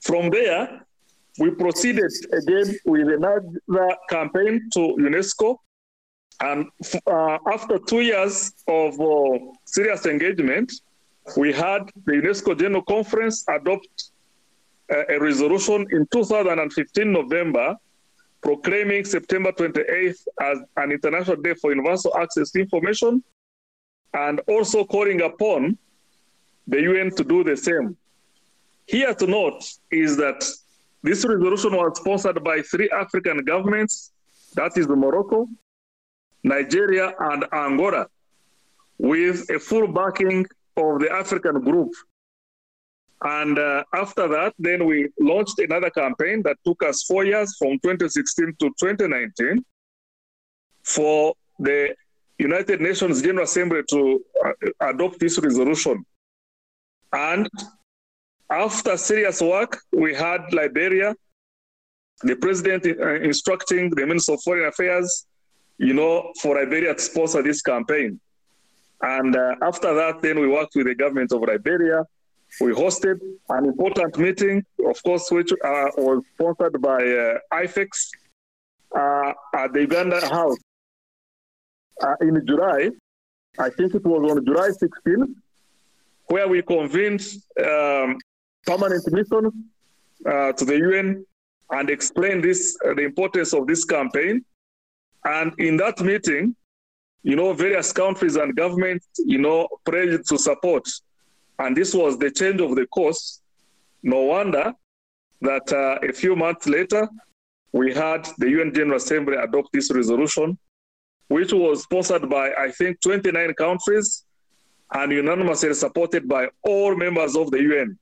From 0.00 0.30
there, 0.30 0.84
we 1.38 1.50
proceeded 1.50 2.12
again 2.32 2.76
with 2.84 3.08
another 3.08 3.96
campaign 4.08 4.68
to 4.74 4.80
UNESCO. 4.98 5.56
And 6.40 6.66
uh, 7.06 7.38
after 7.52 7.78
two 7.78 8.00
years 8.00 8.52
of 8.68 9.00
uh, 9.00 9.38
serious 9.64 10.06
engagement, 10.06 10.72
we 11.36 11.52
had 11.52 11.90
the 12.06 12.12
UNESCO 12.12 12.58
General 12.58 12.82
Conference 12.82 13.44
adopt 13.48 14.10
uh, 14.92 15.04
a 15.08 15.18
resolution 15.18 15.86
in 15.90 16.06
2015 16.12 17.10
November 17.10 17.76
proclaiming 18.44 19.04
September 19.06 19.50
28th 19.52 20.20
as 20.40 20.58
an 20.76 20.92
International 20.92 21.36
Day 21.36 21.54
for 21.54 21.70
Universal 21.70 22.16
Access 22.18 22.50
to 22.50 22.60
Information 22.60 23.24
and 24.12 24.40
also 24.46 24.84
calling 24.84 25.22
upon 25.22 25.78
the 26.68 26.80
UN 26.82 27.10
to 27.16 27.24
do 27.24 27.42
the 27.42 27.56
same. 27.56 27.96
Here 28.86 29.14
to 29.14 29.26
note 29.26 29.64
is 29.90 30.16
that 30.18 30.44
this 31.02 31.24
resolution 31.24 31.72
was 31.72 31.98
sponsored 31.98 32.44
by 32.44 32.60
three 32.62 32.90
African 32.90 33.38
governments, 33.44 34.12
that 34.54 34.76
is 34.76 34.86
Morocco, 34.88 35.48
Nigeria, 36.42 37.14
and 37.18 37.46
Angola, 37.52 38.06
with 38.98 39.48
a 39.50 39.58
full 39.58 39.88
backing 39.88 40.46
of 40.76 41.00
the 41.00 41.10
African 41.10 41.60
group. 41.62 41.92
And 43.24 43.58
uh, 43.58 43.84
after 43.94 44.28
that, 44.28 44.52
then 44.58 44.84
we 44.84 45.08
launched 45.18 45.58
another 45.58 45.88
campaign 45.88 46.42
that 46.42 46.58
took 46.64 46.82
us 46.84 47.04
four 47.04 47.24
years 47.24 47.56
from 47.58 47.78
2016 47.82 48.54
to 48.60 48.66
2019 48.78 49.64
for 50.82 51.34
the 51.58 51.94
United 52.38 52.82
Nations 52.82 53.22
General 53.22 53.44
Assembly 53.44 53.80
to 53.90 54.20
uh, 54.44 54.52
adopt 54.88 55.18
this 55.20 55.38
resolution. 55.38 56.04
And 57.12 57.48
after 58.50 58.96
serious 58.98 59.40
work, 59.40 59.78
we 59.92 60.14
had 60.14 60.52
Liberia, 60.52 61.14
the 62.22 62.36
president 62.36 62.86
uh, 62.86 63.14
instructing 63.22 63.88
the 63.90 64.06
Minister 64.06 64.34
of 64.34 64.42
Foreign 64.42 64.68
Affairs, 64.68 65.26
you 65.78 65.94
know, 65.94 66.30
for 66.42 66.56
Liberia 66.56 66.94
to 66.94 67.00
sponsor 67.00 67.42
this 67.42 67.62
campaign. 67.62 68.20
And 69.00 69.34
uh, 69.34 69.54
after 69.62 69.94
that, 69.94 70.20
then 70.20 70.40
we 70.40 70.48
worked 70.48 70.74
with 70.76 70.86
the 70.86 70.94
government 70.94 71.32
of 71.32 71.40
Liberia. 71.40 72.04
We 72.60 72.72
hosted 72.72 73.18
an 73.48 73.64
important 73.66 74.16
meeting, 74.18 74.64
of 74.86 75.02
course, 75.02 75.30
which 75.30 75.52
uh, 75.52 75.88
was 75.96 76.22
sponsored 76.34 76.80
by 76.80 77.02
uh, 77.02 77.38
IFEX 77.52 77.88
uh, 78.94 79.32
at 79.54 79.72
the 79.72 79.80
Uganda 79.80 80.20
House 80.26 80.56
uh, 82.02 82.14
in 82.20 82.44
July. 82.46 82.90
I 83.58 83.70
think 83.70 83.94
it 83.94 84.04
was 84.04 84.30
on 84.30 84.44
July 84.44 84.68
16th, 84.68 85.34
where 86.26 86.48
we 86.48 86.62
convened 86.62 87.22
um, 87.64 88.18
permanent 88.66 89.04
mission 89.12 89.50
uh, 90.26 90.52
to 90.52 90.64
the 90.64 90.78
UN 90.78 91.26
and 91.70 91.90
explained 91.90 92.44
this 92.44 92.76
uh, 92.84 92.94
the 92.94 93.02
importance 93.02 93.52
of 93.52 93.66
this 93.66 93.84
campaign. 93.84 94.44
And 95.24 95.52
in 95.58 95.76
that 95.78 96.00
meeting, 96.00 96.54
you 97.22 97.36
know, 97.36 97.52
various 97.52 97.92
countries 97.92 98.36
and 98.36 98.54
governments, 98.54 99.06
you 99.18 99.38
know, 99.38 99.68
pledged 99.84 100.28
to 100.28 100.38
support. 100.38 100.86
And 101.58 101.76
this 101.76 101.94
was 101.94 102.18
the 102.18 102.30
change 102.30 102.60
of 102.60 102.74
the 102.74 102.86
course. 102.86 103.40
No 104.02 104.22
wonder 104.22 104.72
that 105.40 105.72
uh, 105.72 106.06
a 106.06 106.12
few 106.12 106.36
months 106.36 106.66
later, 106.66 107.08
we 107.72 107.92
had 107.92 108.28
the 108.38 108.48
UN 108.50 108.72
General 108.72 108.96
Assembly 108.96 109.36
adopt 109.36 109.72
this 109.72 109.90
resolution, 109.92 110.58
which 111.28 111.52
was 111.52 111.82
sponsored 111.82 112.28
by, 112.28 112.52
I 112.52 112.70
think, 112.70 113.00
29 113.00 113.54
countries 113.54 114.24
and 114.92 115.12
unanimously 115.12 115.74
supported 115.74 116.28
by 116.28 116.48
all 116.62 116.94
members 116.94 117.36
of 117.36 117.50
the 117.50 117.60
UN. 117.60 117.98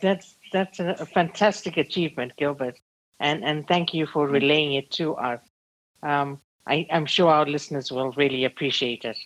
That's 0.00 0.36
that's 0.52 0.78
a, 0.78 1.06
fantastic 1.06 1.78
achievement, 1.78 2.32
Gilbert, 2.36 2.78
and 3.20 3.42
and 3.42 3.66
thank 3.66 3.94
you 3.94 4.06
for 4.06 4.28
relaying 4.28 4.74
it 4.74 4.90
to 4.92 5.14
us. 5.14 5.40
Um, 6.02 6.40
I, 6.66 6.86
I'm 6.92 7.06
sure 7.06 7.30
our 7.30 7.46
listeners 7.46 7.90
will 7.90 8.12
really 8.12 8.44
appreciate 8.44 9.04
it. 9.04 9.16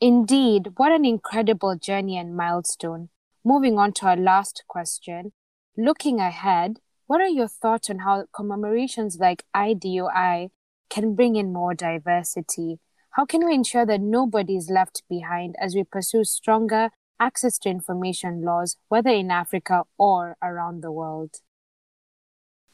Indeed, 0.00 0.72
what 0.76 0.92
an 0.92 1.04
incredible 1.04 1.76
journey 1.76 2.18
and 2.18 2.36
milestone. 2.36 3.08
Moving 3.44 3.78
on 3.78 3.92
to 3.94 4.06
our 4.06 4.16
last 4.16 4.64
question. 4.68 5.32
Looking 5.76 6.20
ahead, 6.20 6.78
what 7.06 7.20
are 7.20 7.28
your 7.28 7.48
thoughts 7.48 7.90
on 7.90 8.00
how 8.00 8.24
commemorations 8.34 9.18
like 9.20 9.44
IDOI 9.54 10.50
can 10.90 11.14
bring 11.14 11.36
in 11.36 11.52
more 11.52 11.74
diversity? 11.74 12.80
How 13.10 13.24
can 13.24 13.46
we 13.46 13.54
ensure 13.54 13.86
that 13.86 14.00
nobody 14.00 14.56
is 14.56 14.70
left 14.70 15.02
behind 15.08 15.54
as 15.60 15.74
we 15.74 15.84
pursue 15.84 16.24
stronger 16.24 16.90
access 17.20 17.58
to 17.58 17.68
information 17.68 18.42
laws, 18.42 18.76
whether 18.88 19.10
in 19.10 19.30
Africa 19.30 19.84
or 19.98 20.36
around 20.42 20.82
the 20.82 20.90
world? 20.90 21.36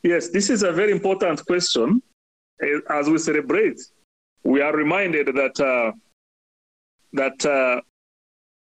Yes, 0.03 0.31
this 0.31 0.49
is 0.49 0.63
a 0.63 0.73
very 0.73 0.93
important 0.93 1.45
question. 1.45 2.03
As 2.89 3.09
we 3.09 3.19
celebrate, 3.19 3.81
we 4.45 4.63
are 4.63 4.75
reminded 4.75 5.27
that 5.29 5.61
uh, 5.61 5.93
that 7.13 7.45
uh, 7.45 7.81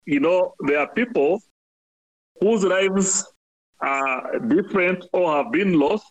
you 0.05 0.19
know 0.19 0.53
there 0.67 0.79
are 0.79 0.87
people 0.93 1.41
whose 2.39 2.63
lives 2.63 3.25
are 3.81 4.39
different 4.39 5.05
or 5.13 5.35
have 5.35 5.51
been 5.51 5.79
lost 5.79 6.05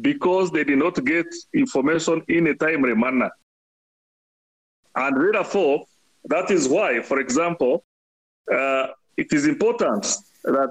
because 0.00 0.50
they 0.50 0.64
did 0.64 0.78
not 0.78 1.02
get 1.04 1.26
information 1.54 2.22
in 2.28 2.48
a 2.48 2.54
timely 2.54 2.94
manner. 2.94 3.30
And 4.94 5.34
therefore, 5.34 5.84
that 6.24 6.50
is 6.50 6.68
why, 6.68 7.00
for 7.02 7.20
example, 7.20 7.84
uh, 8.52 8.88
it 9.16 9.32
is 9.32 9.46
important 9.46 10.06
that 10.44 10.70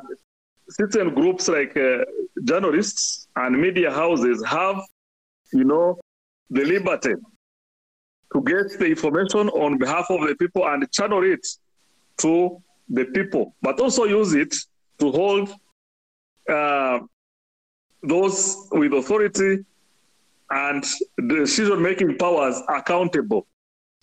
certain 0.70 1.13
groups 1.13 1.47
like 1.47 1.76
uh, 1.78 1.99
journalists 2.43 3.28
and 3.36 3.59
media 3.59 3.91
houses 3.91 4.43
have, 4.45 4.82
you 5.53 5.63
know, 5.63 5.99
the 6.49 6.66
liberty 6.66 7.13
to 8.36 8.41
get 8.41 8.77
the 8.79 8.86
information 8.86 9.47
on 9.49 9.77
behalf 9.77 10.07
of 10.09 10.27
the 10.27 10.36
people 10.36 10.67
and 10.67 10.91
channel 10.91 11.23
it 11.23 11.47
to 12.17 12.61
the 12.89 13.05
people, 13.05 13.55
but 13.61 13.79
also 13.79 14.03
use 14.03 14.33
it 14.33 14.53
to 14.99 15.09
hold 15.09 15.49
uh, 16.49 16.99
those 18.03 18.67
with 18.73 18.91
authority 18.93 19.63
and 20.49 20.83
decision 21.29 21.81
making 21.81 22.17
powers 22.17 22.61
accountable. 22.67 23.47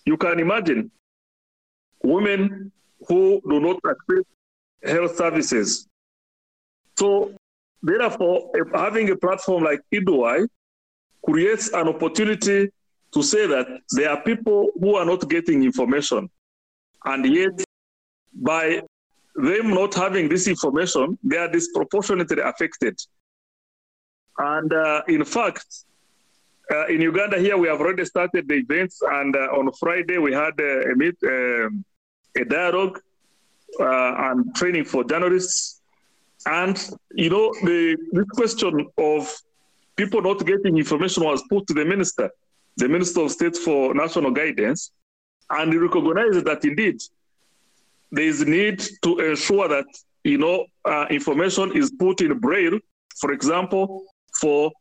You 0.05 0.17
can 0.17 0.39
imagine 0.39 0.89
women 2.03 2.71
who 3.07 3.39
do 3.47 3.59
not 3.59 3.77
access 3.87 4.25
health 4.83 5.15
services. 5.15 5.87
So, 6.97 7.33
therefore, 7.83 8.51
having 8.73 9.11
a 9.11 9.15
platform 9.15 9.63
like 9.63 9.81
IDOI 9.93 10.47
creates 11.23 11.71
an 11.71 11.87
opportunity 11.87 12.69
to 13.13 13.21
say 13.23 13.47
that 13.47 13.67
there 13.91 14.09
are 14.09 14.21
people 14.21 14.71
who 14.79 14.95
are 14.95 15.05
not 15.05 15.29
getting 15.29 15.63
information. 15.63 16.29
And 17.05 17.25
yet, 17.25 17.63
by 18.33 18.81
them 19.35 19.69
not 19.69 19.93
having 19.93 20.29
this 20.29 20.47
information, 20.47 21.17
they 21.23 21.37
are 21.37 21.51
disproportionately 21.51 22.41
affected. 22.41 22.99
And 24.37 24.73
uh, 24.73 25.01
in 25.07 25.23
fact, 25.25 25.65
uh, 26.71 26.87
in 26.87 27.01
Uganda 27.01 27.37
here, 27.37 27.57
we 27.57 27.67
have 27.67 27.79
already 27.79 28.05
started 28.05 28.47
the 28.47 28.55
events, 28.55 29.01
and 29.01 29.35
uh, 29.35 29.57
on 29.59 29.71
Friday 29.73 30.17
we 30.17 30.33
had 30.33 30.53
uh, 30.59 30.91
a 30.91 30.95
meet, 30.95 31.15
um, 31.23 31.83
a 32.37 32.45
dialogue 32.45 32.99
uh, 33.79 34.29
and 34.29 34.55
training 34.55 34.85
for 34.85 35.03
journalists. 35.03 35.81
And 36.45 36.77
you 37.13 37.29
know, 37.29 37.53
the 37.63 37.97
this 38.11 38.25
question 38.29 38.87
of 38.97 39.33
people 39.95 40.21
not 40.21 40.45
getting 40.45 40.77
information 40.77 41.23
was 41.23 41.43
put 41.49 41.67
to 41.67 41.73
the 41.73 41.85
minister, 41.85 42.29
the 42.77 42.87
Minister 42.87 43.21
of 43.21 43.31
State 43.31 43.55
for 43.55 43.93
National 43.93 44.31
Guidance, 44.31 44.91
and 45.49 45.71
he 45.71 45.77
recognized 45.77 46.45
that 46.45 46.63
indeed 46.65 47.01
there 48.11 48.25
is 48.25 48.41
a 48.41 48.45
need 48.45 48.81
to 49.03 49.19
ensure 49.19 49.67
that 49.67 49.85
you 50.23 50.37
know 50.37 50.65
uh, 50.85 51.05
information 51.09 51.75
is 51.75 51.91
put 51.91 52.21
in 52.21 52.39
braille, 52.39 52.79
for 53.19 53.31
example, 53.31 54.03
for 54.39 54.71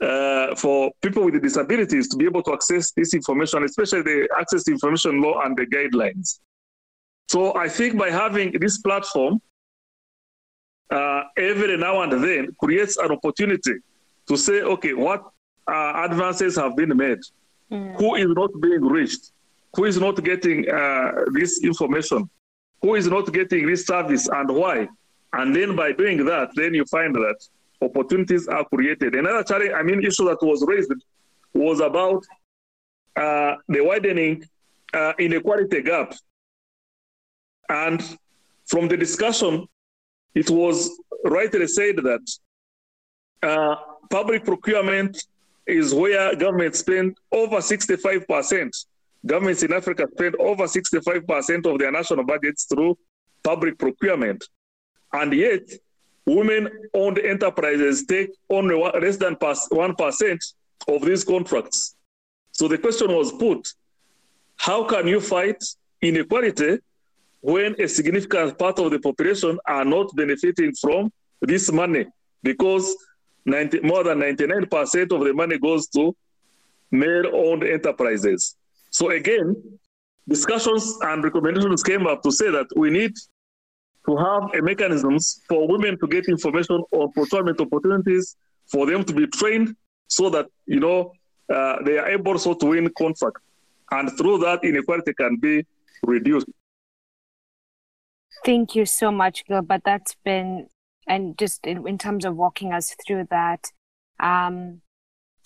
uh, 0.00 0.54
for 0.54 0.90
people 1.02 1.24
with 1.24 1.40
disabilities 1.42 2.08
to 2.08 2.16
be 2.16 2.24
able 2.24 2.42
to 2.42 2.52
access 2.52 2.92
this 2.92 3.14
information, 3.14 3.64
especially 3.64 4.02
the 4.02 4.28
access 4.38 4.64
to 4.64 4.72
information 4.72 5.20
law 5.20 5.40
and 5.42 5.56
the 5.56 5.66
guidelines. 5.66 6.40
So 7.28 7.54
I 7.56 7.68
think 7.68 7.98
by 7.98 8.10
having 8.10 8.52
this 8.58 8.78
platform, 8.78 9.40
uh, 10.90 11.24
every 11.36 11.76
now 11.76 12.00
and 12.02 12.12
then 12.24 12.56
creates 12.58 12.96
an 12.96 13.10
opportunity 13.10 13.74
to 14.28 14.36
say, 14.36 14.62
okay, 14.62 14.94
what 14.94 15.22
uh, 15.66 15.92
advances 15.96 16.56
have 16.56 16.76
been 16.76 16.96
made? 16.96 17.18
Mm. 17.70 17.96
Who 17.96 18.14
is 18.16 18.28
not 18.28 18.50
being 18.60 18.84
reached? 18.84 19.32
Who 19.74 19.84
is 19.84 19.98
not 19.98 20.22
getting 20.24 20.68
uh, 20.68 21.24
this 21.32 21.62
information? 21.62 22.28
Who 22.82 22.94
is 22.94 23.06
not 23.08 23.32
getting 23.32 23.66
this 23.66 23.86
service 23.86 24.28
and 24.28 24.50
why? 24.50 24.88
And 25.32 25.54
then 25.54 25.76
by 25.76 25.92
doing 25.92 26.24
that, 26.24 26.50
then 26.54 26.74
you 26.74 26.84
find 26.86 27.14
that 27.14 27.36
opportunities 27.82 28.48
are 28.48 28.64
created. 28.64 29.14
Another 29.14 29.42
challenge, 29.42 29.72
I 29.74 29.82
mean, 29.82 30.04
issue 30.04 30.24
that 30.24 30.38
was 30.42 30.64
raised 30.66 30.92
was 31.52 31.80
about 31.80 32.24
uh, 33.16 33.56
the 33.68 33.80
widening 33.84 34.44
uh, 34.94 35.12
inequality 35.18 35.82
gap 35.82 36.14
and 37.68 38.02
from 38.66 38.88
the 38.88 38.96
discussion, 38.96 39.66
it 40.34 40.50
was 40.50 40.90
rightly 41.24 41.66
said 41.66 41.96
that 41.96 42.20
uh, 43.42 43.76
public 44.10 44.44
procurement 44.44 45.24
is 45.68 45.94
where 45.94 46.34
governments 46.34 46.80
spend 46.80 47.16
over 47.32 47.56
65%. 47.56 48.86
Governments 49.26 49.62
in 49.62 49.72
Africa 49.72 50.06
spend 50.12 50.36
over 50.36 50.64
65% 50.64 51.72
of 51.72 51.78
their 51.78 51.92
national 51.92 52.24
budgets 52.24 52.64
through 52.64 52.96
public 53.42 53.78
procurement. 53.78 54.44
And 55.12 55.32
yet, 55.32 55.62
women 56.26 56.68
owned 56.94 57.18
enterprises 57.18 58.04
take 58.06 58.30
only 58.50 58.76
less 58.76 59.16
than 59.16 59.36
1% 59.36 60.54
of 60.88 61.02
these 61.02 61.24
contracts. 61.24 61.96
So 62.52 62.68
the 62.68 62.78
question 62.78 63.12
was 63.14 63.32
put 63.32 63.68
how 64.56 64.84
can 64.84 65.06
you 65.06 65.20
fight 65.20 65.62
inequality 66.02 66.78
when 67.40 67.80
a 67.80 67.88
significant 67.88 68.58
part 68.58 68.78
of 68.78 68.90
the 68.90 68.98
population 68.98 69.58
are 69.66 69.84
not 69.84 70.14
benefiting 70.16 70.74
from 70.74 71.12
this 71.40 71.70
money 71.70 72.06
because 72.42 72.96
90, 73.48 73.80
more 73.80 74.04
than 74.04 74.18
99% 74.18 75.12
of 75.12 75.24
the 75.24 75.32
money 75.32 75.58
goes 75.58 75.88
to 75.88 76.14
male-owned 76.90 77.64
enterprises. 77.64 78.56
So 78.90 79.10
again, 79.10 79.56
discussions 80.28 80.96
and 81.02 81.22
recommendations 81.24 81.82
came 81.82 82.06
up 82.06 82.22
to 82.22 82.30
say 82.30 82.50
that 82.50 82.66
we 82.76 82.90
need 82.90 83.12
to 84.06 84.16
have 84.16 84.54
a 84.54 84.62
mechanisms 84.62 85.42
for 85.48 85.68
women 85.68 85.98
to 85.98 86.06
get 86.06 86.26
information 86.28 86.82
on 86.92 87.12
procurement 87.12 87.60
opportunities, 87.60 88.36
for 88.70 88.86
them 88.86 89.04
to 89.04 89.12
be 89.12 89.26
trained 89.26 89.74
so 90.06 90.30
that, 90.30 90.46
you 90.66 90.80
know, 90.80 91.12
uh, 91.54 91.76
they 91.84 91.98
are 91.98 92.08
able 92.08 92.38
so 92.38 92.54
to 92.54 92.66
win 92.66 92.90
contract. 92.96 93.38
And 93.90 94.10
through 94.16 94.38
that, 94.38 94.64
inequality 94.64 95.14
can 95.14 95.36
be 95.36 95.66
reduced. 96.02 96.46
Thank 98.44 98.74
you 98.74 98.86
so 98.86 99.10
much, 99.10 99.44
Gilbert. 99.46 99.82
That's 99.84 100.14
been, 100.24 100.68
and 101.08 101.36
just 101.38 101.66
in, 101.66 101.86
in 101.88 101.98
terms 101.98 102.24
of 102.24 102.36
walking 102.36 102.72
us 102.72 102.94
through 103.06 103.26
that, 103.30 103.64
um, 104.20 104.82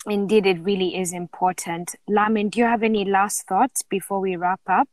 indeed, 0.05 0.45
it 0.45 0.59
really 0.61 0.97
is 0.97 1.13
important. 1.13 1.95
Lamin, 2.07 2.49
do 2.49 2.59
you 2.59 2.65
have 2.65 2.83
any 2.83 3.05
last 3.05 3.47
thoughts 3.47 3.81
before 3.89 4.19
we 4.19 4.35
wrap 4.35 4.61
up? 4.67 4.87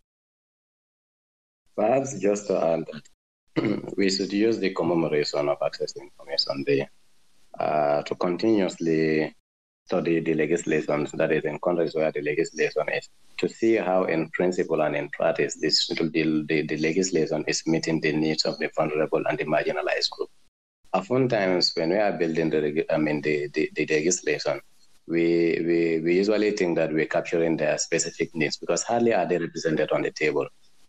Perhaps 1.76 2.20
just 2.20 2.46
to 2.46 2.64
add 2.64 2.84
that 3.56 3.94
we 3.96 4.10
should 4.10 4.32
use 4.32 4.58
the 4.58 4.72
commemoration 4.74 5.48
of 5.48 5.58
Access 5.64 5.92
to 5.92 6.00
Information 6.00 6.64
Day 6.64 6.88
uh, 7.58 8.02
to 8.02 8.14
continuously 8.14 9.34
study 9.86 10.20
the 10.20 10.34
legislation 10.34 11.06
that 11.14 11.32
is 11.32 11.44
in 11.44 11.58
countries 11.58 11.96
where 11.96 12.12
the 12.12 12.22
legislation 12.22 12.88
is 12.92 13.08
to 13.38 13.48
see 13.48 13.74
how 13.74 14.04
in 14.04 14.28
principle 14.30 14.82
and 14.82 14.94
in 14.94 15.08
practice 15.10 15.56
this 15.56 15.88
the, 15.88 16.44
the, 16.48 16.62
the 16.66 16.76
legislation 16.76 17.42
is 17.48 17.66
meeting 17.66 18.00
the 18.00 18.12
needs 18.12 18.44
of 18.44 18.56
the 18.58 18.70
vulnerable 18.76 19.22
and 19.28 19.38
the 19.38 19.44
marginalized 19.44 20.10
group. 20.10 20.30
Oftentimes 20.92 21.72
when 21.76 21.90
we 21.90 21.96
are 21.96 22.12
building 22.12 22.50
the 22.50 22.84
I 22.92 22.96
mean 22.96 23.20
the, 23.20 23.48
the, 23.48 23.70
the 23.74 23.86
legislation, 23.86 24.60
we, 25.06 25.62
we 25.66 26.00
we 26.00 26.16
usually 26.16 26.50
think 26.52 26.76
that 26.76 26.92
we're 26.92 27.06
capturing 27.06 27.56
their 27.56 27.78
specific 27.78 28.34
needs 28.34 28.56
because 28.56 28.82
hardly 28.82 29.14
are 29.14 29.26
they 29.26 29.38
represented 29.38 29.90
on 29.92 30.02
the 30.02 30.10
table. 30.10 30.46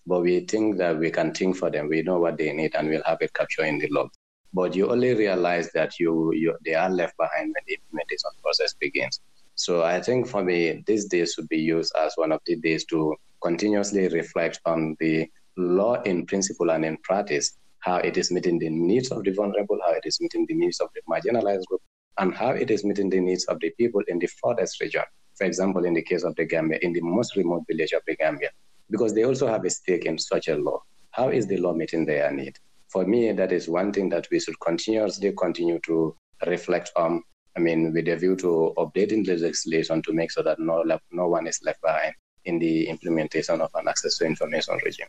But 0.08 0.22
we 0.22 0.40
think 0.42 0.78
that 0.78 0.98
we 0.98 1.12
can 1.12 1.34
think 1.34 1.58
for 1.58 1.70
them. 1.70 1.88
We 1.88 2.02
know 2.02 2.20
what 2.20 2.38
they 2.38 2.52
need 2.52 2.76
and 2.76 2.90
we'll 2.90 3.04
have 3.06 3.22
it 3.22 3.34
captured 3.34 3.66
in 3.66 3.78
the 3.78 3.88
law 3.90 4.10
but 4.54 4.76
you 4.76 4.92
only 4.92 5.14
realize 5.14 5.72
that 5.72 6.00
you, 6.00 6.34
you 6.34 6.56
they 6.66 6.74
are 6.74 6.90
left 6.90 7.16
behind 7.18 7.54
when 7.54 7.64
the 7.68 7.76
implementation 7.76 8.30
process 8.42 8.74
begins. 8.74 9.22
So 9.56 9.84
I 9.84 10.02
think 10.02 10.28
for 10.28 10.44
me, 10.44 10.84
these 10.88 11.06
days 11.06 11.34
should 11.34 11.48
be 11.48 11.60
used 11.60 11.94
as 11.98 12.14
one 12.16 12.32
of 12.32 12.42
the 12.46 12.56
days 12.58 12.86
to 12.86 13.16
continuously 13.42 14.08
reflect 14.10 14.60
on 14.66 14.96
the 15.00 15.30
law 15.58 16.02
in 16.04 16.26
principle 16.26 16.72
and 16.72 16.84
in 16.84 16.98
practice, 16.98 17.58
how 17.82 17.98
it 17.98 18.18
is 18.18 18.32
meeting 18.32 18.58
the 18.58 18.70
needs 18.70 19.12
of 19.12 19.24
the 19.24 19.32
vulnerable, 19.32 19.78
how 19.86 19.92
it 19.92 20.04
is 20.06 20.20
meeting 20.20 20.46
the 20.48 20.56
needs 20.56 20.80
of 20.80 20.90
the 20.96 21.02
marginalized 21.10 21.66
group, 21.66 21.82
and 22.18 22.34
how 22.34 22.50
it 22.52 22.72
is 22.72 22.84
meeting 22.84 23.10
the 23.10 23.20
needs 23.20 23.46
of 23.46 23.60
the 23.60 23.70
people 23.78 24.02
in 24.08 24.18
the 24.18 24.28
farthest 24.42 24.82
region. 24.82 25.04
For 25.36 25.46
example, 25.46 25.86
in 25.86 25.94
the 25.94 26.02
case 26.02 26.24
of 26.24 26.36
the 26.36 26.46
Gambia, 26.46 26.80
in 26.82 26.94
the 26.94 27.02
most 27.02 27.36
remote 27.36 27.64
village 27.70 27.92
of 27.94 28.02
the 28.08 28.16
Gambia, 28.16 28.50
because 28.90 29.14
they 29.14 29.24
also 29.24 29.48
have 29.48 29.66
a 29.66 29.70
stake 29.70 30.06
in 30.06 30.18
such 30.18 30.48
a 30.48 30.56
law. 30.58 30.82
How 31.12 31.30
is 31.30 31.46
the 31.48 31.58
law 31.58 31.74
meeting 31.74 32.06
their 32.06 32.32
need? 32.32 32.58
for 32.92 33.06
me, 33.06 33.32
that 33.32 33.52
is 33.54 33.70
one 33.70 33.94
thing 33.94 34.10
that 34.10 34.28
we 34.32 34.40
should 34.40 34.60
continuously 34.60 35.32
continue 35.38 35.80
to 35.86 36.14
reflect 36.46 36.92
on. 36.98 37.24
I 37.56 37.60
mean, 37.60 37.94
with 37.94 38.08
a 38.10 38.18
view 38.18 38.36
to 38.38 38.74
updating 38.78 39.26
the 39.26 39.38
legislation 39.38 40.02
to 40.04 40.14
make 40.14 40.32
sure 40.32 40.44
that 40.44 40.60
no, 40.60 40.84
no 41.12 41.28
one 41.28 41.48
is 41.48 41.60
left 41.64 41.82
behind 41.82 42.14
in 42.46 42.60
the 42.60 42.88
implementation 42.88 43.62
of 43.62 43.70
an 43.76 43.88
access 43.88 44.18
to 44.18 44.26
information 44.26 44.78
regime. 44.84 45.08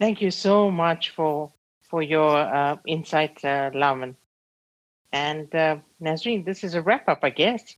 Thank 0.00 0.20
you 0.20 0.30
so 0.30 0.70
much 0.70 1.10
for 1.10 1.52
for 1.88 2.02
your 2.02 2.36
uh, 2.36 2.76
insight, 2.86 3.44
uh, 3.44 3.70
Lamin. 3.72 4.16
And 5.12 5.54
uh, 5.54 5.76
Nazreen, 6.02 6.44
this 6.44 6.64
is 6.64 6.74
a 6.74 6.82
wrap 6.82 7.08
up, 7.08 7.20
I 7.22 7.30
guess. 7.30 7.76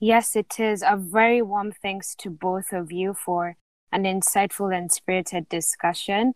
Yes, 0.00 0.34
it 0.34 0.58
is. 0.58 0.82
A 0.82 0.96
very 0.96 1.40
warm 1.42 1.70
thanks 1.70 2.14
to 2.16 2.30
both 2.30 2.72
of 2.72 2.90
you 2.90 3.14
for 3.14 3.56
an 3.92 4.02
insightful 4.02 4.76
and 4.76 4.90
spirited 4.90 5.48
discussion. 5.48 6.32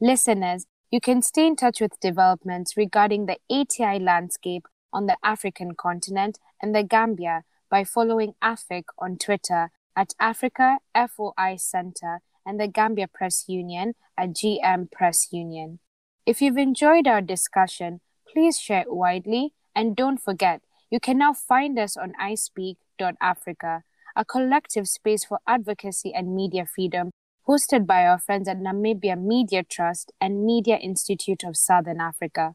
Listeners, 0.00 0.66
you 0.90 1.00
can 1.00 1.22
stay 1.22 1.46
in 1.46 1.56
touch 1.56 1.80
with 1.80 1.98
developments 2.00 2.76
regarding 2.76 3.26
the 3.26 3.38
ATI 3.50 3.98
landscape 3.98 4.66
on 4.92 5.06
the 5.06 5.16
African 5.24 5.74
continent 5.74 6.38
and 6.62 6.74
the 6.74 6.82
Gambia 6.82 7.42
by 7.68 7.82
following 7.82 8.34
AFIC 8.42 8.84
on 8.98 9.18
Twitter 9.18 9.70
at 9.96 10.14
Africa 10.20 10.78
FOI 10.94 11.56
Center 11.56 12.20
and 12.44 12.58
the 12.60 12.68
Gambia 12.68 13.08
Press 13.08 13.44
Union 13.48 13.94
at 14.16 14.30
GM 14.30 14.90
Press 14.90 15.28
Union. 15.32 15.78
If 16.26 16.40
you've 16.40 16.56
enjoyed 16.56 17.06
our 17.06 17.20
discussion, 17.20 18.00
please 18.30 18.58
share 18.58 18.82
it 18.82 18.92
widely 18.92 19.54
and 19.74 19.96
don't 19.96 20.18
forget, 20.18 20.62
you 20.90 21.00
can 21.00 21.18
now 21.18 21.32
find 21.32 21.78
us 21.78 21.96
on 21.96 22.12
iSpeak.africa, 22.20 23.82
a 24.14 24.24
collective 24.24 24.86
space 24.88 25.24
for 25.24 25.38
advocacy 25.46 26.12
and 26.14 26.36
media 26.36 26.66
freedom 26.66 27.10
hosted 27.48 27.86
by 27.86 28.06
our 28.06 28.18
friends 28.18 28.48
at 28.48 28.58
Namibia 28.60 29.20
Media 29.20 29.62
Trust 29.62 30.12
and 30.20 30.44
Media 30.44 30.76
Institute 30.76 31.42
of 31.44 31.56
Southern 31.56 32.00
Africa. 32.00 32.54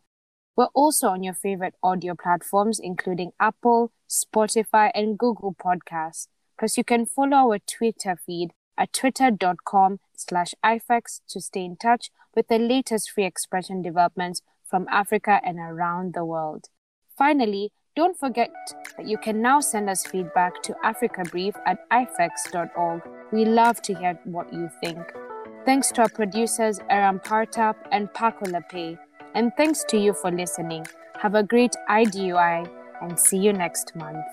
We're 0.55 0.73
also 0.73 1.09
on 1.09 1.23
your 1.23 1.33
favorite 1.33 1.75
audio 1.83 2.15
platforms, 2.15 2.79
including 2.81 3.31
Apple, 3.39 3.91
Spotify, 4.09 4.91
and 4.95 5.17
Google 5.17 5.53
Podcasts. 5.53 6.27
Plus, 6.57 6.77
you 6.77 6.83
can 6.83 7.05
follow 7.05 7.37
our 7.37 7.59
Twitter 7.59 8.17
feed 8.25 8.51
at 8.77 8.93
twitter.com 8.93 9.99
slash 10.15 10.53
IFEX 10.63 11.21
to 11.29 11.41
stay 11.41 11.65
in 11.65 11.77
touch 11.77 12.11
with 12.35 12.47
the 12.47 12.59
latest 12.59 13.11
free 13.11 13.25
expression 13.25 13.81
developments 13.81 14.41
from 14.65 14.87
Africa 14.89 15.39
and 15.43 15.57
around 15.59 16.13
the 16.13 16.25
world. 16.25 16.65
Finally, 17.17 17.71
don't 17.95 18.17
forget 18.17 18.51
that 18.95 19.07
you 19.07 19.17
can 19.17 19.41
now 19.41 19.59
send 19.59 19.89
us 19.89 20.05
feedback 20.05 20.61
to 20.61 20.73
africabrief 20.85 21.55
at 21.65 21.89
ifex.org. 21.89 23.01
We 23.31 23.45
love 23.45 23.81
to 23.83 23.95
hear 23.95 24.19
what 24.25 24.53
you 24.53 24.69
think. 24.83 24.99
Thanks 25.65 25.91
to 25.93 26.03
our 26.03 26.09
producers 26.09 26.79
Aram 26.89 27.19
Partap 27.19 27.75
and 27.91 28.13
Paco 28.13 28.45
Lape. 28.45 28.99
And 29.33 29.51
thanks 29.57 29.83
to 29.89 29.97
you 29.97 30.13
for 30.13 30.31
listening. 30.31 30.85
Have 31.19 31.35
a 31.35 31.43
great 31.43 31.75
IDUI 31.89 32.69
and 33.01 33.19
see 33.19 33.37
you 33.37 33.51
next 33.51 33.95
month. 33.95 34.25